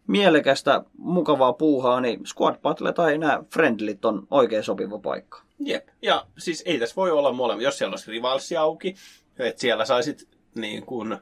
mielekästä, 0.08 0.84
mukavaa 0.98 1.54
puuhaa, 1.54 2.02
niin 2.02 2.26
Squad 2.26 2.58
Battle 2.62 2.94
tai 2.94 3.18
nämä 3.18 3.44
Friendlit 3.54 4.06
on 4.06 4.28
oikein 4.32 4.64
sopiva 4.64 5.00
paikka. 5.00 5.42
Jep, 5.60 5.88
ja 6.02 6.26
siis 6.38 6.64
ei 6.66 6.80
tässä 6.80 6.96
voi 6.96 7.12
olla 7.12 7.32
molemmat. 7.32 7.64
Jos 7.64 7.78
siellä 7.78 7.94
olisi 7.94 8.12
Rivalsi 8.12 8.58
auki, 8.58 8.96
että 9.40 9.62
siellä 9.62 9.86
saisit 9.86 10.28
niin 10.56 10.86
kuin 10.86 11.18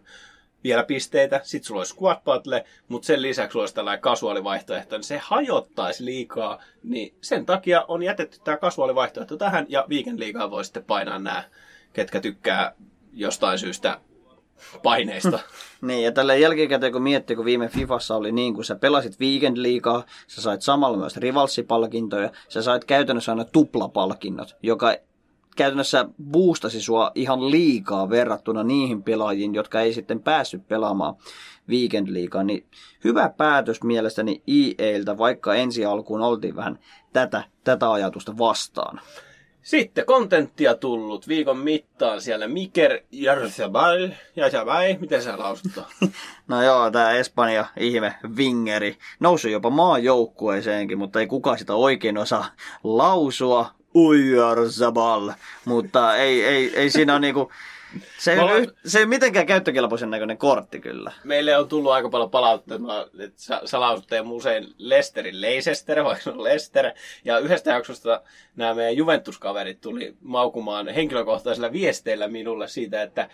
vielä 0.63 0.83
pisteitä, 0.83 1.41
sit 1.43 1.63
sulla 1.63 1.79
olisi 1.79 1.93
squad 1.93 2.17
battle, 2.23 2.65
mutta 2.87 3.05
sen 3.05 3.21
lisäksi 3.21 3.51
sulla 3.51 3.63
olisi 3.63 3.75
tällainen 3.75 4.01
kasuaalivaihtoehto, 4.01 4.95
niin 4.95 5.03
se 5.03 5.17
hajottaisi 5.23 6.05
liikaa, 6.05 6.63
niin 6.83 7.15
sen 7.21 7.45
takia 7.45 7.85
on 7.87 8.03
jätetty 8.03 8.39
tämä 8.43 8.57
kasuaalivaihtoehto 8.57 9.37
tähän, 9.37 9.65
ja 9.69 9.85
Weekend 9.89 10.19
liikaa 10.19 10.51
voi 10.51 10.65
sitten 10.65 10.83
painaa 10.83 11.19
nämä, 11.19 11.43
ketkä 11.93 12.19
tykkää 12.19 12.75
jostain 13.13 13.59
syystä 13.59 13.99
paineista. 14.83 15.39
niin, 15.81 16.03
ja 16.03 16.11
tällä 16.11 16.35
jälkikäteen 16.35 16.93
kun 16.93 17.01
miettii, 17.01 17.35
kun 17.35 17.45
viime 17.45 17.67
Fifassa 17.67 18.15
oli 18.15 18.31
niin, 18.31 18.53
kun 18.53 18.65
sä 18.65 18.75
pelasit 18.75 19.19
Weekend 19.19 19.57
liikaa, 19.57 20.03
sä 20.27 20.41
sait 20.41 20.61
samalla 20.61 20.97
myös 20.97 21.17
rivalssipalkintoja, 21.17 22.31
sä 22.49 22.61
sait 22.61 22.85
käytännössä 22.85 23.31
aina 23.31 23.45
tuplapalkinnot, 23.45 24.55
joka 24.63 24.95
käytännössä 25.55 26.05
boostasi 26.23 26.81
sua 26.81 27.11
ihan 27.15 27.51
liikaa 27.51 28.09
verrattuna 28.09 28.63
niihin 28.63 29.03
pelaajiin, 29.03 29.55
jotka 29.55 29.81
ei 29.81 29.93
sitten 29.93 30.19
päässyt 30.19 30.67
pelaamaan 30.67 31.15
Weekend 31.69 32.07
Leaguea, 32.11 32.43
niin 32.43 32.65
hyvä 33.03 33.29
päätös 33.37 33.83
mielestäni 33.83 34.41
EAiltä, 34.47 35.17
vaikka 35.17 35.55
ensi 35.55 35.85
alkuun 35.85 36.21
oltiin 36.21 36.55
vähän 36.55 36.79
tätä, 37.13 37.43
tätä 37.63 37.91
ajatusta 37.91 38.37
vastaan. 38.37 38.99
Sitten 39.63 40.05
kontenttia 40.05 40.75
tullut 40.75 41.27
viikon 41.27 41.57
mittaan 41.57 42.21
siellä 42.21 42.47
Miker 42.47 42.99
Jarzabal, 43.11 44.09
Jarzabal, 44.35 44.95
miten 44.99 45.23
se 45.23 45.35
lausuttaa? 45.35 45.89
No 46.47 46.63
joo, 46.63 46.91
tämä 46.91 47.11
Espanja 47.11 47.65
ihme 47.77 48.15
vingeri 48.37 48.97
nousi 49.19 49.51
jopa 49.51 49.69
maajoukkueeseenkin, 49.69 50.97
mutta 50.97 51.19
ei 51.19 51.27
kukaan 51.27 51.57
sitä 51.57 51.75
oikein 51.75 52.17
osaa 52.17 52.45
lausua. 52.83 53.71
Ujarzabal, 53.95 55.31
mutta 55.65 56.15
ei, 56.15 56.45
ei, 56.45 56.71
ei 56.75 56.89
siinä 56.89 57.13
ole 57.13 57.19
niinku, 57.19 57.51
se 58.17 58.33
ei, 58.33 58.39
ole, 58.39 58.67
se 58.85 58.99
ei 58.99 59.05
mitenkään 59.05 59.45
käyttökelpoisen 59.45 60.09
näköinen 60.09 60.37
kortti 60.37 60.79
kyllä. 60.79 61.11
Meille 61.23 61.57
on 61.57 61.67
tullut 61.67 61.91
aika 61.91 62.09
paljon 62.09 62.29
palautetta, 62.29 62.75
että 63.19 63.41
sä, 63.41 63.61
sä 63.65 63.79
lausut 63.79 64.07
teidän 64.07 64.31
usein 64.31 64.67
Lesterin 64.77 65.41
Leicester, 65.41 66.03
vaikka 66.03 66.29
on 66.29 66.43
Lester. 66.43 66.91
Ja 67.25 67.39
yhdestä 67.39 67.71
jaksosta 67.71 68.21
nämä 68.55 68.73
meidän 68.73 68.97
Juventus-kaverit 68.97 69.81
tuli 69.81 70.15
maukumaan 70.21 70.87
henkilökohtaisilla 70.87 71.71
viesteillä 71.71 72.27
minulle 72.27 72.67
siitä, 72.67 73.01
että 73.01 73.29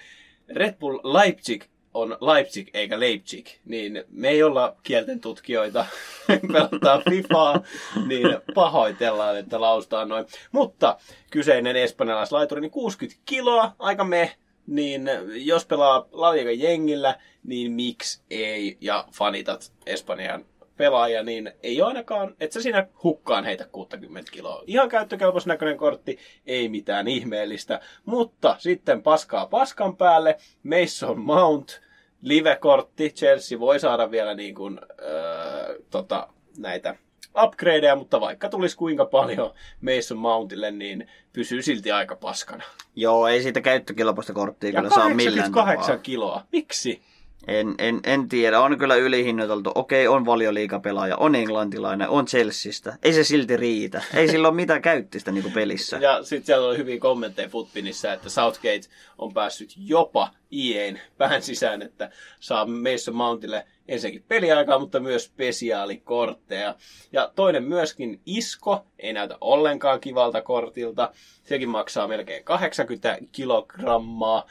Red 0.56 0.74
Bull 0.80 1.00
Leipzig 1.04 1.64
on 1.94 2.18
Leipzig 2.22 2.70
eikä 2.74 3.00
Leipzig, 3.00 3.48
niin 3.66 4.04
me 4.10 4.30
ei 4.30 4.44
olla 4.44 4.76
kielten 4.84 5.20
tutkijoita, 5.20 5.86
pelataan 6.54 7.02
FIFAa, 7.10 7.62
niin 8.08 8.28
pahoitellaan, 8.56 9.38
että 9.38 9.62
lausutaan 9.62 10.10
noin. 10.10 10.26
Mutta 10.52 10.98
kyseinen 11.32 11.76
espanjalaislaituri, 11.76 12.62
niin 12.62 12.72
60 12.72 13.22
kiloa, 13.26 13.76
aika 13.80 14.04
me, 14.04 14.36
niin 14.68 15.10
jos 15.32 15.66
pelaa 15.66 16.08
La 16.12 16.32
Liga 16.32 16.52
jengillä, 16.52 17.20
niin 17.44 17.72
miksi 17.72 18.22
ei, 18.30 18.78
ja 18.82 19.06
fanitat 19.12 19.72
Espanjan 19.86 20.46
pelaaja, 20.80 21.24
niin 21.24 21.52
ei 21.64 21.82
ole 21.82 21.88
ainakaan, 21.88 22.36
et 22.40 22.52
sä 22.52 22.62
siinä 22.62 22.88
hukkaan 23.04 23.46
heitä 23.46 23.68
60 23.72 24.32
kiloa. 24.32 24.64
Ihan 24.68 24.90
käyttökelpois 24.90 25.46
näköinen 25.46 25.78
kortti, 25.78 26.20
ei 26.46 26.70
mitään 26.70 27.08
ihmeellistä, 27.08 27.80
mutta 28.06 28.56
sitten 28.60 29.04
paskaa 29.04 29.46
paskan 29.46 29.98
päälle, 29.98 30.38
Mason 30.64 31.20
Mount, 31.20 31.82
live-kortti, 32.22 33.10
Chelsea 33.10 33.60
voi 33.60 33.80
saada 33.80 34.12
vielä 34.12 34.34
niin 34.34 34.56
kuin, 34.56 34.80
öö, 35.02 35.80
tota, 35.90 36.28
näitä 36.58 36.96
upgradeja, 37.44 37.96
mutta 37.96 38.22
vaikka 38.22 38.50
tulisi 38.50 38.78
kuinka 38.78 39.06
paljon 39.06 39.54
Mason 39.82 40.18
Mountille, 40.18 40.72
niin 40.72 41.08
pysyy 41.34 41.62
silti 41.62 41.92
aika 41.92 42.16
paskana. 42.16 42.64
Joo, 42.96 43.28
ei 43.28 43.44
siitä 43.44 43.62
käyttökelpoista 43.62 44.34
korttia 44.34 44.70
Ja 44.70 44.74
kyllä 44.76 44.90
saa 44.90 45.10
millään 45.10 45.52
88 45.52 45.86
tapaa. 45.86 45.98
kiloa. 46.04 46.44
Miksi? 46.52 47.02
En, 47.48 47.76
en, 47.78 48.00
en 48.04 48.30
tiedä, 48.30 48.62
on 48.62 48.78
kyllä 48.78 48.96
ylihinnoiteltu. 48.96 49.72
Okei, 49.76 50.08
on 50.08 50.26
valioliikapelaaja, 50.26 51.18
on 51.18 51.36
englantilainen, 51.36 52.10
on 52.10 52.26
Chelseastä. 52.26 52.98
Ei 53.04 53.14
se 53.14 53.24
silti 53.24 53.58
riitä. 53.58 54.02
Ei 54.14 54.28
sillä 54.28 54.48
ole 54.48 54.56
mitään 54.56 54.82
käyttistä 54.82 55.32
niin 55.32 55.52
pelissä. 55.52 55.98
Ja 55.98 56.24
sitten 56.24 56.46
siellä 56.46 56.68
oli 56.68 56.78
hyviä 56.78 57.00
kommentteja 57.00 57.50
Footpinissä, 57.50 58.14
että 58.14 58.30
Southgate 58.30 58.90
on 59.18 59.34
päässyt 59.34 59.74
jopa 59.78 60.30
IEin 60.54 61.02
pään 61.18 61.42
sisään, 61.42 61.82
että 61.82 62.10
saa 62.40 62.66
Mason 62.66 63.16
Mountille 63.16 63.66
ensinnäkin 63.88 64.26
peliaikaa, 64.28 64.80
mutta 64.80 65.00
myös 65.00 65.26
spesiaalikortteja. 65.26 66.76
Ja 67.12 67.32
toinen 67.36 67.64
myöskin 67.64 68.22
Isko, 68.26 68.86
ei 69.00 69.14
näytä 69.14 69.38
ollenkaan 69.42 70.00
kivalta 70.00 70.42
kortilta. 70.42 71.12
Sekin 71.44 71.70
maksaa 71.70 72.08
melkein 72.08 72.44
80 72.44 73.18
kilogrammaa. 73.32 74.46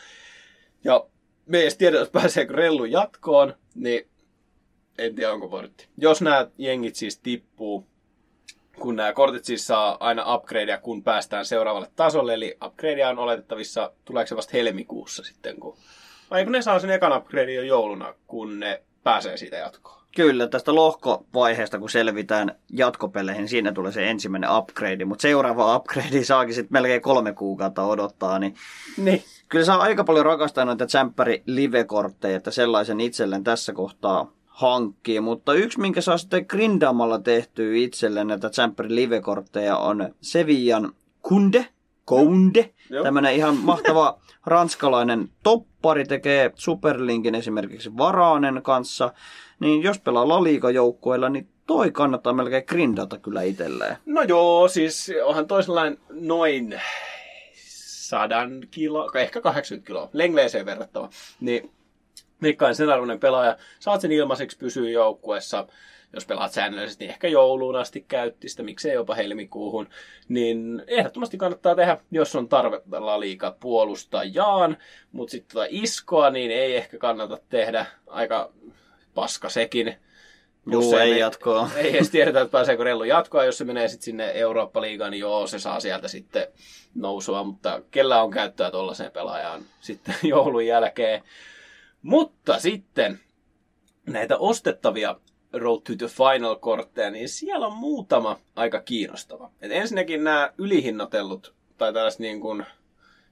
Ja 0.84 1.06
me 1.48 1.58
ei 1.58 1.62
edes 1.62 1.76
tiedä, 1.76 1.98
jos 1.98 2.10
pääseekö 2.10 2.52
rellu 2.52 2.84
jatkoon, 2.84 3.54
niin 3.74 4.08
en 4.98 5.14
tiedä 5.14 5.32
onko 5.32 5.48
portti. 5.48 5.88
Jos 5.96 6.22
nämä 6.22 6.46
jengit 6.58 6.96
siis 6.96 7.18
tippuu, 7.18 7.86
kun 8.80 8.96
nämä 8.96 9.12
kortit 9.12 9.44
siis 9.44 9.66
saa 9.66 9.96
aina 10.00 10.34
upgradea, 10.34 10.78
kun 10.78 11.02
päästään 11.02 11.44
seuraavalle 11.44 11.90
tasolle, 11.96 12.34
eli 12.34 12.56
upgradea 12.66 13.08
on 13.08 13.18
oletettavissa, 13.18 13.92
tuleeko 14.04 14.28
se 14.28 14.36
vasta 14.36 14.50
helmikuussa 14.52 15.22
sitten, 15.22 15.60
kun... 15.60 15.76
Vai 16.30 16.44
kun 16.44 16.52
ne 16.52 16.62
saa 16.62 16.78
sen 16.78 16.90
ekan 16.90 17.16
upgrade 17.16 17.52
jo 17.52 17.62
jouluna, 17.62 18.14
kun 18.26 18.60
ne 18.60 18.82
pääsee 19.02 19.36
siitä 19.36 19.56
jatkoon. 19.56 19.97
Kyllä, 20.16 20.46
tästä 20.46 20.74
lohkovaiheesta 20.74 21.78
kun 21.78 21.90
selvitään 21.90 22.54
jatkopeleihin, 22.72 23.40
niin 23.40 23.48
siinä 23.48 23.72
tulee 23.72 23.92
se 23.92 24.10
ensimmäinen 24.10 24.50
upgrade, 24.56 25.04
mutta 25.04 25.22
seuraava 25.22 25.76
upgrade 25.76 26.24
saakin 26.24 26.54
sitten 26.54 26.72
melkein 26.72 27.02
kolme 27.02 27.32
kuukautta 27.32 27.82
odottaa, 27.84 28.38
niin 28.38 28.54
Niin. 28.96 29.22
kyllä 29.48 29.64
saa 29.64 29.78
aika 29.80 30.04
paljon 30.04 30.26
rakastaa 30.26 30.64
noita 30.64 30.86
tsemppäri 30.86 31.42
live-kortteja, 31.46 32.36
että 32.36 32.50
sellaisen 32.50 33.00
itselleen 33.00 33.44
tässä 33.44 33.72
kohtaa 33.72 34.32
hankkii, 34.46 35.20
mutta 35.20 35.52
yksi, 35.54 35.80
minkä 35.80 36.00
saa 36.00 36.18
sitten 36.18 36.44
grindaamalla 36.48 37.18
tehtyä 37.18 37.74
itselleen 37.76 38.26
näitä 38.26 38.50
tsemppäri 38.50 38.94
live-kortteja 38.94 39.76
on 39.76 40.14
Sevillan 40.20 40.92
Kunde, 41.22 41.66
Kounde, 42.04 42.74
tämmöinen 43.02 43.34
ihan 43.34 43.56
mahtava 43.56 44.18
ranskalainen 44.46 45.28
toppari, 45.78 46.04
tekee 46.04 46.52
Superlinkin 46.54 47.34
esimerkiksi 47.34 47.96
Varaanen 47.96 48.62
kanssa, 48.62 49.12
niin 49.60 49.82
jos 49.82 50.00
pelaa 50.00 50.28
La 50.28 50.44
Liga-joukkueilla, 50.44 51.28
niin 51.28 51.48
toi 51.66 51.90
kannattaa 51.90 52.32
melkein 52.32 52.64
grindata 52.66 53.18
kyllä 53.18 53.42
itselleen. 53.42 53.96
No 54.06 54.22
joo, 54.22 54.68
siis 54.68 55.12
onhan 55.24 55.46
toisenlainen 55.46 55.98
noin 56.10 56.80
sadan 58.08 58.60
kilo, 58.70 59.10
ehkä 59.14 59.40
80 59.40 59.86
kiloa, 59.86 60.10
lengleeseen 60.12 60.66
verrattava. 60.66 61.10
Niin 61.40 61.70
Mikkain 62.40 62.74
sen 62.74 62.90
arvoinen 62.90 63.20
pelaaja, 63.20 63.56
saat 63.80 64.00
sen 64.00 64.12
ilmaiseksi 64.12 64.58
pysyä 64.58 64.90
joukkueessa, 64.90 65.66
jos 66.12 66.26
pelaat 66.26 66.52
säännöllisesti, 66.52 67.04
niin 67.04 67.10
ehkä 67.10 67.28
jouluun 67.28 67.76
asti 67.76 68.04
käytti 68.08 68.48
sitä, 68.48 68.62
miksei 68.62 68.94
jopa 68.94 69.14
helmikuuhun, 69.14 69.88
niin 70.28 70.82
ehdottomasti 70.86 71.36
kannattaa 71.36 71.74
tehdä, 71.74 71.98
jos 72.10 72.36
on 72.36 72.48
tarve 72.48 72.80
Liga 73.18 73.56
puolustajaan, 73.60 74.76
mutta 75.12 75.30
sitten 75.30 75.54
tota 75.54 75.66
iskoa, 75.70 76.30
niin 76.30 76.50
ei 76.50 76.76
ehkä 76.76 76.98
kannata 76.98 77.38
tehdä, 77.48 77.86
aika 78.06 78.52
paska 79.14 79.48
sekin. 79.48 79.96
Juu, 80.70 80.96
ei 80.96 81.10
me- 81.10 81.18
jatkoa. 81.18 81.70
Ei 81.76 81.96
edes 81.96 82.10
tiedetä, 82.10 82.40
että 82.40 82.52
pääseekö 82.52 82.84
Rellu 82.84 83.04
jatkoa. 83.04 83.44
Jos 83.44 83.58
se 83.58 83.64
menee 83.64 83.88
sitten 83.88 84.04
sinne 84.04 84.30
Eurooppa-liigaan, 84.30 85.10
niin 85.10 85.20
joo, 85.20 85.46
se 85.46 85.58
saa 85.58 85.80
sieltä 85.80 86.08
sitten 86.08 86.46
nousua. 86.94 87.44
Mutta 87.44 87.82
kellä 87.90 88.22
on 88.22 88.30
käyttöä 88.30 88.70
tuollaiseen 88.70 89.12
pelaajaan 89.12 89.62
sitten 89.80 90.14
joulun 90.32 90.66
jälkeen. 90.66 91.22
Mutta 92.02 92.58
sitten 92.58 93.20
näitä 94.06 94.36
ostettavia 94.38 95.16
Road 95.52 95.80
to 95.80 95.92
the 95.98 96.06
Final-kortteja, 96.06 97.10
niin 97.10 97.28
siellä 97.28 97.66
on 97.66 97.76
muutama 97.76 98.38
aika 98.56 98.80
kiinnostava. 98.80 99.50
Et 99.60 99.72
ensinnäkin 99.72 100.24
nämä 100.24 100.52
ylihinnoitellut, 100.58 101.54
tai 101.78 101.92
tällaiset 101.92 102.20
niin 102.20 102.40
kuin 102.40 102.66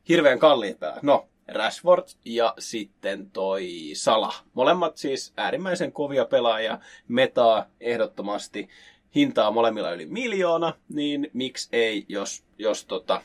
hirveän 0.09 0.39
kalliit 0.39 0.79
pelaajat. 0.79 1.03
No, 1.03 1.29
Rashford 1.49 2.05
ja 2.25 2.55
sitten 2.59 3.31
toi 3.31 3.69
Sala. 3.95 4.35
Molemmat 4.55 4.97
siis 4.97 5.33
äärimmäisen 5.37 5.93
kovia 5.93 6.25
pelaajia, 6.25 6.79
metaa 7.09 7.67
ehdottomasti, 7.81 8.69
hintaa 9.15 9.51
molemmilla 9.51 9.93
yli 9.93 10.07
miljoona, 10.07 10.73
niin 10.89 11.31
miksi 11.33 11.69
ei, 11.73 12.05
jos, 12.09 12.45
jos 12.59 12.85
tota, 12.85 13.23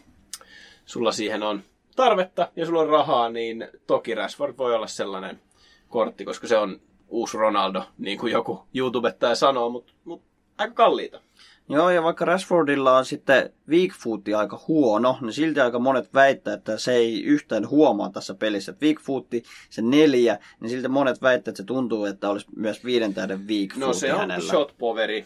sulla 0.86 1.12
siihen 1.12 1.44
on 1.44 1.64
tarvetta 1.96 2.52
ja 2.56 2.66
sulla 2.66 2.82
on 2.82 2.89
rahaa, 2.89 3.30
niin 3.30 3.68
toki 3.88 4.16
Rashford 4.16 4.58
voi 4.58 4.76
olla 4.76 4.88
sellainen 4.88 5.42
kortti, 5.89 6.26
koska 6.26 6.48
se 6.48 6.58
on 6.58 6.82
uusi 7.12 7.38
Ronaldo, 7.38 7.84
niin 7.97 8.18
kuin 8.18 8.32
joku 8.34 8.64
YouTubettaja 8.74 9.36
sanoo, 9.36 9.70
mutta 9.70 9.93
mut 10.05 10.22
aika 10.57 10.74
kalliita. 10.74 11.22
Joo, 11.70 11.89
ja 11.89 12.03
vaikka 12.03 12.26
Rashfordilla 12.26 12.97
on 12.97 13.05
sitten 13.05 13.53
weak 13.70 13.91
footti 13.99 14.34
aika 14.34 14.59
huono, 14.68 15.18
niin 15.22 15.34
silti 15.34 15.59
aika 15.59 15.80
monet 15.80 16.14
väittää, 16.14 16.53
että 16.53 16.78
se 16.78 16.93
ei 16.93 17.24
yhtään 17.24 17.70
huomaa 17.70 18.09
tässä 18.09 18.34
pelissä. 18.34 18.72
Että 18.72 18.86
weak 18.86 18.99
footti, 19.01 19.43
se 19.70 19.82
neljä, 19.82 20.39
niin 20.59 20.70
silti 20.70 20.88
monet 20.88 21.22
väittää, 21.22 21.51
että 21.51 21.57
se 21.57 21.66
tuntuu, 21.66 22.05
että 22.05 22.30
olisi 22.30 22.47
myös 22.55 22.86
viiden 22.86 23.14
tähden 23.14 23.47
weak 23.47 23.76
No 23.76 23.93
se 23.93 24.14
on 24.14 24.20
hänellä. 24.20 24.49
shot 24.49 24.76
poveri. 24.78 25.26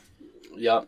Ja 0.56 0.84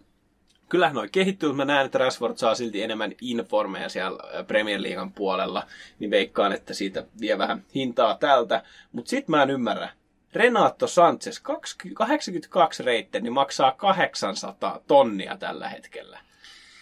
kyllähän 0.70 0.96
noi 0.96 1.10
kehittyy, 1.12 1.50
mutta 1.50 1.66
mä 1.66 1.74
näen, 1.74 1.86
että 1.86 1.98
Rashford 1.98 2.38
saa 2.38 2.56
silti 2.56 2.84
enemmän 2.84 3.14
informeja 3.22 3.90
siellä 3.90 4.20
äh, 4.40 4.48
Premier 4.48 4.82
Leaguean 4.82 5.12
puolella, 5.12 5.64
niin 6.00 6.12
veikkaan, 6.12 6.52
että 6.54 6.74
siitä 6.74 7.06
vie 7.22 7.38
vähän 7.38 7.64
hintaa 7.76 8.18
tältä. 8.18 8.64
Mutta 8.92 9.10
sit 9.10 9.28
mä 9.28 9.44
en 9.44 9.50
ymmärrä. 9.50 9.90
Renato 10.34 10.88
Sanchez, 10.88 11.40
20 11.40 11.98
82 11.98 12.84
reitter, 12.84 13.22
niin 13.22 13.34
maksaa 13.34 13.72
800 13.72 14.82
tonnia 14.88 15.38
tällä 15.38 15.70
hetkellä. 15.70 16.20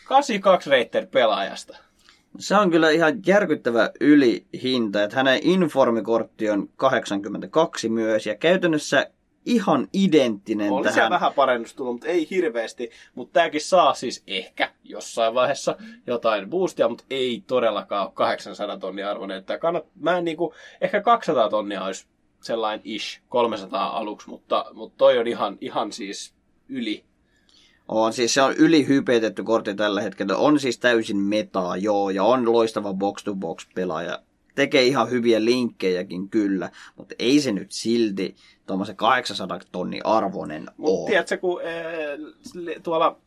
82 0.07 0.69
reitter 0.69 1.07
pelaajasta. 1.07 1.77
Se 2.39 2.55
on 2.55 2.71
kyllä 2.71 2.89
ihan 2.89 3.13
järkyttävä 3.25 3.91
ylihinta, 4.01 5.03
että 5.03 5.15
hänen 5.15 5.39
informikortti 5.43 6.49
on 6.49 6.69
82 6.75 7.89
myös, 7.89 8.25
ja 8.25 8.35
käytännössä 8.35 9.09
ihan 9.45 9.87
identtinen 9.93 10.71
Oli 10.71 10.83
tähän. 10.83 11.11
vähän 11.11 11.33
parannusta 11.33 11.77
tullut, 11.77 11.93
mutta 11.93 12.07
ei 12.07 12.27
hirveästi. 12.29 12.91
Mutta 13.15 13.33
tämäkin 13.33 13.61
saa 13.61 13.93
siis 13.93 14.23
ehkä 14.27 14.71
jossain 14.83 15.33
vaiheessa 15.33 15.77
jotain 16.07 16.49
boostia, 16.49 16.89
mutta 16.89 17.03
ei 17.09 17.43
todellakaan 17.47 18.05
ole 18.05 18.11
800 18.13 18.77
tonnia 18.77 19.11
arvoinen. 19.11 19.37
Että 19.37 19.57
kannat, 19.57 19.85
mä 19.99 20.17
en 20.17 20.25
niinku, 20.25 20.53
ehkä 20.81 21.01
200 21.01 21.49
tonnia 21.49 21.83
olisi 21.83 22.07
sellainen 22.45 22.81
ish, 22.83 23.21
300 23.29 23.97
aluksi, 23.97 24.29
mutta, 24.29 24.65
mutta 24.73 24.97
toi 24.97 25.17
on 25.17 25.27
ihan, 25.27 25.57
ihan 25.61 25.91
siis 25.91 26.33
yli. 26.69 27.03
On, 27.87 28.13
siis 28.13 28.33
se 28.33 28.41
on 28.41 28.53
ylihypetetty 28.53 29.43
kortti 29.43 29.75
tällä 29.75 30.01
hetkellä. 30.01 30.37
On 30.37 30.59
siis 30.59 30.79
täysin 30.79 31.17
metaa, 31.17 31.77
joo, 31.77 32.09
ja 32.09 32.23
on 32.23 32.51
loistava 32.51 32.93
box-to-box 32.93 33.67
pelaaja. 33.75 34.19
Tekee 34.55 34.83
ihan 34.83 35.09
hyviä 35.09 35.45
linkkejäkin 35.45 36.29
kyllä, 36.29 36.69
mutta 36.97 37.15
ei 37.19 37.41
se 37.41 37.51
nyt 37.51 37.71
silti 37.71 38.35
tuommoisen 38.65 38.95
800 38.95 39.59
tonni 39.71 40.01
arvoinen 40.03 40.67
Mutta 40.77 41.01
ole. 41.01 41.09
tiedätkö, 41.09 41.37
kun 41.37 41.61
äh, 41.61 42.81
tuolla 42.83 43.17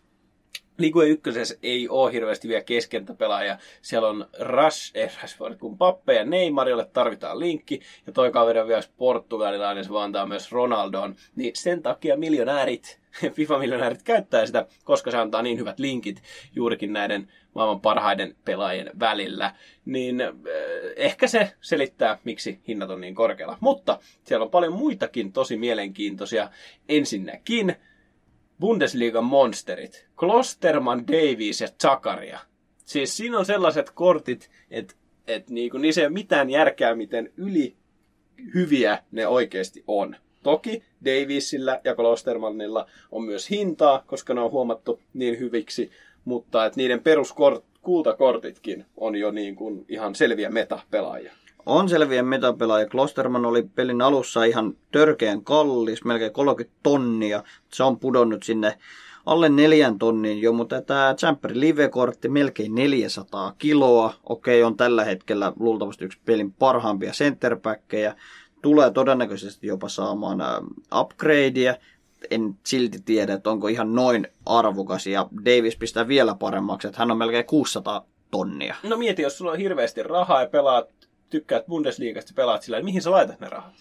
Ligue 0.78 1.08
ykkösessä 1.08 1.54
ei 1.62 1.88
ole 1.88 2.12
hirveästi 2.12 2.48
vielä 2.48 2.62
keskentäpelaajia. 2.62 3.58
Siellä 3.82 4.08
on 4.08 4.26
Rush, 4.40 4.90
eh, 4.94 5.18
Rashford, 5.22 5.56
kun 5.56 5.78
Pappe 5.78 6.14
ja 6.14 6.24
Neymar, 6.24 6.68
jolle 6.68 6.86
tarvitaan 6.92 7.40
linkki. 7.40 7.80
Ja 8.06 8.12
toi 8.12 8.30
kaveri 8.30 8.60
on 8.60 8.68
vielä 8.68 8.82
portugalilainen, 8.96 9.84
se 9.84 9.90
vaan 9.90 10.12
myös 10.28 10.52
Ronaldon. 10.52 11.16
Niin 11.36 11.56
sen 11.56 11.82
takia 11.82 12.16
miljonäärit, 12.16 13.00
FIFA-miljonäärit 13.36 14.02
käyttää 14.02 14.46
sitä, 14.46 14.66
koska 14.84 15.10
se 15.10 15.16
antaa 15.16 15.42
niin 15.42 15.58
hyvät 15.58 15.78
linkit 15.78 16.22
juurikin 16.54 16.92
näiden 16.92 17.32
maailman 17.54 17.80
parhaiden 17.80 18.36
pelaajien 18.44 18.90
välillä. 19.00 19.54
Niin 19.84 20.20
äh, 20.20 20.28
ehkä 20.96 21.26
se 21.26 21.52
selittää, 21.60 22.18
miksi 22.24 22.60
hinnat 22.68 22.90
on 22.90 23.00
niin 23.00 23.14
korkealla. 23.14 23.58
Mutta 23.60 23.98
siellä 24.24 24.44
on 24.44 24.50
paljon 24.50 24.72
muitakin 24.72 25.32
tosi 25.32 25.56
mielenkiintoisia. 25.56 26.50
Ensinnäkin 26.88 27.76
Bundesliigan 28.60 29.24
monsterit. 29.24 30.06
Klosterman, 30.16 31.06
Davies 31.06 31.60
ja 31.60 31.68
Zakaria. 31.82 32.38
Siis 32.84 33.16
siinä 33.16 33.38
on 33.38 33.46
sellaiset 33.46 33.90
kortit, 33.90 34.50
että 34.70 34.94
et 35.26 35.50
niinku, 35.50 35.78
niissä 35.78 36.00
ei 36.00 36.06
ole 36.06 36.12
mitään 36.12 36.50
järkeä, 36.50 36.94
miten 36.94 37.32
yli 37.36 37.76
hyviä 38.54 39.02
ne 39.12 39.26
oikeasti 39.26 39.84
on. 39.86 40.16
Toki 40.42 40.82
Daviesillä 41.04 41.80
ja 41.84 41.94
Klostermanilla 41.94 42.86
on 43.12 43.24
myös 43.24 43.50
hintaa, 43.50 44.04
koska 44.06 44.34
ne 44.34 44.40
on 44.40 44.50
huomattu 44.50 45.00
niin 45.14 45.38
hyviksi, 45.38 45.90
mutta 46.24 46.66
et 46.66 46.76
niiden 46.76 47.02
peruskultakortitkin 47.02 48.86
on 48.96 49.16
jo 49.16 49.30
niin 49.30 49.56
kuin 49.56 49.84
ihan 49.88 50.14
selviä 50.14 50.50
metapelaajia. 50.50 51.32
On 51.68 51.88
selviä 51.88 52.22
metapelaaja. 52.22 52.86
Klosterman 52.86 53.46
oli 53.46 53.62
pelin 53.62 54.02
alussa 54.02 54.44
ihan 54.44 54.74
törkeän 54.92 55.44
kallis, 55.44 56.04
melkein 56.04 56.32
30 56.32 56.78
tonnia. 56.82 57.42
Se 57.72 57.82
on 57.82 57.98
pudonnut 57.98 58.42
sinne 58.42 58.78
alle 59.26 59.48
neljän 59.48 59.98
tonnin 59.98 60.42
jo, 60.42 60.52
mutta 60.52 60.82
tämä 60.82 61.14
Champer 61.18 61.50
Live-kortti 61.54 62.28
melkein 62.28 62.74
400 62.74 63.52
kiloa. 63.58 64.14
Okei, 64.24 64.62
on 64.62 64.76
tällä 64.76 65.04
hetkellä 65.04 65.52
luultavasti 65.60 66.04
yksi 66.04 66.18
pelin 66.24 66.52
parhaimpia 66.52 67.12
centerbackkejä. 67.12 68.14
Tulee 68.62 68.90
todennäköisesti 68.90 69.66
jopa 69.66 69.88
saamaan 69.88 70.40
ä, 70.40 70.60
upgradea. 71.00 71.74
En 72.30 72.58
silti 72.66 72.98
tiedä, 73.04 73.34
että 73.34 73.50
onko 73.50 73.68
ihan 73.68 73.94
noin 73.94 74.28
arvokas. 74.46 75.06
Ja 75.06 75.28
Davis 75.44 75.76
pistää 75.76 76.08
vielä 76.08 76.34
paremmaksi, 76.34 76.88
että 76.88 76.98
hän 76.98 77.10
on 77.10 77.18
melkein 77.18 77.46
600 77.46 78.06
tonnia. 78.30 78.74
No 78.82 78.96
mieti, 78.96 79.22
jos 79.22 79.38
sulla 79.38 79.50
on 79.50 79.58
hirveästi 79.58 80.02
rahaa 80.02 80.40
ja 80.40 80.48
pelaat, 80.48 80.97
tykkäät 81.30 81.66
Bundesliigasta 81.66 82.32
pelaat 82.36 82.62
sillä, 82.62 82.76
niin 82.76 82.84
mihin 82.84 83.02
sä 83.02 83.10
laitat 83.10 83.40
ne 83.40 83.48
rahat? 83.48 83.74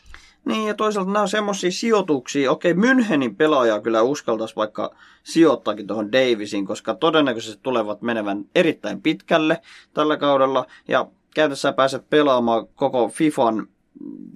Niin, 0.46 0.68
ja 0.68 0.74
toisaalta 0.74 1.12
nämä 1.12 1.22
on 1.22 1.30
semmoisia 1.30 1.72
sijoituksia. 1.72 2.52
Okei, 2.52 2.74
Münchenin 2.74 3.36
pelaaja 3.38 3.82
kyllä 3.82 4.02
uskaltaisi 4.02 4.56
vaikka 4.56 4.96
sijoittaakin 5.24 5.88
tuohon 5.88 6.12
Davisin, 6.12 6.66
koska 6.66 6.96
todennäköisesti 6.96 7.60
tulevat 7.64 8.02
menevän 8.02 8.46
erittäin 8.56 9.02
pitkälle 9.02 9.62
tällä 9.94 10.18
kaudella. 10.18 10.66
Ja 10.88 11.08
käytössä 11.36 11.74
pääset 11.74 12.10
pelaamaan 12.10 12.68
koko 12.68 13.08
FIFAn, 13.08 13.68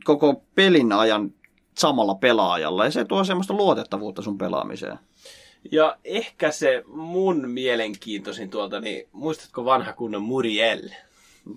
koko 0.04 0.44
pelin 0.56 0.92
ajan 0.92 1.34
samalla 1.78 2.16
pelaajalla. 2.16 2.86
Ja 2.86 2.92
se 2.92 3.06
tuo 3.06 3.24
semmoista 3.24 3.54
luotettavuutta 3.54 4.22
sun 4.22 4.38
pelaamiseen. 4.38 5.00
Ja 5.72 5.98
ehkä 6.04 6.52
se 6.52 6.84
mun 6.88 7.50
mielenkiintoisin 7.50 8.50
tuolta, 8.50 8.80
niin 8.80 9.08
muistatko 9.12 9.66
vanha 9.66 9.94
kunnon 9.94 10.22
Muriel? 10.22 10.90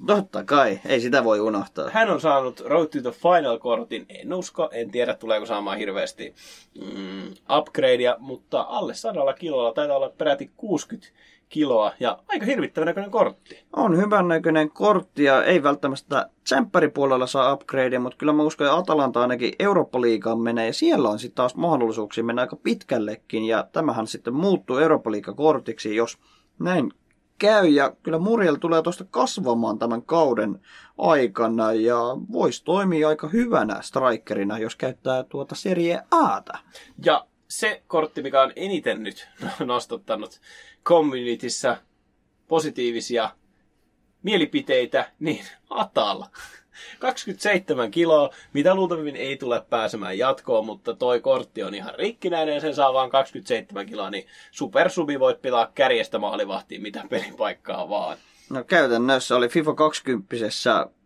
Totta 0.06 0.44
kai, 0.44 0.80
ei 0.86 1.00
sitä 1.00 1.24
voi 1.24 1.40
unohtaa. 1.40 1.90
Hän 1.90 2.10
on 2.10 2.20
saanut 2.20 2.60
Road 2.60 2.86
to 2.86 3.00
the 3.02 3.10
Final-kortin, 3.10 4.06
en 4.08 4.34
usko, 4.34 4.68
en 4.72 4.90
tiedä 4.90 5.14
tuleeko 5.14 5.46
saamaan 5.46 5.78
hirveästi 5.78 6.34
mm, 6.80 7.34
upgradea, 7.58 8.16
mutta 8.18 8.60
alle 8.68 8.94
sadalla 8.94 9.32
kilolla 9.32 9.72
taitaa 9.72 9.96
olla 9.96 10.08
peräti 10.08 10.50
60 10.56 11.08
kiloa 11.48 11.92
ja 12.00 12.18
aika 12.28 12.46
hirvittävän 12.46 12.86
näköinen 12.86 13.10
kortti. 13.10 13.64
On 13.76 13.96
hyvän 13.96 14.28
näköinen 14.28 14.70
kortti 14.70 15.24
ja 15.24 15.44
ei 15.44 15.62
välttämättä 15.62 16.30
tsemppäripuolella 16.44 17.26
saa 17.26 17.52
upgradea, 17.52 18.00
mutta 18.00 18.18
kyllä 18.18 18.32
mä 18.32 18.42
uskon, 18.42 18.66
että 18.66 18.76
Atalanta 18.76 19.20
ainakin 19.20 19.52
Eurooppa-liigaan 19.58 20.40
menee 20.40 20.66
ja 20.66 20.72
siellä 20.72 21.08
on 21.08 21.18
sitten 21.18 21.36
taas 21.36 21.54
mahdollisuuksia 21.54 22.24
mennä 22.24 22.42
aika 22.42 22.56
pitkällekin 22.56 23.44
ja 23.44 23.68
tämähän 23.72 24.06
sitten 24.06 24.34
muuttuu 24.34 24.76
Eurooppa-liigakortiksi, 24.76 25.96
jos 25.96 26.18
näin 26.58 26.92
käy 27.38 27.68
ja 27.68 27.96
kyllä 28.02 28.18
Muriel 28.18 28.56
tulee 28.56 28.82
tuosta 28.82 29.04
kasvamaan 29.10 29.78
tämän 29.78 30.02
kauden 30.02 30.60
aikana 30.98 31.72
ja 31.72 31.98
voisi 32.32 32.64
toimia 32.64 33.08
aika 33.08 33.28
hyvänä 33.28 33.82
strikerina, 33.82 34.58
jos 34.58 34.76
käyttää 34.76 35.22
tuota 35.22 35.54
Serie 35.54 36.00
Ata. 36.10 36.58
Ja 37.04 37.26
se 37.48 37.82
kortti, 37.86 38.22
mikä 38.22 38.42
on 38.42 38.52
eniten 38.56 39.02
nyt 39.02 39.28
nostattanut 39.64 40.40
communityssä 40.84 41.76
positiivisia 42.48 43.30
mielipiteitä, 44.22 45.12
niin 45.18 45.44
Atal. 45.70 46.24
27 46.98 47.90
kiloa, 47.90 48.30
mitä 48.52 48.74
luultavimmin 48.74 49.16
ei 49.16 49.36
tule 49.36 49.62
pääsemään 49.70 50.18
jatkoon, 50.18 50.66
mutta 50.66 50.94
toi 50.94 51.20
kortti 51.20 51.62
on 51.62 51.74
ihan 51.74 51.94
rikkinäinen 51.98 52.54
ja 52.54 52.60
sen 52.60 52.74
saa 52.74 52.92
vaan 52.92 53.10
27 53.10 53.86
kiloa, 53.86 54.10
niin 54.10 54.26
supersubi 54.50 55.20
voit 55.20 55.42
pelaa 55.42 55.70
kärjestä 55.74 56.18
maalivahtiin 56.18 56.82
mitä 56.82 57.04
pelipaikkaa 57.10 57.88
vaan. 57.88 58.16
No 58.50 58.64
käytännössä 58.64 59.36
oli 59.36 59.48
FIFA 59.48 59.74
20 59.74 60.34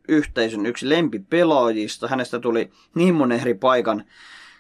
yhteisön 0.08 0.66
yksi 0.66 0.88
lempipelaajista. 0.88 2.08
Hänestä 2.08 2.38
tuli 2.38 2.70
niin 2.94 3.14
monen 3.14 3.40
eri 3.40 3.54
paikan 3.54 4.04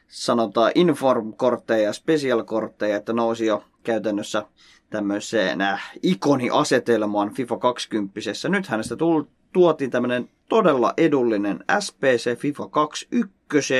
sanotaan 0.08 0.72
inform-kortteja 0.74 1.82
ja 1.82 1.92
special-kortteja, 1.92 2.96
että 2.96 3.12
nousi 3.12 3.46
jo 3.46 3.64
käytännössä 3.82 4.42
tämmöiseen 4.90 5.60
äh, 5.60 5.90
ikoniasetelmaan 6.02 7.34
FIFA 7.34 7.58
20. 7.58 8.20
Nyt 8.48 8.66
hänestä 8.66 8.96
tuli, 8.96 9.24
tuotiin 9.52 9.90
tämmöinen 9.90 10.30
todella 10.48 10.94
edullinen 10.96 11.64
SPC 11.80 12.38
FIFA 12.38 12.68
21. 12.68 13.74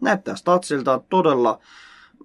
Näyttää 0.00 0.36
statsiltaan 0.36 1.00
todella 1.08 1.58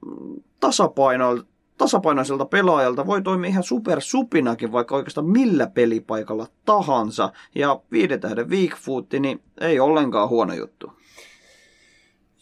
mm, 0.06 0.44
tasapainoilta 0.60 1.56
tasapainoiselta 1.78 2.46
pelaajalta 2.46 3.08
voi 3.08 3.22
toimia 3.22 3.50
ihan 3.50 3.64
super 3.64 4.02
supinakin 4.02 4.72
vaikka 4.72 4.96
oikeastaan 4.96 5.30
millä 5.30 5.68
pelipaikalla 5.68 6.48
tahansa. 6.66 7.32
Ja 7.56 7.80
viiden 7.92 8.20
tähden 8.20 8.50
weak 8.50 8.78
foot, 8.78 9.14
niin 9.20 9.42
ei 9.62 9.80
ollenkaan 9.80 10.30
huono 10.30 10.54
juttu. 10.54 10.94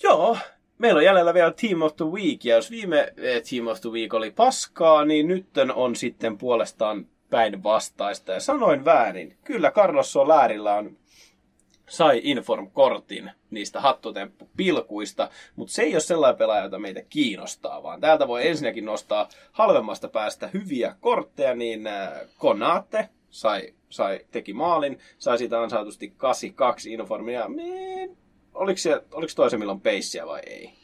Joo, 0.03 0.37
meillä 0.77 0.97
on 0.97 1.05
jäljellä 1.05 1.33
vielä 1.33 1.53
Team 1.61 1.81
of 1.81 1.95
the 1.95 2.05
Week, 2.05 2.45
ja 2.45 2.55
jos 2.55 2.71
viime 2.71 3.13
eh, 3.17 3.43
Team 3.49 3.67
of 3.67 3.81
the 3.81 3.89
Week 3.89 4.13
oli 4.13 4.31
paskaa, 4.31 5.05
niin 5.05 5.27
nyt 5.27 5.47
on 5.75 5.95
sitten 5.95 6.37
puolestaan 6.37 7.05
päinvastaista. 7.33 8.31
Ja 8.31 8.39
sanoin 8.39 8.85
väärin. 8.85 9.37
Kyllä 9.43 9.71
Carlos 9.71 10.13
Solarilla 10.13 10.73
on 10.73 10.97
sai 11.89 12.21
Inform-kortin 12.23 13.31
niistä 13.49 13.81
hattutemppupilkuista, 13.81 15.29
mutta 15.55 15.73
se 15.73 15.81
ei 15.81 15.93
ole 15.93 15.99
sellainen 15.99 16.37
pelaaja, 16.37 16.63
jota 16.63 16.79
meitä 16.79 17.01
kiinnostaa, 17.09 17.83
vaan 17.83 18.01
täältä 18.01 18.27
voi 18.27 18.47
ensinnäkin 18.47 18.85
nostaa 18.85 19.29
halvemmasta 19.51 20.07
päästä 20.07 20.49
hyviä 20.53 20.95
kortteja, 20.99 21.55
niin 21.55 21.87
äh, 21.87 22.11
Konate 22.37 23.09
sai, 23.29 23.73
sai, 23.89 24.19
teki 24.31 24.53
maalin, 24.53 24.99
sai 25.17 25.37
siitä 25.37 25.61
ansaitusti 25.61 26.13
82 26.17 26.93
Informia. 26.93 27.47
Niin, 27.47 28.17
oliko, 28.53 28.77
se, 28.77 29.01
oliko 29.11 29.33
toisemmilla 29.35 29.79
peissiä 29.83 30.27
vai 30.27 30.41
ei? 30.47 30.82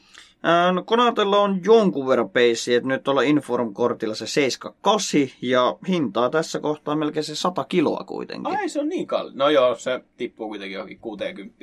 No 0.74 0.84
Konatella 0.84 1.38
on 1.38 1.62
jonkun 1.66 2.08
verran 2.08 2.30
peissiä, 2.30 2.78
että 2.78 2.88
nyt 2.88 3.08
ollaan 3.08 3.28
Inform-kortilla 3.28 4.16
se 4.16 4.28
78 4.28 5.22
ja 5.42 5.78
hintaa 5.88 6.30
tässä 6.30 6.60
kohtaa 6.60 6.96
melkein 6.96 7.24
se 7.24 7.36
100 7.36 7.64
kiloa 7.64 8.04
kuitenkin. 8.04 8.58
Ai 8.58 8.70
se 8.70 8.80
on 8.80 8.90
niin 8.90 9.08
kalli. 9.08 9.32
No 9.36 9.50
joo, 9.50 9.76
se 9.76 10.00
tippuu 10.18 10.48
kuitenkin 10.48 10.74
johonkin 10.76 11.00
60. 11.00 11.56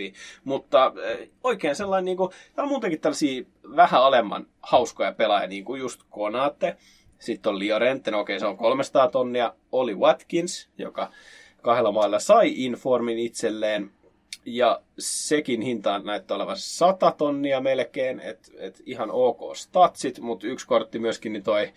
Mutta 0.44 0.92
oikein 1.44 1.76
sellainen, 1.76 2.04
niin 2.04 2.16
kuin, 2.16 2.30
täällä 2.30 2.66
on 2.66 2.68
muutenkin 2.68 3.00
tällaisia 3.00 3.44
vähän 3.76 4.02
alemman 4.02 4.46
hauskoja 4.62 5.12
pelaajia, 5.12 5.48
niin 5.48 5.64
kuin 5.64 5.80
just 5.80 6.00
Konate. 6.10 6.76
Sitten 7.18 7.52
on 7.52 7.58
Liorente, 7.58 8.10
no 8.10 8.20
okei 8.20 8.40
se 8.40 8.46
on 8.46 8.56
300 8.56 9.08
tonnia. 9.08 9.54
Oli 9.72 9.94
Watkins, 9.94 10.68
joka 10.78 11.10
kahdella 11.62 11.92
mailla 11.92 12.18
sai 12.18 12.64
Informin 12.64 13.18
itselleen. 13.18 13.90
Ja 14.46 14.80
sekin 14.98 15.62
hinta 15.62 15.98
näyttää 15.98 16.34
olevan 16.34 16.56
100 16.58 17.14
tonnia 17.18 17.60
melkein, 17.60 18.20
että 18.20 18.50
et 18.58 18.82
ihan 18.86 19.10
ok 19.10 19.56
statsit, 19.56 20.20
mutta 20.20 20.46
yksi 20.46 20.66
kortti 20.66 20.98
myöskin 20.98 21.32
niin 21.32 21.42
toi 21.42 21.72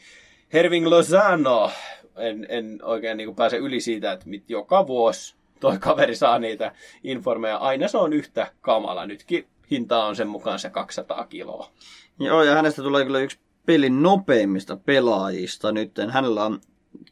Herving 0.54 0.88
Lozano. 0.88 1.72
En, 2.16 2.46
en 2.50 2.80
oikein 2.84 3.18
niin 3.18 3.36
pääse 3.36 3.58
yli 3.58 3.82
siitä, 3.82 4.12
että 4.12 4.30
mit 4.30 4.50
joka 4.50 4.88
vuosi 4.88 5.36
toi 5.60 5.78
kaveri 5.78 6.16
saa 6.16 6.40
niitä 6.40 6.72
informeja. 7.04 7.58
Aina 7.58 7.88
se 7.88 7.98
on 7.98 8.14
yhtä 8.14 8.52
kamala. 8.62 9.06
Nytkin 9.06 9.48
hinta 9.72 10.06
on 10.06 10.16
sen 10.16 10.28
mukaan 10.28 10.60
se 10.60 10.70
200 10.70 11.26
kiloa. 11.26 11.72
Joo, 12.20 12.44
ja 12.44 12.56
hänestä 12.56 12.82
tulee 12.82 13.06
kyllä 13.06 13.20
yksi 13.20 13.40
pelin 13.66 14.04
nopeimmista 14.04 14.78
pelaajista 14.78 15.72
nyt. 15.72 15.92
Hänellä 16.10 16.46
on 16.46 16.62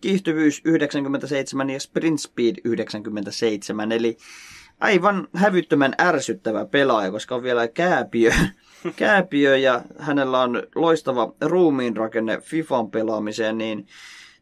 kiihtyvyys 0.01 0.61
97 0.65 1.69
ja 1.69 1.79
sprint 1.79 2.19
speed 2.19 2.55
97, 2.63 3.91
eli 3.91 4.17
aivan 4.79 5.27
hävyttömän 5.33 5.95
ärsyttävä 6.01 6.65
pelaaja, 6.65 7.11
koska 7.11 7.35
on 7.35 7.43
vielä 7.43 7.67
kääpiö, 7.67 8.31
kääpiö 8.95 9.57
ja 9.57 9.81
hänellä 9.99 10.41
on 10.41 10.63
loistava 10.75 11.33
ruumiinrakenne 11.41 12.37
FIFAn 12.41 12.91
pelaamiseen, 12.91 13.57
niin 13.57 13.87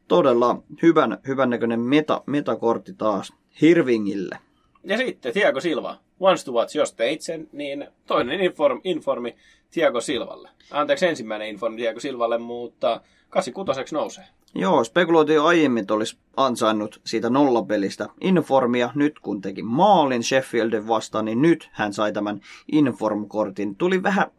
todella 0.07 0.63
hyvän, 0.81 1.17
hyvän 1.27 1.49
näköinen 1.49 1.79
meta, 1.79 2.21
metakortti 2.25 2.93
taas 2.93 3.33
Hirvingille. 3.61 4.39
Ja 4.83 4.97
sitten 4.97 5.33
Thiago 5.33 5.59
Silva. 5.59 5.97
Once 6.19 6.45
to 6.45 6.51
watch, 6.51 6.75
jos 6.75 6.93
teit 6.93 7.21
sen, 7.21 7.49
niin 7.51 7.87
toinen 8.05 8.41
inform, 8.41 8.81
informi 8.83 9.35
Thiago 9.71 10.01
Silvalle. 10.01 10.49
Anteeksi, 10.71 11.05
ensimmäinen 11.05 11.47
informi 11.47 11.77
Thiago 11.77 11.99
Silvalle, 11.99 12.37
mutta 12.37 13.01
86 13.29 13.95
nousee. 13.95 14.25
Joo, 14.55 14.83
spekuloitiin 14.83 15.35
jo 15.35 15.45
aiemmin, 15.45 15.81
että 15.81 15.93
olisi 15.93 16.17
ansainnut 16.37 17.01
siitä 17.05 17.29
nollapelistä 17.29 18.09
informia. 18.21 18.89
Nyt 18.95 19.19
kun 19.19 19.41
teki 19.41 19.61
maalin 19.63 20.23
Sheffieldin 20.23 20.87
vastaan, 20.87 21.25
niin 21.25 21.41
nyt 21.41 21.69
hän 21.71 21.93
sai 21.93 22.13
tämän 22.13 22.41
inform-kortin. 22.71 23.75
Tuli 23.75 24.03
vähän, 24.03 24.31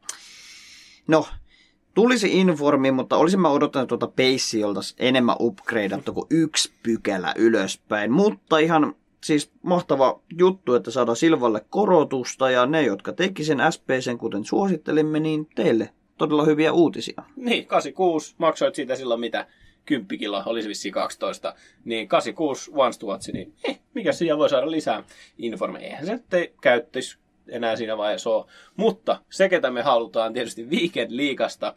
no, 1.09 1.27
tulisi 1.95 2.41
informi, 2.41 2.91
mutta 2.91 3.17
olisin 3.17 3.41
mä 3.41 3.49
odottanut 3.49 3.89
tuota 3.89 4.07
peissiolta 4.07 4.81
enemmän 4.99 5.37
upgradeattu 5.41 6.13
kuin 6.13 6.27
yksi 6.31 6.73
pykälä 6.83 7.35
ylöspäin. 7.37 8.13
Mutta 8.13 8.59
ihan 8.59 8.95
siis 9.25 9.51
mahtava 9.63 10.21
juttu, 10.39 10.75
että 10.75 10.91
saadaan 10.91 11.17
Silvalle 11.17 11.67
korotusta 11.71 12.51
ja 12.51 12.67
ne, 12.67 12.83
jotka 12.83 13.13
teki 13.13 13.45
sen 13.45 13.59
SPCn, 13.71 14.19
kuten 14.19 14.45
suosittelimme, 14.45 15.21
niin 15.21 15.47
teille 15.55 15.91
todella 16.19 16.45
hyviä 16.45 16.73
uutisia. 16.73 17.23
Niin, 17.37 17.67
86, 17.67 18.35
maksoit 18.39 18.75
siitä 18.75 18.97
silloin 18.97 19.21
mitä 19.21 19.47
10 19.87 20.19
kiloa, 20.19 20.43
olisi 20.47 20.69
vissiin 20.69 20.95
12, 20.95 21.55
niin 21.85 22.09
86 22.09 22.71
once 22.75 22.99
to 23.01 23.07
watch, 23.07 23.33
niin 23.33 23.55
eh, 23.65 23.81
mikä 23.95 24.13
siinä 24.13 24.39
voi 24.39 24.49
saada 24.49 24.71
lisää 24.71 25.05
informeja. 25.39 25.87
Eihän 25.87 26.07
se 26.07 26.21
te 26.29 26.53
käyttäisi 26.61 27.19
enää 27.49 27.77
siinä 27.77 27.97
vaiheessa 27.97 28.31
ole. 28.31 28.45
Mutta 28.77 29.21
se, 29.31 29.49
ketä 29.49 29.71
me 29.71 29.83
halutaan 29.83 30.33
tietysti 30.33 30.65
Weekend 30.65 31.11
Liigasta 31.11 31.75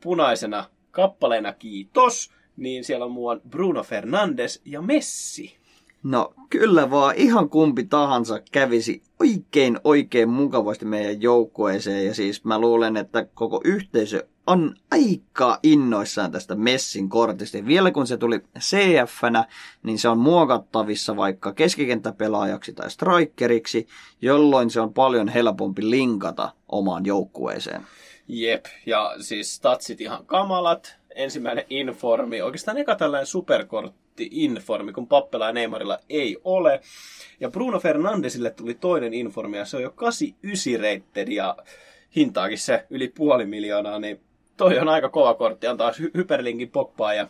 punaisena 0.00 0.64
kappaleena 0.90 1.52
kiitos, 1.52 2.30
niin 2.56 2.84
siellä 2.84 3.04
on 3.04 3.12
muun 3.12 3.40
Bruno 3.50 3.82
Fernandes 3.82 4.62
ja 4.64 4.82
Messi. 4.82 5.60
No 6.02 6.34
kyllä 6.50 6.90
vaan 6.90 7.16
ihan 7.16 7.50
kumpi 7.50 7.84
tahansa 7.84 8.40
kävisi 8.52 9.02
oikein 9.20 9.80
oikein 9.84 10.28
mukavasti 10.28 10.84
meidän 10.84 11.22
joukkueeseen 11.22 12.06
ja 12.06 12.14
siis 12.14 12.44
mä 12.44 12.58
luulen, 12.58 12.96
että 12.96 13.26
koko 13.34 13.60
yhteisö 13.64 14.26
on 14.50 14.74
aika 14.90 15.58
innoissaan 15.62 16.32
tästä 16.32 16.54
Messin 16.54 17.08
kortista. 17.08 17.66
Vielä 17.66 17.90
kun 17.90 18.06
se 18.06 18.16
tuli 18.16 18.40
CF-nä, 18.58 19.44
niin 19.82 19.98
se 19.98 20.08
on 20.08 20.18
muokattavissa 20.18 21.16
vaikka 21.16 21.52
keskikenttäpelaajaksi 21.52 22.72
tai 22.72 22.90
strikeriksi, 22.90 23.86
jolloin 24.22 24.70
se 24.70 24.80
on 24.80 24.94
paljon 24.94 25.28
helpompi 25.28 25.90
linkata 25.90 26.52
omaan 26.68 27.06
joukkueeseen. 27.06 27.82
Jep, 28.28 28.64
ja 28.86 29.14
siis 29.20 29.54
statsit 29.54 30.00
ihan 30.00 30.26
kamalat. 30.26 30.96
Ensimmäinen 31.14 31.64
informi, 31.70 32.42
oikeastaan 32.42 32.78
eka 32.78 32.96
tällainen 32.96 33.26
superkortti 33.26 34.28
informi, 34.30 34.92
kun 34.92 35.06
Pappela 35.06 35.46
ja 35.46 35.52
Neymarilla 35.52 35.98
ei 36.08 36.36
ole. 36.44 36.80
Ja 37.40 37.50
Bruno 37.50 37.78
Fernandesille 37.78 38.50
tuli 38.50 38.74
toinen 38.74 39.14
informi, 39.14 39.56
ja 39.56 39.64
se 39.64 39.76
on 39.76 39.82
jo 39.82 39.90
89 39.90 40.72
rated, 40.80 41.28
ja 41.28 41.56
hintaakin 42.16 42.58
se 42.58 42.86
yli 42.90 43.08
puoli 43.08 43.46
miljoonaa, 43.46 43.98
niin 43.98 44.20
toi 44.60 44.78
on 44.78 44.88
aika 44.88 45.08
kova 45.08 45.34
kortti. 45.34 45.66
Antaa 45.66 45.90
hy- 45.90 46.10
hyperlinkin 46.14 46.70
Pogbaa 46.70 47.14
ja, 47.14 47.26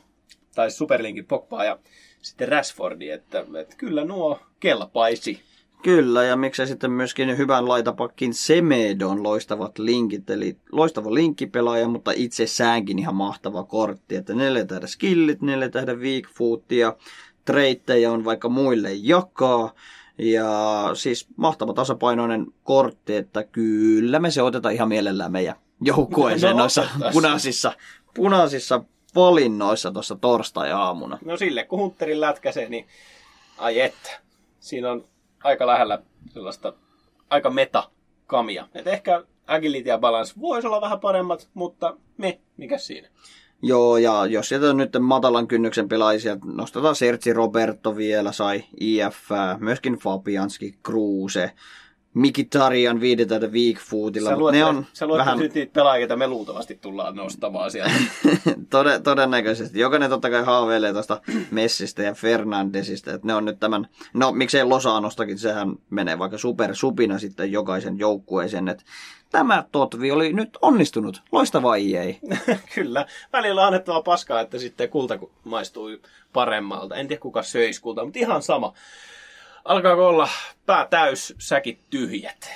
tai 0.55 0.71
superlinkin 0.71 1.27
Pogbaa 1.27 1.65
ja 1.65 1.79
sitten 2.23 2.49
Rashfordi, 2.49 3.11
että, 3.11 3.45
että 3.61 3.77
kyllä 3.77 4.05
nuo 4.05 4.39
kelpaisi. 4.61 5.41
Kyllä, 5.83 6.25
ja 6.25 6.37
miksei 6.37 6.67
sitten 6.67 6.91
myöskin 6.91 7.39
hyvän 7.39 7.69
laitapakkin 7.69 8.35
Semedon 8.35 9.23
loistavat 9.23 9.79
linkit, 9.79 10.31
eli 10.31 10.57
loistava 10.73 11.15
linkkipelaaja, 11.15 11.89
mutta 11.89 12.13
itsessäänkin 12.15 12.99
ihan 12.99 13.15
mahtava 13.15 13.65
kortti, 13.65 14.17
että 14.17 14.35
neljä 14.35 14.65
tähdä 14.65 14.87
skillit, 14.87 15.43
neljä 15.43 15.69
tähdä 15.69 15.95
weak 15.95 16.25
footia, 16.35 16.97
treittejä 17.45 18.13
on 18.13 18.25
vaikka 18.25 18.49
muille 18.49 18.91
jakaa, 18.93 19.75
ja 20.19 20.51
siis 20.95 21.29
mahtava 21.37 21.73
tasapainoinen 21.73 22.47
kortti, 22.65 23.17
että 23.17 23.43
kyllä 23.43 24.19
me 24.19 24.31
se 24.31 24.43
otetaan 24.43 24.75
ihan 24.75 24.89
mielellään 24.89 25.33
meidän 25.33 25.57
joukkueeseen 25.81 26.57
no, 26.57 26.63
noissa 26.63 26.89
punaisissa, 27.13 27.73
punaisissa 28.15 28.85
valinnoissa 29.15 29.93
tuossa 29.93 30.17
torstai-aamuna. 30.17 31.19
No 31.25 31.37
sille, 31.37 31.65
kun 31.65 31.79
Hunterin 31.79 32.21
lätkäsee, 32.21 32.69
niin 32.69 32.87
ai 33.59 33.81
että. 33.81 34.21
Siinä 34.61 34.91
on 34.91 35.05
aika 35.45 35.67
lähellä 35.67 36.03
sellaista 36.29 36.73
aika 37.31 37.51
meta 37.51 37.91
kamia. 38.27 38.69
Et 38.75 38.87
ehkä 38.87 39.25
agility 39.47 39.89
ja 39.89 39.99
balance 39.99 40.35
voisi 40.41 40.67
olla 40.67 40.81
vähän 40.81 41.01
paremmat, 41.01 41.49
mutta 41.55 41.97
me, 42.17 42.41
mikä 42.57 42.79
siinä? 42.79 43.09
Joo, 43.63 43.97
ja 43.97 44.27
jos 44.27 44.49
sieltä 44.49 44.73
nyt 44.73 44.91
matalan 45.01 45.49
kynnyksen 45.49 45.89
pelaajia, 45.89 46.37
nostetaan 46.45 46.97
Sergi 46.97 47.33
Roberto 47.33 47.97
vielä, 47.97 48.33
sai 48.33 48.65
IF, 48.81 49.17
myöskin 49.59 49.95
Fabianski, 49.95 50.79
Kruse, 50.83 51.53
Mikitarian 52.15 53.01
viidetä 53.01 53.39
Weak 53.39 53.79
Foodilla. 53.79 54.31
Sä 54.31 54.37
luet, 54.37 54.55
ne 54.55 54.65
on 54.65 54.87
sä 54.93 55.07
luet 55.07 55.19
vähän... 55.19 55.39
nyt 55.39 55.55
niitä 55.55 55.73
pelaajia, 55.73 56.01
joita 56.01 56.17
me 56.17 56.27
luultavasti 56.27 56.79
tullaan 56.83 57.17
nostamaan 57.17 57.71
sieltä. 57.71 57.95
Tod- 58.75 59.03
todennäköisesti. 59.03 59.81
Jokainen 59.81 60.11
totta 60.11 60.31
kai 60.31 60.45
haaveilee 60.45 60.93
tuosta 60.93 61.21
Messistä 61.51 62.03
ja 62.03 62.15
Fernandesista, 62.15 63.13
että 63.15 63.27
ne 63.27 63.35
on 63.35 63.45
nyt 63.45 63.61
tämän, 63.61 63.89
no 64.15 64.33
miksei 64.33 64.65
Losanostakin, 64.65 65.39
sehän 65.39 65.73
menee 65.91 66.19
vaikka 66.19 66.39
super 66.39 66.75
supina 66.75 67.19
sitten 67.19 67.53
jokaisen 67.53 67.99
joukkueeseen, 67.99 68.69
että 68.69 68.85
tämä 69.31 69.65
Totvi 69.73 70.11
oli 70.11 70.33
nyt 70.33 70.59
onnistunut. 70.63 71.23
Loistava 71.33 71.77
ei. 71.77 72.21
Kyllä. 72.75 73.07
Välillä 73.33 73.61
on 73.61 73.67
annettava 73.67 74.03
paskaa, 74.03 74.41
että 74.41 74.59
sitten 74.59 74.89
kulta 74.89 75.19
maistui 75.45 76.01
paremmalta. 76.33 76.97
En 76.97 77.09
tiedä 77.09 77.21
kuka 77.21 77.43
söisi 77.43 77.81
kulta, 77.81 78.05
mutta 78.05 78.19
ihan 78.19 78.43
sama. 78.43 78.73
Alkaako 79.65 80.09
olla 80.09 80.29
pää 80.67 80.87
täys, 80.87 81.35
säkit 81.39 81.91
tyhjät? 81.91 82.51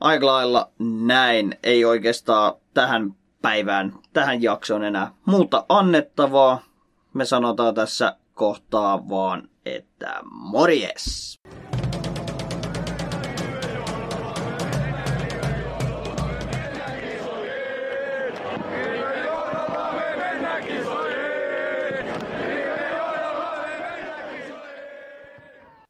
Aika 0.00 0.26
lailla 0.26 0.70
näin. 0.78 1.58
Ei 1.62 1.84
oikeastaan 1.84 2.54
tähän 2.74 3.14
päivään, 3.42 3.92
tähän 4.12 4.42
jaksoon 4.42 4.84
enää 4.84 5.10
muuta 5.24 5.64
annettavaa. 5.68 6.62
Me 7.14 7.24
sanotaan 7.24 7.74
tässä 7.74 8.16
kohtaa 8.34 9.08
vaan, 9.08 9.48
että 9.64 10.20
morjes! 10.24 11.38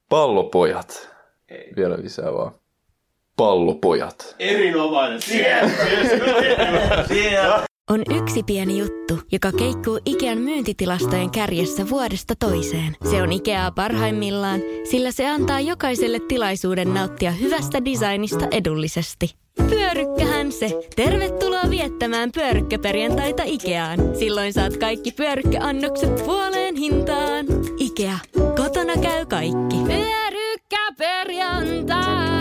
Pallopojat. 0.09 1.09
Ei. 1.48 1.72
Vielä 1.76 1.96
lisää 2.02 2.32
vaan. 2.32 2.52
Pallopojat. 3.36 4.34
Erinomainen. 4.38 5.22
Siellä, 5.22 5.70
siellä. 7.09 7.66
On 7.90 8.02
yksi 8.22 8.42
pieni 8.42 8.78
juttu, 8.78 9.18
joka 9.32 9.52
keikkuu 9.52 10.00
Ikean 10.07 10.38
myyntitilastojen 10.38 11.30
kärjessä 11.30 11.90
vuodesta 11.90 12.34
toiseen. 12.38 12.96
Se 13.11 13.22
on 13.22 13.32
Ikeaa 13.32 13.70
parhaimmillaan, 13.70 14.61
sillä 14.90 15.11
se 15.11 15.28
antaa 15.28 15.61
jokaiselle 15.61 16.20
tilaisuuden 16.28 16.94
nauttia 16.94 17.30
hyvästä 17.30 17.84
designista 17.84 18.46
edullisesti. 18.50 19.34
Pyörykkähän 19.68 20.52
se. 20.52 20.80
Tervetuloa 20.96 21.70
viettämään 21.70 22.32
pyörykkäperjantaita 22.32 23.42
Ikeaan. 23.46 23.98
Silloin 24.18 24.52
saat 24.52 24.76
kaikki 24.76 25.12
pyörykkäannokset 25.12 26.14
puoleen 26.24 26.76
hintaan. 26.76 27.46
Ikea. 27.78 28.18
Käy 29.03 29.26
kaikki. 29.26 29.76
Pyörykkäperjantai. 29.86 32.36